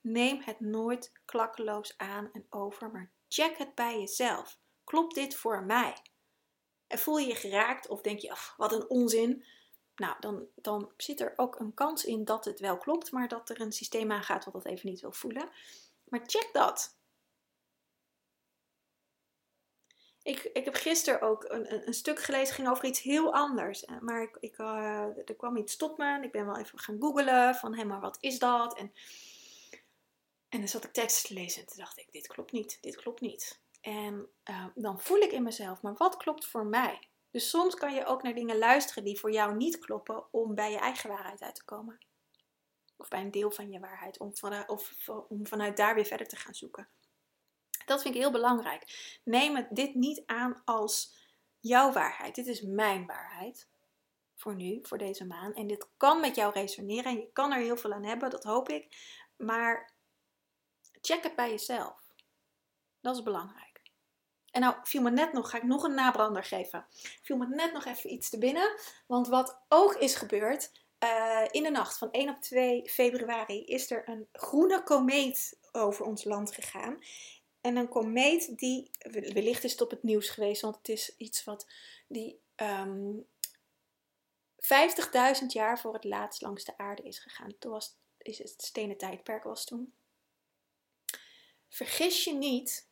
Neem 0.00 0.40
het 0.44 0.60
nooit 0.60 1.12
klakkeloos 1.24 1.98
aan 1.98 2.30
en 2.32 2.46
over, 2.50 2.90
maar 2.90 3.10
check 3.28 3.58
het 3.58 3.74
bij 3.74 3.98
jezelf. 3.98 4.58
Klopt 4.84 5.14
dit 5.14 5.34
voor 5.34 5.64
mij? 5.64 5.96
En 6.86 6.98
voel 6.98 7.18
je 7.18 7.26
je 7.26 7.34
geraakt 7.34 7.88
of 7.88 8.00
denk 8.00 8.18
je, 8.18 8.36
wat 8.56 8.72
een 8.72 8.88
onzin. 8.88 9.44
Nou, 9.94 10.16
dan, 10.20 10.46
dan 10.54 10.92
zit 10.96 11.20
er 11.20 11.32
ook 11.36 11.58
een 11.58 11.74
kans 11.74 12.04
in 12.04 12.24
dat 12.24 12.44
het 12.44 12.60
wel 12.60 12.78
klopt, 12.78 13.12
maar 13.12 13.28
dat 13.28 13.50
er 13.50 13.60
een 13.60 13.72
systeem 13.72 14.12
aangaat 14.12 14.44
wat 14.44 14.54
dat 14.54 14.66
even 14.66 14.88
niet 14.88 15.00
wil 15.00 15.12
voelen. 15.12 15.48
Maar 16.04 16.20
check 16.26 16.48
dat. 16.52 16.98
Ik, 20.22 20.42
ik 20.52 20.64
heb 20.64 20.74
gisteren 20.74 21.20
ook 21.20 21.44
een, 21.48 21.86
een, 21.86 21.94
stuk 21.94 22.18
gelezen, 22.18 22.54
ging 22.54 22.68
over 22.68 22.84
iets 22.84 23.00
heel 23.00 23.34
anders. 23.34 23.84
Eh, 23.84 23.98
maar 24.00 24.22
ik, 24.22 24.36
ik, 24.40 24.58
uh, 24.58 25.28
er 25.28 25.34
kwam 25.36 25.56
iets 25.56 25.76
tot 25.76 25.98
me 25.98 26.04
en 26.04 26.22
ik 26.22 26.32
ben 26.32 26.46
wel 26.46 26.58
even 26.58 26.78
gaan 26.78 27.00
googlen 27.00 27.54
van, 27.54 27.76
hé, 27.76 27.84
maar 27.84 28.00
wat 28.00 28.16
is 28.20 28.38
dat? 28.38 28.78
En, 28.78 28.92
en 30.48 30.58
dan 30.58 30.68
zat 30.68 30.84
ik 30.84 30.92
tekst 30.92 31.26
te 31.26 31.34
lezen 31.34 31.62
en 31.66 31.76
dacht 31.76 31.98
ik, 31.98 32.12
dit 32.12 32.26
klopt 32.26 32.52
niet, 32.52 32.78
dit 32.80 32.96
klopt 32.96 33.20
niet. 33.20 33.60
En 33.80 34.28
uh, 34.50 34.66
dan 34.74 35.00
voel 35.00 35.18
ik 35.18 35.32
in 35.32 35.42
mezelf, 35.42 35.82
maar 35.82 35.94
wat 35.96 36.16
klopt 36.16 36.46
voor 36.46 36.66
mij? 36.66 36.98
Dus 37.30 37.50
soms 37.50 37.74
kan 37.74 37.94
je 37.94 38.04
ook 38.04 38.22
naar 38.22 38.34
dingen 38.34 38.58
luisteren 38.58 39.04
die 39.04 39.20
voor 39.20 39.32
jou 39.32 39.56
niet 39.56 39.78
kloppen 39.78 40.24
om 40.32 40.54
bij 40.54 40.70
je 40.70 40.78
eigen 40.78 41.10
waarheid 41.10 41.42
uit 41.42 41.54
te 41.54 41.64
komen. 41.64 41.98
Of 42.96 43.08
bij 43.08 43.20
een 43.20 43.30
deel 43.30 43.50
van 43.50 43.70
je 43.70 43.80
waarheid, 43.80 44.18
of, 44.18 45.08
om 45.28 45.46
vanuit 45.46 45.76
daar 45.76 45.94
weer 45.94 46.04
verder 46.04 46.28
te 46.28 46.36
gaan 46.36 46.54
zoeken. 46.54 46.88
Dat 47.90 48.02
vind 48.02 48.14
ik 48.14 48.20
heel 48.20 48.30
belangrijk. 48.30 49.18
Neem 49.24 49.66
dit 49.70 49.94
niet 49.94 50.22
aan 50.26 50.62
als 50.64 51.14
jouw 51.58 51.92
waarheid. 51.92 52.34
Dit 52.34 52.46
is 52.46 52.60
mijn 52.60 53.06
waarheid. 53.06 53.68
Voor 54.34 54.54
nu, 54.54 54.78
voor 54.82 54.98
deze 54.98 55.26
maand. 55.26 55.56
En 55.56 55.66
dit 55.66 55.88
kan 55.96 56.20
met 56.20 56.36
jou 56.36 56.52
resoneren. 56.52 57.04
En 57.04 57.16
je 57.16 57.30
kan 57.32 57.52
er 57.52 57.60
heel 57.60 57.76
veel 57.76 57.92
aan 57.92 58.04
hebben, 58.04 58.30
dat 58.30 58.44
hoop 58.44 58.68
ik. 58.68 58.96
Maar 59.36 59.94
check 61.00 61.22
het 61.22 61.36
bij 61.36 61.50
jezelf. 61.50 62.14
Dat 63.00 63.16
is 63.16 63.22
belangrijk. 63.22 63.82
En 64.50 64.60
nou 64.60 64.74
viel 64.82 65.02
me 65.02 65.10
net 65.10 65.32
nog, 65.32 65.50
ga 65.50 65.56
ik 65.56 65.62
nog 65.62 65.82
een 65.82 65.94
nabrander 65.94 66.44
geven. 66.44 66.86
Viel 67.22 67.36
me 67.36 67.46
net 67.46 67.72
nog 67.72 67.84
even 67.84 68.12
iets 68.12 68.30
te 68.30 68.38
binnen. 68.38 68.80
Want 69.06 69.28
wat 69.28 69.64
ook 69.68 69.94
is 69.94 70.14
gebeurd, 70.14 70.72
uh, 71.04 71.46
in 71.50 71.62
de 71.62 71.70
nacht 71.70 71.98
van 71.98 72.10
1 72.10 72.28
op 72.28 72.40
2 72.40 72.90
februari 72.90 73.64
is 73.64 73.90
er 73.90 74.08
een 74.08 74.28
groene 74.32 74.82
komeet 74.82 75.58
over 75.72 76.04
ons 76.04 76.24
land 76.24 76.54
gegaan. 76.54 76.98
En 77.60 77.76
een 77.76 77.88
komeet 77.88 78.58
die, 78.58 78.90
wellicht 79.10 79.64
is 79.64 79.72
het 79.72 79.80
op 79.80 79.90
het 79.90 80.02
nieuws 80.02 80.28
geweest, 80.28 80.62
want 80.62 80.76
het 80.76 80.88
is 80.88 81.16
iets 81.16 81.44
wat 81.44 81.66
die 82.08 82.40
um, 82.56 83.26
ehm, 84.56 85.38
50.000 85.40 85.46
jaar 85.46 85.80
voor 85.80 85.94
het 85.94 86.04
laatst 86.04 86.42
langs 86.42 86.64
de 86.64 86.76
aarde 86.76 87.02
is 87.02 87.18
gegaan. 87.18 87.58
Toen 87.58 87.70
was 87.72 87.98
is 88.22 88.38
het 88.38 88.62
stenen 88.62 88.96
tijdperk 88.96 89.44
was 89.44 89.64
toen. 89.64 89.94
Vergis 91.68 92.24
je 92.24 92.34
niet, 92.34 92.88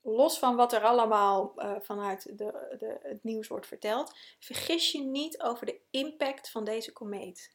los 0.00 0.38
van 0.38 0.56
wat 0.56 0.72
er 0.72 0.82
allemaal 0.82 1.52
uh, 1.56 1.80
vanuit 1.80 2.38
de, 2.38 2.76
de, 2.78 2.98
het 3.02 3.24
nieuws 3.24 3.48
wordt 3.48 3.66
verteld, 3.66 4.16
vergis 4.38 4.92
je 4.92 5.00
niet 5.00 5.40
over 5.40 5.66
de 5.66 5.80
impact 5.90 6.50
van 6.50 6.64
deze 6.64 6.92
komeet. 6.92 7.54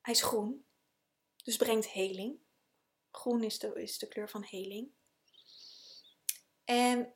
Hij 0.00 0.14
is 0.14 0.22
groen, 0.22 0.66
dus 1.44 1.56
brengt 1.56 1.88
heling. 1.88 2.38
Groen 3.16 3.42
is 3.42 3.58
de, 3.58 3.82
is 3.82 3.98
de 3.98 4.08
kleur 4.08 4.28
van 4.28 4.44
heling. 4.44 4.90
En 6.64 7.14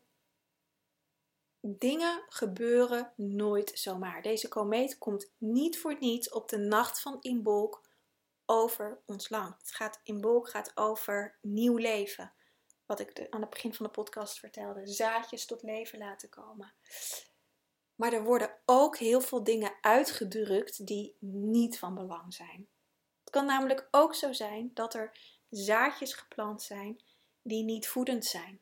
dingen 1.60 2.24
gebeuren 2.28 3.12
nooit 3.16 3.70
zomaar. 3.74 4.22
Deze 4.22 4.48
komeet 4.48 4.98
komt 4.98 5.32
niet 5.38 5.78
voor 5.78 5.96
niets 5.98 6.30
op 6.30 6.48
de 6.48 6.58
nacht 6.58 7.00
van 7.00 7.18
Imbolc 7.20 7.88
over 8.46 9.00
ons 9.06 9.28
land. 9.28 9.58
Het 9.58 9.70
gaat 9.70 10.00
Imbolc 10.02 10.48
gaat 10.48 10.76
over 10.76 11.38
nieuw 11.40 11.76
leven. 11.76 12.32
Wat 12.86 13.00
ik 13.00 13.26
aan 13.30 13.40
het 13.40 13.50
begin 13.50 13.74
van 13.74 13.86
de 13.86 13.92
podcast 13.92 14.38
vertelde. 14.38 14.86
Zaadjes 14.86 15.46
tot 15.46 15.62
leven 15.62 15.98
laten 15.98 16.28
komen. 16.28 16.72
Maar 17.94 18.12
er 18.12 18.24
worden 18.24 18.56
ook 18.64 18.96
heel 18.96 19.20
veel 19.20 19.44
dingen 19.44 19.72
uitgedrukt 19.80 20.86
die 20.86 21.16
niet 21.20 21.78
van 21.78 21.94
belang 21.94 22.34
zijn. 22.34 22.68
Het 23.20 23.30
kan 23.30 23.46
namelijk 23.46 23.88
ook 23.90 24.14
zo 24.14 24.32
zijn 24.32 24.70
dat 24.74 24.94
er 24.94 25.38
zaadjes 25.50 26.14
geplant 26.14 26.62
zijn 26.62 27.00
die 27.42 27.64
niet 27.64 27.88
voedend 27.88 28.24
zijn. 28.24 28.60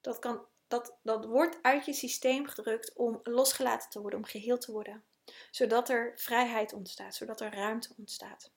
Dat, 0.00 0.18
kan, 0.18 0.46
dat, 0.66 0.98
dat 1.02 1.24
wordt 1.24 1.58
uit 1.62 1.84
je 1.84 1.92
systeem 1.92 2.46
gedrukt 2.46 2.92
om 2.94 3.20
losgelaten 3.22 3.90
te 3.90 4.00
worden, 4.00 4.18
om 4.18 4.24
geheeld 4.24 4.60
te 4.60 4.72
worden. 4.72 5.04
Zodat 5.50 5.88
er 5.88 6.12
vrijheid 6.16 6.72
ontstaat, 6.72 7.14
zodat 7.14 7.40
er 7.40 7.54
ruimte 7.54 7.94
ontstaat. 7.96 8.52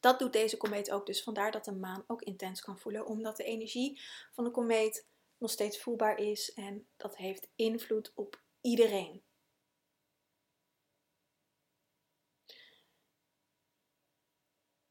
Dat 0.00 0.18
doet 0.18 0.32
deze 0.32 0.56
komeet 0.56 0.90
ook, 0.90 1.06
dus 1.06 1.22
vandaar 1.22 1.50
dat 1.50 1.64
de 1.64 1.72
maan 1.72 2.04
ook 2.06 2.22
intens 2.22 2.60
kan 2.60 2.78
voelen, 2.78 3.06
omdat 3.06 3.36
de 3.36 3.44
energie 3.44 4.00
van 4.32 4.44
de 4.44 4.50
komeet 4.50 5.06
nog 5.38 5.50
steeds 5.50 5.80
voelbaar 5.80 6.18
is 6.18 6.52
en 6.52 6.88
dat 6.96 7.16
heeft 7.16 7.48
invloed 7.54 8.12
op 8.14 8.42
iedereen. 8.60 9.25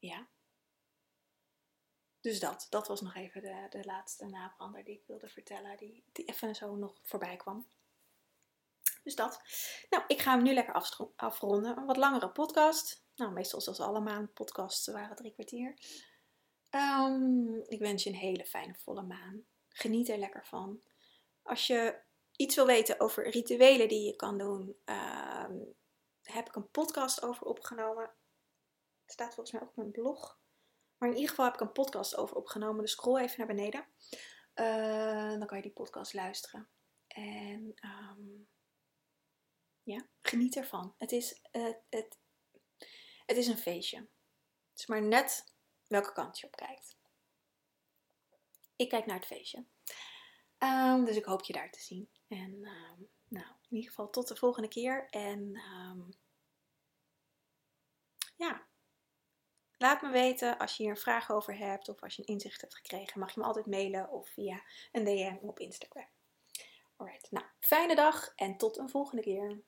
Ja. 0.06 0.28
Dus 2.20 2.40
dat, 2.40 2.66
dat 2.70 2.88
was 2.88 3.00
nog 3.00 3.14
even 3.14 3.42
de, 3.42 3.66
de 3.70 3.84
laatste 3.84 4.26
nabrander 4.26 4.84
die 4.84 4.94
ik 4.94 5.06
wilde 5.06 5.28
vertellen, 5.28 5.76
die, 5.76 6.04
die 6.12 6.24
even 6.24 6.54
zo 6.54 6.76
nog 6.76 6.98
voorbij 7.02 7.36
kwam. 7.36 7.68
Dus 9.02 9.14
dat. 9.14 9.40
Nou, 9.90 10.04
ik 10.06 10.20
ga 10.20 10.34
hem 10.34 10.42
nu 10.42 10.52
lekker 10.52 10.74
afronden. 11.16 11.76
Een 11.78 11.86
wat 11.86 11.96
langere 11.96 12.30
podcast. 12.30 13.04
Nou, 13.14 13.32
meestal 13.32 13.60
zoals 13.60 13.80
alle 13.80 14.00
maandpodcasts 14.00 14.86
waren 14.86 15.16
drie 15.16 15.32
kwartier. 15.32 15.78
Um, 16.70 17.62
ik 17.66 17.78
wens 17.78 18.02
je 18.02 18.10
een 18.10 18.16
hele 18.16 18.44
fijne 18.44 18.74
volle 18.74 19.02
maan. 19.02 19.46
Geniet 19.68 20.08
er 20.08 20.18
lekker 20.18 20.46
van. 20.46 20.82
Als 21.42 21.66
je 21.66 22.00
iets 22.36 22.54
wil 22.54 22.66
weten 22.66 23.00
over 23.00 23.30
rituelen 23.30 23.88
die 23.88 24.06
je 24.06 24.16
kan 24.16 24.38
doen, 24.38 24.76
um, 24.84 25.74
heb 26.22 26.48
ik 26.48 26.54
een 26.54 26.70
podcast 26.70 27.22
over 27.22 27.46
opgenomen. 27.46 28.10
Het 29.06 29.14
staat 29.14 29.34
volgens 29.34 29.52
mij 29.52 29.62
ook 29.62 29.68
op 29.68 29.76
mijn 29.76 29.90
blog. 29.90 30.38
Maar 30.98 31.08
in 31.08 31.14
ieder 31.14 31.30
geval 31.30 31.44
heb 31.44 31.54
ik 31.54 31.60
een 31.60 31.72
podcast 31.72 32.16
over 32.16 32.36
opgenomen. 32.36 32.80
Dus 32.80 32.90
scroll 32.90 33.20
even 33.20 33.38
naar 33.38 33.56
beneden. 33.56 33.86
Uh, 34.54 35.38
dan 35.38 35.46
kan 35.46 35.56
je 35.56 35.62
die 35.62 35.72
podcast 35.72 36.14
luisteren. 36.14 36.68
En 37.06 37.74
um, 37.80 38.48
ja, 39.82 40.06
geniet 40.22 40.56
ervan. 40.56 40.94
Het 40.98 41.12
is, 41.12 41.40
het, 41.50 42.18
het 43.26 43.36
is 43.36 43.46
een 43.46 43.58
feestje. 43.58 43.98
Het 44.70 44.78
is 44.78 44.86
maar 44.86 45.02
net 45.02 45.54
welke 45.86 46.12
kant 46.12 46.38
je 46.38 46.46
op 46.46 46.56
kijkt. 46.56 46.96
Ik 48.76 48.88
kijk 48.88 49.06
naar 49.06 49.16
het 49.16 49.26
feestje. 49.26 49.64
Um, 50.58 51.04
dus 51.04 51.16
ik 51.16 51.24
hoop 51.24 51.42
je 51.42 51.52
daar 51.52 51.70
te 51.70 51.80
zien. 51.80 52.10
En 52.28 52.52
um, 52.52 53.08
nou, 53.28 53.46
in 53.46 53.76
ieder 53.76 53.90
geval 53.90 54.10
tot 54.10 54.28
de 54.28 54.36
volgende 54.36 54.68
keer. 54.68 55.08
En 55.08 55.60
ja, 58.36 58.66
Laat 59.78 60.02
me 60.02 60.10
weten 60.10 60.58
als 60.58 60.76
je 60.76 60.82
hier 60.82 60.92
een 60.92 60.98
vraag 60.98 61.30
over 61.30 61.56
hebt 61.56 61.88
of 61.88 62.02
als 62.02 62.16
je 62.16 62.22
een 62.22 62.34
inzicht 62.34 62.60
hebt 62.60 62.74
gekregen. 62.74 63.20
Mag 63.20 63.34
je 63.34 63.40
me 63.40 63.46
altijd 63.46 63.66
mailen 63.66 64.10
of 64.10 64.28
via 64.28 64.62
een 64.92 65.04
DM 65.04 65.36
op 65.40 65.58
Instagram. 65.58 66.08
Alright, 66.96 67.30
nou, 67.30 67.46
fijne 67.60 67.94
dag 67.94 68.32
en 68.36 68.56
tot 68.56 68.78
een 68.78 68.90
volgende 68.90 69.22
keer. 69.22 69.62